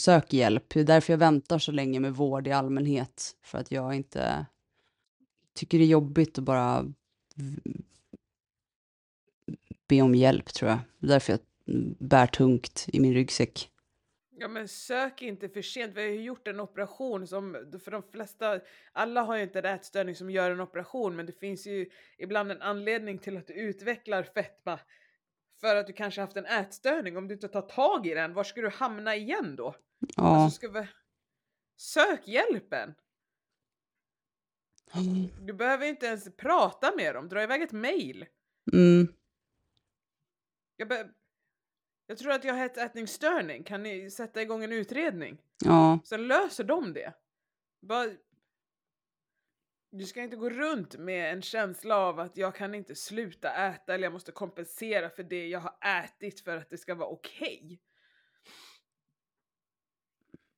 söker 0.01 0.37
hjälp. 0.37 0.65
Det 0.69 0.81
är 0.81 0.85
därför 0.85 1.13
jag 1.13 1.19
väntar 1.19 1.59
så 1.59 1.73
länge 1.73 2.01
med 2.01 2.15
vård 2.15 2.47
i 2.47 2.53
allmänhet. 2.53 3.37
För 3.43 3.59
att 3.59 3.73
jag 3.73 3.95
inte 3.95 4.47
tycker 5.55 5.79
det 5.79 5.85
är 5.85 5.89
jobbigt 5.89 6.39
att 6.39 6.45
bara 6.45 6.93
be 9.89 10.03
om 10.03 10.15
hjälp 10.15 10.47
tror 10.47 10.71
jag. 10.71 10.79
Det 10.99 11.07
är 11.07 11.09
därför 11.09 11.33
jag 11.33 11.41
bär 11.99 12.27
tungt 12.27 12.87
i 12.89 13.01
min 13.01 13.15
ryggsäck. 13.15 13.71
Ja 14.41 14.49
men 14.49 14.69
sök 14.69 15.23
inte 15.23 15.49
för 15.49 15.63
sent, 15.63 15.97
vi 15.97 16.01
har 16.01 16.09
ju 16.09 16.23
gjort 16.23 16.49
en 16.49 16.61
operation 16.61 17.27
som 17.27 17.71
för 17.85 17.91
de 17.91 18.03
flesta, 18.03 18.61
alla 18.93 19.23
har 19.23 19.37
ju 19.37 19.43
inte 19.43 19.59
en 19.59 19.65
ätstörning 19.65 20.15
som 20.15 20.31
gör 20.31 20.51
en 20.51 20.61
operation 20.61 21.17
men 21.17 21.27
det 21.27 21.41
finns 21.41 21.67
ju 21.67 21.91
ibland 22.19 22.51
en 22.51 22.63
anledning 22.63 23.19
till 23.19 23.37
att 23.37 23.47
du 23.47 23.53
utvecklar 23.53 24.23
fetma 24.23 24.79
för 25.61 25.77
att 25.77 25.87
du 25.87 25.93
kanske 25.93 26.21
haft 26.21 26.37
en 26.37 26.47
ätstörning. 26.47 27.17
Om 27.17 27.29
du 27.29 27.35
inte 27.35 27.49
tar 27.49 27.63
tag 27.63 28.07
i 28.07 28.15
den, 28.15 28.35
var 28.35 28.45
ska 28.45 28.61
du 28.61 28.69
hamna 28.69 29.17
igen 29.17 29.57
då? 29.57 29.75
Ja. 29.99 30.23
Alltså, 30.23 30.57
ska 30.57 30.69
vi... 30.69 30.87
Sök 31.77 32.29
hjälpen! 32.29 32.95
Du 35.41 35.53
behöver 35.53 35.87
inte 35.87 36.07
ens 36.07 36.37
prata 36.37 36.97
med 36.97 37.15
dem, 37.15 37.29
dra 37.29 37.43
iväg 37.43 37.63
ett 37.63 37.73
mail. 37.73 38.27
Mm. 38.73 39.15
Jag, 40.77 40.89
be... 40.89 41.11
jag 42.11 42.19
tror 42.19 42.33
att 42.33 42.45
jag 42.45 42.55
har 42.55 42.65
ätstörning, 42.65 43.65
kan 43.65 43.83
ni 43.83 44.11
sätta 44.11 44.43
igång 44.43 44.65
en 44.65 44.73
utredning? 44.73 45.39
Ja. 45.65 45.99
Sen 46.05 46.27
löser 46.27 46.65
de 46.65 46.93
det. 46.93 47.13
Bara... 47.81 48.11
Du 49.91 50.07
ska 50.07 50.23
inte 50.23 50.37
gå 50.37 50.51
runt 50.51 50.99
med 50.99 51.33
en 51.33 51.43
känsla 51.43 51.97
av 51.97 52.21
att 52.21 52.37
jag 52.37 52.55
kan 52.55 52.75
inte 52.75 52.95
sluta 52.95 53.69
äta 53.69 53.95
eller 53.95 54.05
jag 54.05 54.13
måste 54.13 54.33
kompensera 54.33 55.11
för 55.11 55.23
det 55.23 55.49
jag 55.49 55.61
har 55.61 56.05
ätit 56.05 56.41
för 56.41 56.57
att 56.57 56.71
det 56.71 56.79
ska 56.79 56.95
vara 56.95 57.09
okej. 57.09 57.81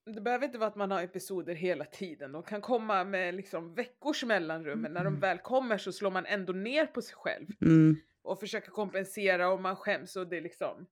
Det 0.04 0.20
behöver 0.20 0.46
inte 0.46 0.58
vara 0.58 0.68
att 0.68 0.76
man 0.76 0.90
har 0.90 1.02
episoder 1.02 1.54
hela 1.54 1.84
tiden. 1.84 2.32
De 2.32 2.42
kan 2.42 2.60
komma 2.60 3.04
med 3.04 3.34
liksom 3.34 3.74
veckors 3.74 4.24
mellanrum 4.24 4.80
men 4.80 4.92
när 4.92 5.04
de 5.04 5.20
väl 5.20 5.38
kommer 5.38 5.78
så 5.78 5.92
slår 5.92 6.10
man 6.10 6.26
ändå 6.26 6.52
ner 6.52 6.86
på 6.86 7.02
sig 7.02 7.14
själv 7.14 7.46
Mm. 7.60 7.96
och 8.22 8.40
försöker 8.40 8.70
kompensera 8.70 9.48
och 9.48 9.60
man 9.60 9.76
skäms 9.76 10.16
och 10.16 10.26
det 10.26 10.40
liksom. 10.40 10.86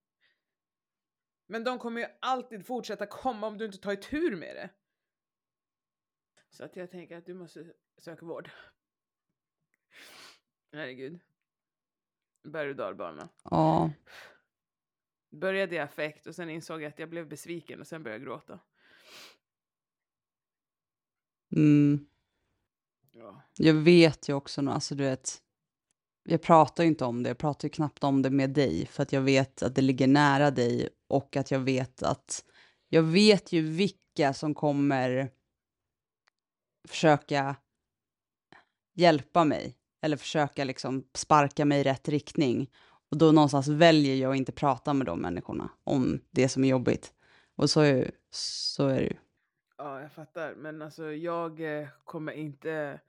Men 1.51 1.63
de 1.63 1.79
kommer 1.79 2.01
ju 2.01 2.07
alltid 2.19 2.65
fortsätta 2.65 3.05
komma 3.05 3.47
om 3.47 3.57
du 3.57 3.65
inte 3.65 3.77
tar 3.77 3.95
tur 3.95 4.35
med 4.35 4.55
det. 4.55 4.69
Så 6.49 6.63
att 6.63 6.75
jag 6.75 6.91
tänker 6.91 7.17
att 7.17 7.25
du 7.25 7.33
måste 7.33 7.73
söka 7.97 8.25
vård. 8.25 8.49
Herregud. 10.71 11.19
Berg 12.43 12.69
och 12.69 12.75
dalbana. 12.75 13.29
Ja. 13.43 13.91
Började 15.29 15.75
i 15.75 15.79
affekt 15.79 16.27
och 16.27 16.35
sen 16.35 16.49
insåg 16.49 16.81
jag 16.81 16.89
att 16.89 16.99
jag 16.99 17.09
blev 17.09 17.27
besviken 17.27 17.79
och 17.79 17.87
sen 17.87 18.03
började 18.03 18.23
jag 18.23 18.27
gråta. 18.27 18.59
Mm. 21.55 22.05
Ja. 23.11 23.41
Jag 23.55 23.73
vet 23.73 24.29
ju 24.29 24.33
också, 24.33 24.69
alltså 24.69 24.95
du 24.95 25.03
vet, 25.03 25.43
jag 26.23 26.41
pratar 26.41 26.83
ju 26.83 26.89
inte 26.89 27.05
om 27.05 27.23
det, 27.23 27.29
jag 27.29 27.37
pratar 27.37 27.67
ju 27.67 27.69
knappt 27.69 28.03
om 28.03 28.21
det 28.21 28.29
med 28.29 28.49
dig, 28.49 28.85
för 28.85 29.03
att 29.03 29.13
jag 29.13 29.21
vet 29.21 29.63
att 29.63 29.75
det 29.75 29.81
ligger 29.81 30.07
nära 30.07 30.51
dig 30.51 30.89
och 31.11 31.37
att 31.37 31.51
jag 31.51 31.59
vet 31.59 32.03
att, 32.03 32.45
jag 32.89 33.03
vet 33.03 33.51
ju 33.51 33.61
vilka 33.61 34.33
som 34.33 34.53
kommer 34.53 35.29
försöka 36.87 37.55
hjälpa 38.93 39.45
mig, 39.45 39.75
eller 40.01 40.17
försöka 40.17 40.63
liksom 40.63 41.07
sparka 41.13 41.65
mig 41.65 41.79
i 41.79 41.83
rätt 41.83 42.09
riktning. 42.09 42.71
Och 43.11 43.17
då 43.17 43.31
någonstans 43.31 43.67
väljer 43.67 44.15
jag 44.15 44.31
att 44.31 44.37
inte 44.37 44.51
prata 44.51 44.93
med 44.93 45.05
de 45.05 45.21
människorna 45.21 45.69
om 45.83 46.21
det 46.31 46.49
som 46.49 46.63
är 46.63 46.69
jobbigt. 46.69 47.13
Och 47.55 47.69
så 47.69 47.81
är, 47.81 48.11
så 48.29 48.87
är 48.87 48.95
det 48.95 49.05
ju. 49.05 49.17
Ja, 49.77 50.01
jag 50.01 50.11
fattar. 50.11 50.55
Men 50.55 50.81
alltså 50.81 51.11
jag 51.11 51.79
eh, 51.79 51.87
kommer 52.03 52.31
inte 52.31 52.99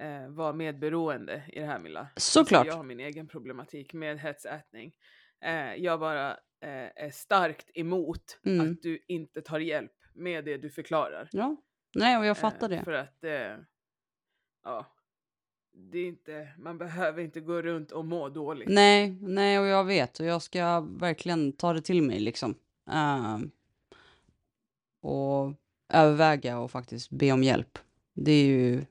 eh, 0.00 0.28
vara 0.28 0.52
medberoende 0.52 1.42
i 1.52 1.60
det 1.60 1.66
här 1.66 1.78
Milla. 1.78 2.08
Såklart. 2.16 2.60
Alltså, 2.60 2.72
jag 2.72 2.76
har 2.76 2.84
min 2.84 3.00
egen 3.00 3.28
problematik 3.28 3.92
med 3.92 4.18
hetsätning. 4.18 4.92
Eh, 5.40 5.74
jag 5.74 6.00
bara 6.00 6.36
eh, 6.60 7.04
är 7.04 7.10
starkt 7.10 7.70
emot 7.74 8.38
Mm. 8.46 8.70
att 8.72 8.82
du 8.82 9.04
inte 9.06 9.42
tar 9.42 9.60
hjälp 9.60 9.92
med 10.14 10.44
det 10.44 10.56
du 10.56 10.70
förklarar. 10.70 11.28
Ja, 11.32 11.56
nej 11.94 12.18
och 12.18 12.26
jag 12.26 12.38
fattar 12.38 12.70
Eh, 12.72 12.78
det. 12.78 12.84
För 12.84 12.92
att, 12.92 13.24
eh, 13.24 13.56
ja, 14.64 14.86
det 15.72 15.98
är 15.98 16.06
inte, 16.06 16.48
man 16.58 16.78
behöver 16.78 17.22
inte 17.22 17.40
gå 17.40 17.62
runt 17.62 17.92
och 17.92 18.04
må 18.04 18.28
dåligt. 18.28 18.68
Nej, 18.68 19.10
nej 19.20 19.58
och 19.58 19.66
jag 19.66 19.84
vet 19.84 20.20
och 20.20 20.26
jag 20.26 20.42
ska 20.42 20.80
verkligen 20.80 21.52
ta 21.52 21.72
det 21.72 21.80
till 21.82 22.02
mig 22.02 22.20
liksom. 22.20 22.54
Ehm, 22.90 23.50
och 25.00 25.52
överväga 25.92 26.58
och 26.58 26.70
faktiskt 26.70 27.10
be 27.10 27.32
om 27.32 27.42
hjälp. 27.42 27.78
Det 28.14 28.32
är 28.32 28.44
ju 28.46 28.84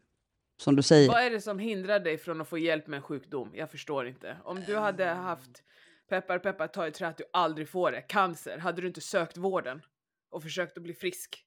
som 0.58 0.76
du 0.76 0.82
säger. 0.82 1.08
Vad 1.10 1.22
är 1.24 1.30
det 1.30 1.42
som 1.42 1.60
hindrar 1.60 2.00
dig 2.00 2.18
från 2.18 2.42
att 2.42 2.48
få 2.48 2.58
hjälp 2.58 2.88
med 2.88 2.98
en 2.98 3.04
sjukdom? 3.04 3.52
Jag 3.54 3.72
förstår 3.72 4.08
inte. 4.08 4.38
Om 4.44 4.62
du 4.68 4.76
hade 4.78 5.06
haft, 5.06 5.64
peppar 6.08 6.40
peppar 6.40 6.68
ta 6.68 6.88
i 6.88 6.92
trä 6.92 7.08
att 7.08 7.18
du 7.18 7.24
aldrig 7.34 7.70
får 7.70 7.92
det, 7.92 8.02
cancer, 8.02 8.58
hade 8.58 8.82
du 8.82 8.88
inte 8.88 9.02
sökt 9.02 9.38
vården 9.38 9.82
och 10.30 10.44
försökt 10.44 10.78
att 10.78 10.84
bli 10.84 10.94
frisk? 10.94 11.44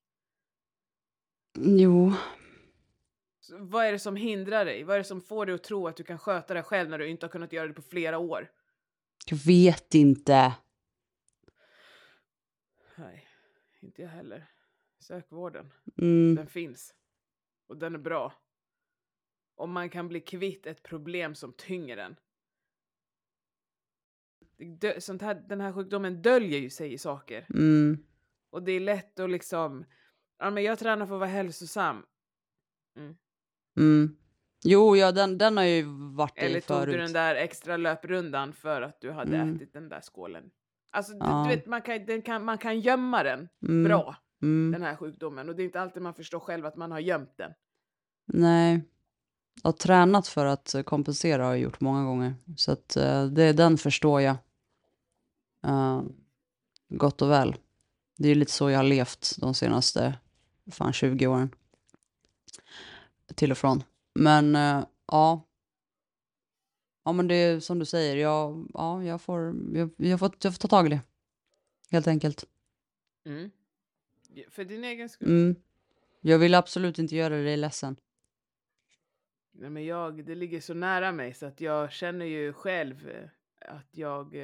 Jo, 1.58 2.12
Så 3.40 3.58
vad 3.58 3.84
är 3.86 3.92
det 3.92 3.98
som 3.98 4.16
hindrar 4.16 4.64
dig? 4.64 4.84
Vad 4.84 4.94
är 4.94 4.98
det 5.00 5.04
som 5.04 5.20
får 5.20 5.46
dig 5.46 5.54
att 5.54 5.62
tro 5.64 5.86
att 5.88 5.96
du 5.96 6.02
kan 6.04 6.18
sköta 6.18 6.54
det 6.54 6.62
själv 6.62 6.90
när 6.90 6.98
du 6.98 7.08
inte 7.08 7.26
har 7.26 7.30
kunnat 7.30 7.52
göra 7.52 7.66
det 7.68 7.74
på 7.74 7.82
flera 7.82 8.18
år? 8.18 8.50
jag 9.26 9.36
vet 9.36 9.94
inte. 9.94 10.54
Nej, 12.96 13.28
inte 13.80 14.02
jag 14.02 14.08
heller. 14.08 14.46
Sök 14.98 15.32
vården. 15.32 15.72
Mm, 15.98 16.34
Den 16.34 16.46
finns. 16.46 16.94
Och 17.66 17.76
den 17.76 17.94
är 17.94 17.98
bra. 17.98 18.32
Om 19.54 19.72
man 19.72 19.90
kan 19.90 20.08
bli 20.08 20.20
kvitt 20.20 20.66
ett 20.66 20.82
problem 20.82 21.34
som 21.34 21.52
tynger 21.52 21.96
en. 21.96 22.16
Dö- 24.60 25.00
Sånt 25.00 25.22
här, 25.22 25.34
den 25.48 25.60
här 25.60 25.72
sjukdomen 25.72 26.22
döljer 26.22 26.58
ju 26.60 26.70
sig 26.70 26.92
i 26.92 26.98
saker. 26.98 27.46
mm, 27.54 27.98
Och 28.52 28.62
det 28.62 28.72
är 28.72 28.80
lätt 28.80 29.20
att 29.20 29.30
liksom, 29.30 29.84
ja 30.38 30.50
men 30.50 30.62
jag 30.62 30.78
tränar 30.78 31.06
för 31.06 31.14
att 31.14 31.20
vara 31.20 31.30
hälsosam. 31.30 32.02
mm. 33.78 34.16
Jo, 34.64 34.96
ja, 34.96 35.12
den, 35.12 35.38
den 35.38 35.56
har 35.56 35.64
ju 35.64 35.82
varit 36.16 36.38
i 36.38 36.40
Eller 36.40 36.60
tog 36.60 36.76
förut. 36.76 36.94
du 36.94 37.00
den 37.00 37.12
där 37.12 37.34
extra 37.34 37.76
löprundan 37.76 38.52
för 38.52 38.82
att 38.82 39.00
du 39.00 39.10
hade 39.10 39.36
Mm. 39.36 39.56
ätit 39.56 39.72
den 39.72 39.88
där 39.88 40.00
skålen? 40.00 40.50
Alltså 40.90 41.12
du, 41.12 41.18
Ja. 41.20 41.46
du 41.48 41.56
vet, 41.56 41.66
man 41.66 41.82
kan, 41.82 42.22
kan, 42.22 42.44
man 42.44 42.58
kan 42.58 42.80
gömma 42.80 43.22
den 43.22 43.48
Mm, 43.62 43.84
bra, 43.84 44.16
Mm. 44.42 44.72
den 44.72 44.82
här 44.82 44.96
sjukdomen. 44.96 45.48
Och 45.48 45.56
det 45.56 45.62
är 45.62 45.64
inte 45.64 45.80
alltid 45.80 46.02
man 46.02 46.14
förstår 46.14 46.40
själv 46.40 46.66
att 46.66 46.76
man 46.76 46.92
har 46.92 46.98
gömt 47.00 47.36
den. 47.36 47.52
Nej. 48.26 48.84
Jag 49.62 49.68
har 49.68 49.72
tränat 49.76 50.28
för 50.28 50.46
att 50.46 50.74
kompensera 50.84 51.44
har 51.44 51.50
jag 51.50 51.60
gjort 51.60 51.80
många 51.80 52.04
gånger. 52.04 52.34
Så 52.56 52.72
att 52.72 52.96
eh, 52.96 53.26
det, 53.26 53.52
den 53.52 53.78
förstår 53.78 54.20
jag. 54.20 54.36
Eh, 55.62 56.02
gott 56.88 57.22
och 57.22 57.30
väl. 57.30 57.56
Det 58.16 58.24
är 58.24 58.28
ju 58.28 58.34
lite 58.34 58.52
så 58.52 58.70
jag 58.70 58.78
har 58.78 58.84
levt 58.84 59.36
de 59.38 59.54
senaste 59.54 60.18
fan 60.70 60.92
20 60.92 61.26
åren. 61.26 61.54
Till 63.34 63.50
och 63.50 63.58
från. 63.58 63.82
Men 64.14 64.56
eh, 64.56 64.84
ja. 65.06 65.46
Ja 67.04 67.12
men 67.12 67.28
det 67.28 67.34
är 67.34 67.60
som 67.60 67.78
du 67.78 67.84
säger, 67.84 68.16
jag, 68.16 68.70
ja, 68.74 69.04
jag, 69.04 69.20
får, 69.20 69.54
jag, 69.74 69.90
jag, 69.96 70.18
får, 70.18 70.30
jag 70.42 70.54
får 70.54 70.58
ta 70.58 70.68
tag 70.68 70.86
i 70.86 70.88
det. 70.88 71.00
Helt 71.90 72.06
enkelt. 72.06 72.44
Mm. 73.24 73.50
För 74.48 74.64
din 74.64 74.84
egen 74.84 75.08
skull. 75.08 75.28
Mm. 75.28 75.56
Jag 76.20 76.38
vill 76.38 76.54
absolut 76.54 76.98
inte 76.98 77.16
göra 77.16 77.36
dig 77.36 77.56
ledsen. 77.56 77.96
Nej, 79.52 79.70
men 79.70 79.84
jag, 79.84 80.24
det 80.24 80.34
ligger 80.34 80.60
så 80.60 80.74
nära 80.74 81.12
mig 81.12 81.34
så 81.34 81.46
att 81.46 81.60
jag 81.60 81.92
känner 81.92 82.26
ju 82.26 82.52
själv 82.52 83.08
eh, 83.08 83.74
att 83.74 83.88
jag... 83.90 84.34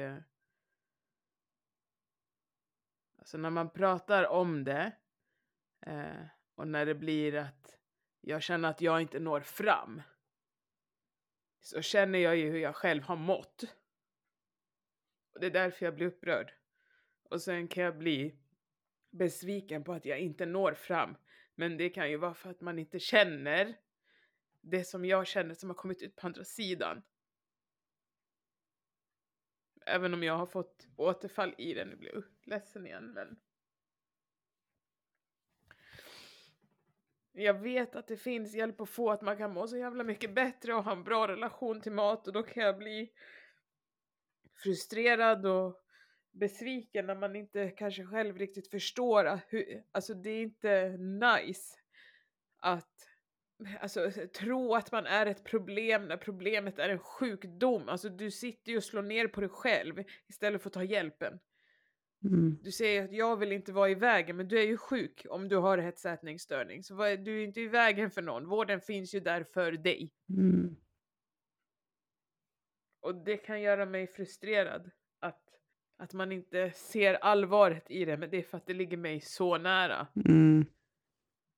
Så 3.27 3.37
när 3.37 3.49
man 3.49 3.69
pratar 3.69 4.27
om 4.27 4.63
det 4.63 4.91
eh, 5.85 6.25
och 6.55 6.67
när 6.67 6.85
det 6.85 6.95
blir 6.95 7.35
att 7.35 7.79
jag 8.21 8.43
känner 8.43 8.69
att 8.69 8.81
jag 8.81 9.01
inte 9.01 9.19
når 9.19 9.41
fram 9.41 10.01
så 11.61 11.81
känner 11.81 12.19
jag 12.19 12.37
ju 12.37 12.49
hur 12.49 12.59
jag 12.59 12.75
själv 12.75 13.03
har 13.03 13.15
mått. 13.15 13.63
Och 15.33 15.39
det 15.39 15.45
är 15.45 15.51
därför 15.51 15.85
jag 15.85 15.95
blir 15.95 16.07
upprörd. 16.07 16.53
Och 17.23 17.41
sen 17.41 17.67
kan 17.67 17.83
jag 17.83 17.97
bli 17.97 18.39
besviken 19.09 19.83
på 19.83 19.93
att 19.93 20.05
jag 20.05 20.19
inte 20.19 20.45
når 20.45 20.73
fram. 20.73 21.15
Men 21.55 21.77
det 21.77 21.89
kan 21.89 22.09
ju 22.09 22.17
vara 22.17 22.33
för 22.33 22.49
att 22.49 22.61
man 22.61 22.79
inte 22.79 22.99
känner 22.99 23.77
det 24.61 24.83
som 24.83 25.05
jag 25.05 25.27
känner 25.27 25.53
som 25.53 25.69
har 25.69 25.75
kommit 25.75 26.01
ut 26.01 26.15
på 26.15 26.27
andra 26.27 26.43
sidan. 26.43 27.03
Även 29.85 30.13
om 30.13 30.23
jag 30.23 30.37
har 30.37 30.47
fått 30.47 30.87
återfall 30.95 31.55
i 31.57 31.73
det. 31.73 31.85
Nu 31.85 31.95
blir 31.95 32.13
jag 32.13 32.36
ledsen 32.47 32.85
igen 32.85 33.13
men. 33.13 33.39
Jag 37.31 37.53
vet 37.53 37.95
att 37.95 38.07
det 38.07 38.17
finns 38.17 38.53
hjälp 38.53 38.81
att 38.81 38.89
få, 38.89 39.11
att 39.11 39.21
man 39.21 39.37
kan 39.37 39.53
må 39.53 39.67
så 39.67 39.77
jävla 39.77 40.03
mycket 40.03 40.35
bättre 40.35 40.73
och 40.73 40.83
ha 40.83 40.91
en 40.91 41.03
bra 41.03 41.27
relation 41.27 41.81
till 41.81 41.91
mat 41.91 42.27
och 42.27 42.33
då 42.33 42.43
kan 42.43 42.63
jag 42.63 42.77
bli 42.77 43.11
frustrerad 44.63 45.45
och 45.45 45.83
besviken 46.31 47.05
när 47.05 47.15
man 47.15 47.35
inte 47.35 47.69
kanske 47.69 48.05
själv 48.05 48.37
riktigt 48.37 48.71
förstår 48.71 49.25
att 49.25 49.45
hur, 49.47 49.83
alltså 49.91 50.13
det 50.13 50.29
är 50.29 50.41
inte 50.41 50.97
nice 50.97 51.77
att 52.59 53.07
alltså, 53.79 54.11
tro 54.33 54.75
att 54.75 54.91
man 54.91 55.05
är 55.05 55.25
ett 55.25 55.43
problem 55.43 56.07
när 56.07 56.17
problemet 56.17 56.79
är 56.79 56.89
en 56.89 56.99
sjukdom. 56.99 57.89
Alltså 57.89 58.09
du 58.09 58.31
sitter 58.31 58.71
ju 58.71 58.77
och 58.77 58.83
slår 58.83 59.01
ner 59.01 59.27
på 59.27 59.41
dig 59.41 59.49
själv 59.49 60.03
istället 60.27 60.61
för 60.61 60.69
att 60.69 60.73
ta 60.73 60.83
hjälpen. 60.83 61.39
Mm. 62.27 62.57
Du 62.63 62.71
säger 62.71 63.03
att 63.03 63.11
jag 63.11 63.37
vill 63.37 63.51
inte 63.51 63.71
vara 63.71 63.89
i 63.89 63.95
vägen, 63.95 64.37
men 64.37 64.47
du 64.47 64.59
är 64.59 64.65
ju 64.65 64.77
sjuk 64.77 65.25
om 65.29 65.47
du 65.47 65.55
har 65.55 65.77
hetsätningsstörning. 65.77 66.83
Så 66.83 66.93
du 66.95 67.41
är 67.41 67.43
inte 67.43 67.61
i 67.61 67.67
vägen 67.67 68.11
för 68.11 68.21
någon. 68.21 68.47
Vården 68.47 68.81
finns 68.81 69.15
ju 69.15 69.19
där 69.19 69.43
för 69.43 69.71
dig. 69.71 70.13
Mm. 70.29 70.75
Och 72.99 73.15
det 73.15 73.37
kan 73.37 73.61
göra 73.61 73.85
mig 73.85 74.07
frustrerad. 74.07 74.91
Att, 75.19 75.41
att 75.97 76.13
man 76.13 76.31
inte 76.31 76.71
ser 76.71 77.13
allvaret 77.13 77.91
i 77.91 78.05
det, 78.05 78.17
men 78.17 78.29
det 78.29 78.37
är 78.37 78.43
för 78.43 78.57
att 78.57 78.67
det 78.67 78.73
ligger 78.73 78.97
mig 78.97 79.21
så 79.21 79.57
nära. 79.57 80.07
Mm. 80.25 80.65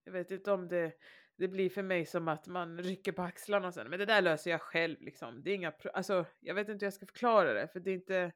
Jag 0.03 0.11
vet 0.11 0.31
inte 0.31 0.51
om 0.51 0.67
det, 0.67 0.93
det 1.35 1.47
blir 1.47 1.69
för 1.69 1.83
mig 1.83 2.05
som 2.05 2.27
att 2.27 2.47
man 2.47 2.77
rycker 2.77 3.11
på 3.11 3.21
axlarna 3.21 3.71
sen. 3.71 3.89
Men 3.89 3.99
det 3.99 4.05
där 4.05 4.21
löser 4.21 4.51
jag 4.51 4.61
själv 4.61 5.01
liksom. 5.01 5.43
Det 5.43 5.51
är 5.51 5.55
inga, 5.55 5.73
alltså, 5.93 6.25
jag 6.39 6.55
vet 6.55 6.69
inte 6.69 6.85
hur 6.85 6.87
jag 6.87 6.93
ska 6.93 7.05
förklara 7.05 7.53
det. 7.53 7.67
För 7.67 7.79
det 7.79 7.91
är 7.91 7.95
inte, 7.95 8.31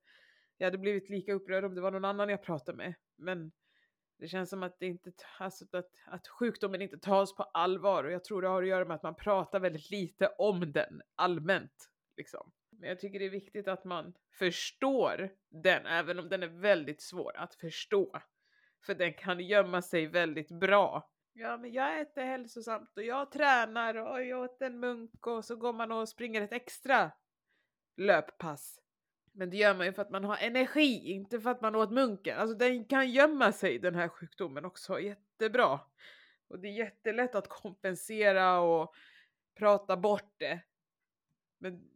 jag 0.57 0.67
hade 0.67 0.77
blivit 0.77 1.09
lika 1.09 1.33
upprörd 1.33 1.65
om 1.65 1.75
det 1.75 1.81
var 1.81 1.91
någon 1.91 2.05
annan 2.05 2.29
jag 2.29 2.43
pratade 2.43 2.77
med. 2.77 2.93
Men 3.15 3.51
det 4.17 4.27
känns 4.27 4.49
som 4.49 4.63
att, 4.63 4.79
det 4.79 4.85
inte, 4.85 5.11
alltså, 5.39 5.65
att, 5.71 5.91
att 6.05 6.27
sjukdomen 6.27 6.81
inte 6.81 6.97
tas 6.97 7.35
på 7.35 7.43
allvar. 7.43 8.03
Och 8.03 8.11
jag 8.11 8.23
tror 8.23 8.41
det 8.41 8.47
har 8.47 8.63
att 8.63 8.69
göra 8.69 8.85
med 8.85 8.95
att 8.95 9.03
man 9.03 9.15
pratar 9.15 9.59
väldigt 9.59 9.91
lite 9.91 10.27
om 10.27 10.71
den 10.71 11.01
allmänt. 11.15 11.89
Liksom. 12.17 12.51
Men 12.69 12.89
jag 12.89 12.99
tycker 12.99 13.19
det 13.19 13.25
är 13.25 13.29
viktigt 13.29 13.67
att 13.67 13.83
man 13.83 14.13
förstår 14.39 15.29
den, 15.49 15.85
även 15.85 16.19
om 16.19 16.29
den 16.29 16.43
är 16.43 16.47
väldigt 16.47 17.01
svår 17.01 17.37
att 17.37 17.55
förstå. 17.55 18.21
För 18.85 18.95
den 18.95 19.13
kan 19.13 19.39
gömma 19.39 19.81
sig 19.81 20.07
väldigt 20.07 20.51
bra. 20.59 21.09
Ja, 21.33 21.57
men 21.57 21.73
jag 21.73 21.99
äter 21.99 22.23
hälsosamt 22.23 22.97
och 22.97 23.03
jag 23.03 23.31
tränar 23.31 23.95
och 23.95 24.25
jag 24.25 24.41
åt 24.41 24.61
en 24.61 24.79
munk 24.79 25.27
och 25.27 25.45
så 25.45 25.55
går 25.55 25.73
man 25.73 25.91
och 25.91 26.09
springer 26.09 26.41
ett 26.41 26.53
extra 26.53 27.11
löppass. 27.97 28.82
Men 29.35 29.49
det 29.49 29.57
gör 29.57 29.75
man 29.75 29.85
ju 29.85 29.93
för 29.93 30.01
att 30.01 30.09
man 30.09 30.23
har 30.23 30.37
energi, 30.37 31.11
inte 31.11 31.39
för 31.39 31.49
att 31.49 31.61
man 31.61 31.75
åt 31.75 31.91
munken. 31.91 32.37
Alltså 32.37 32.57
den 32.57 32.85
kan 32.85 33.11
gömma 33.11 33.51
sig 33.51 33.79
den 33.79 33.95
här 33.95 34.07
sjukdomen 34.07 34.65
också 34.65 34.99
jättebra. 34.99 35.79
Och 36.47 36.59
det 36.59 36.67
är 36.67 36.71
jättelätt 36.71 37.35
att 37.35 37.49
kompensera 37.49 38.59
och 38.59 38.93
prata 39.55 39.97
bort 39.97 40.33
det. 40.37 40.61
Men 41.57 41.89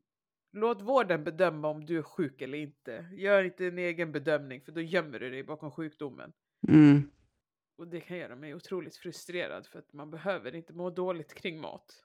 låt 0.51 0.81
vården 0.81 1.23
bedöma 1.23 1.67
om 1.67 1.85
du 1.85 1.97
är 1.97 2.03
sjuk 2.03 2.41
eller 2.41 2.57
inte. 2.57 3.09
Gör 3.13 3.43
inte 3.43 3.65
en 3.65 3.77
egen 3.77 4.11
bedömning 4.11 4.61
för 4.61 4.71
då 4.71 4.81
gömmer 4.81 5.19
du 5.19 5.29
dig 5.29 5.43
bakom 5.43 5.71
sjukdomen. 5.71 6.33
Mm. 6.67 7.11
Och 7.77 7.87
det 7.87 8.01
kan 8.01 8.17
göra 8.17 8.35
mig 8.35 8.55
otroligt 8.55 8.95
frustrerad 8.95 9.67
för 9.67 9.79
att 9.79 9.93
man 9.93 10.11
behöver 10.11 10.55
inte 10.55 10.73
må 10.73 10.89
dåligt 10.89 11.33
kring 11.33 11.61
mat. 11.61 12.03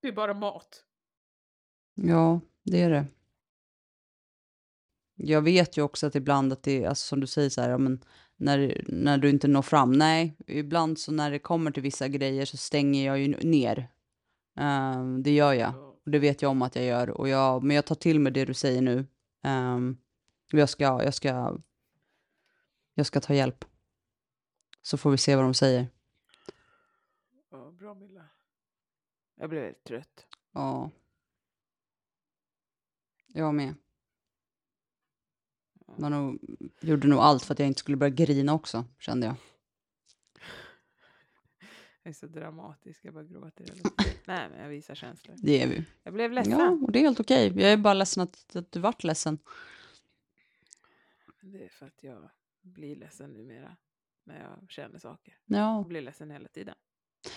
Det 0.00 0.08
är 0.08 0.12
bara 0.12 0.34
mat. 0.34 0.84
Ja, 1.94 2.40
det 2.62 2.82
är 2.82 2.90
det. 2.90 3.06
Jag 5.22 5.42
vet 5.42 5.76
ju 5.76 5.82
också 5.82 6.06
att 6.06 6.14
ibland 6.14 6.52
att 6.52 6.62
det 6.62 6.84
är, 6.84 6.88
alltså 6.88 7.06
som 7.06 7.20
du 7.20 7.26
säger 7.26 7.50
så 7.50 7.60
här, 7.60 7.70
ja, 7.70 7.78
men 7.78 8.04
när, 8.36 8.84
när 8.88 9.18
du 9.18 9.30
inte 9.30 9.48
når 9.48 9.62
fram. 9.62 9.92
Nej, 9.92 10.36
ibland 10.46 10.98
så 10.98 11.12
när 11.12 11.30
det 11.30 11.38
kommer 11.38 11.70
till 11.70 11.82
vissa 11.82 12.08
grejer 12.08 12.44
så 12.44 12.56
stänger 12.56 13.06
jag 13.06 13.18
ju 13.18 13.28
ner. 13.28 13.88
Ehm, 14.56 15.22
det 15.22 15.30
gör 15.30 15.52
jag. 15.52 15.74
Och 16.04 16.10
det 16.10 16.18
vet 16.18 16.42
jag 16.42 16.50
om 16.50 16.62
att 16.62 16.76
jag 16.76 16.84
gör. 16.84 17.10
Och 17.10 17.28
jag, 17.28 17.62
men 17.62 17.76
jag 17.76 17.86
tar 17.86 17.94
till 17.94 18.20
mig 18.20 18.32
det 18.32 18.44
du 18.44 18.54
säger 18.54 18.82
nu. 18.82 19.06
Um, 19.44 19.98
jag, 20.50 20.68
ska, 20.68 20.84
jag, 20.84 21.14
ska, 21.14 21.58
jag 22.94 23.06
ska 23.06 23.20
ta 23.20 23.34
hjälp. 23.34 23.64
Så 24.82 24.96
får 24.96 25.10
vi 25.10 25.18
se 25.18 25.36
vad 25.36 25.44
de 25.44 25.54
säger. 25.54 25.88
ja, 27.50 27.70
bra 27.70 27.94
Milla. 27.94 28.24
Jag 29.36 29.50
blev 29.50 29.62
väldigt 29.62 29.84
trött. 29.84 30.26
Ja. 30.52 30.90
Jag 33.26 33.54
med. 33.54 33.74
Man 36.00 36.12
nog, 36.12 36.38
gjorde 36.80 37.08
nog 37.08 37.18
allt 37.18 37.42
för 37.44 37.54
att 37.54 37.58
jag 37.58 37.68
inte 37.68 37.80
skulle 37.80 37.96
börja 37.96 38.10
grina 38.10 38.54
också, 38.54 38.84
kände 38.98 39.26
jag. 39.26 39.36
Jag 42.02 42.10
är 42.10 42.14
så 42.14 42.26
dramatisk, 42.26 43.04
jag 43.04 43.14
bara 43.14 43.24
gråter. 43.24 43.66
Nej, 44.26 44.48
men 44.50 44.60
jag 44.60 44.68
visar 44.68 44.94
känslor. 44.94 45.36
Det 45.38 45.62
är 45.62 45.68
vi. 45.68 45.84
Jag 46.02 46.14
blev 46.14 46.32
ledsen. 46.32 46.52
Ja, 46.58 46.70
och 46.70 46.92
det 46.92 46.98
är 46.98 47.02
helt 47.02 47.20
okej. 47.20 47.52
Jag 47.56 47.72
är 47.72 47.76
bara 47.76 47.94
ledsen 47.94 48.22
att, 48.22 48.56
att 48.56 48.72
du 48.72 48.80
vart 48.80 49.04
ledsen. 49.04 49.38
Det 51.42 51.64
är 51.64 51.68
för 51.68 51.86
att 51.86 52.02
jag 52.02 52.30
blir 52.62 52.96
ledsen 52.96 53.30
numera 53.30 53.76
när 54.24 54.40
jag 54.40 54.70
känner 54.70 54.98
saker. 54.98 55.34
Ja, 55.46 55.56
Jag 55.76 55.86
blir 55.86 56.00
ledsen 56.02 56.30
hela 56.30 56.48
tiden. 56.48 56.74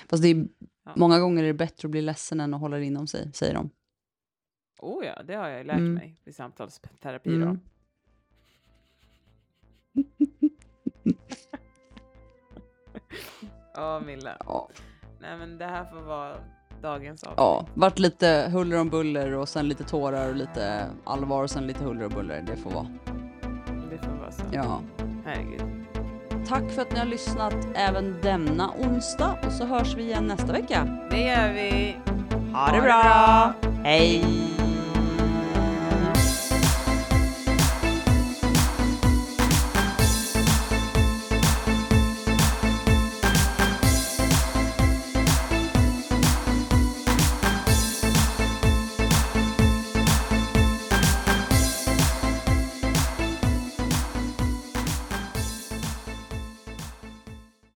fast 0.09 0.23
det 0.23 0.29
är, 0.29 0.47
Ja. 0.83 0.93
många 0.97 1.19
gånger 1.19 1.43
är 1.43 1.47
det 1.47 1.53
bättre 1.53 1.85
att 1.87 1.91
bli 1.91 2.01
ledsen 2.01 2.39
än 2.39 2.53
att 2.53 2.59
hålla 2.59 2.77
det 2.77 2.85
inom 2.85 3.07
sig, 3.07 3.31
säger 3.33 3.53
de. 3.53 3.69
Oh 4.79 5.05
ja, 5.05 5.23
det 5.23 5.33
har 5.35 5.47
jag 5.49 5.65
lärt 5.65 5.77
Mm. 5.77 5.93
mig 5.93 6.21
i 6.25 6.33
samtalsterapi. 6.33 7.35
Mm. 7.35 7.59
Ja, 13.73 13.99
Milla. 14.05 14.37
Ja, 14.45 14.69
Nej, 15.21 15.37
men 15.37 15.57
det 15.57 15.65
här 15.65 15.85
får 15.85 16.01
vara 16.01 16.33
dagens 16.81 17.23
avsnitt. 17.23 17.37
ja, 17.37 17.65
vart 17.73 17.99
lite 17.99 18.49
huller 18.53 18.79
om 18.79 18.89
buller 18.89 19.31
och 19.33 19.49
sen 19.49 19.67
lite 19.67 19.83
tårar 19.83 20.29
och 20.29 20.35
lite 20.35 20.85
allvar 21.03 21.43
och 21.43 21.49
sen 21.49 21.67
lite 21.67 21.83
huller 21.83 22.05
och 22.05 22.11
buller. 22.11 22.41
Det 22.47 22.55
får 22.55 22.69
vara. 22.71 22.87
Det 23.89 23.97
får 23.97 24.11
vara 24.19 24.31
så. 24.31 24.43
Ja. 24.51 24.81
Herregud. 25.25 25.61
Tack 26.47 26.71
för 26.71 26.81
att 26.81 26.91
ni 26.91 26.99
har 26.99 27.05
lyssnat 27.05 27.55
även 27.75 28.17
denna 28.21 28.69
onsdag 28.79 29.37
och 29.45 29.51
så 29.51 29.65
hörs 29.65 29.95
vi 29.97 30.03
igen 30.03 30.27
nästa 30.27 30.51
vecka. 30.53 31.07
Det 31.11 31.21
gör 31.23 31.53
vi. 31.53 31.97
Ha 32.53 32.71
det 32.71 32.81
bra! 32.81 33.53
Hej! 33.83 34.25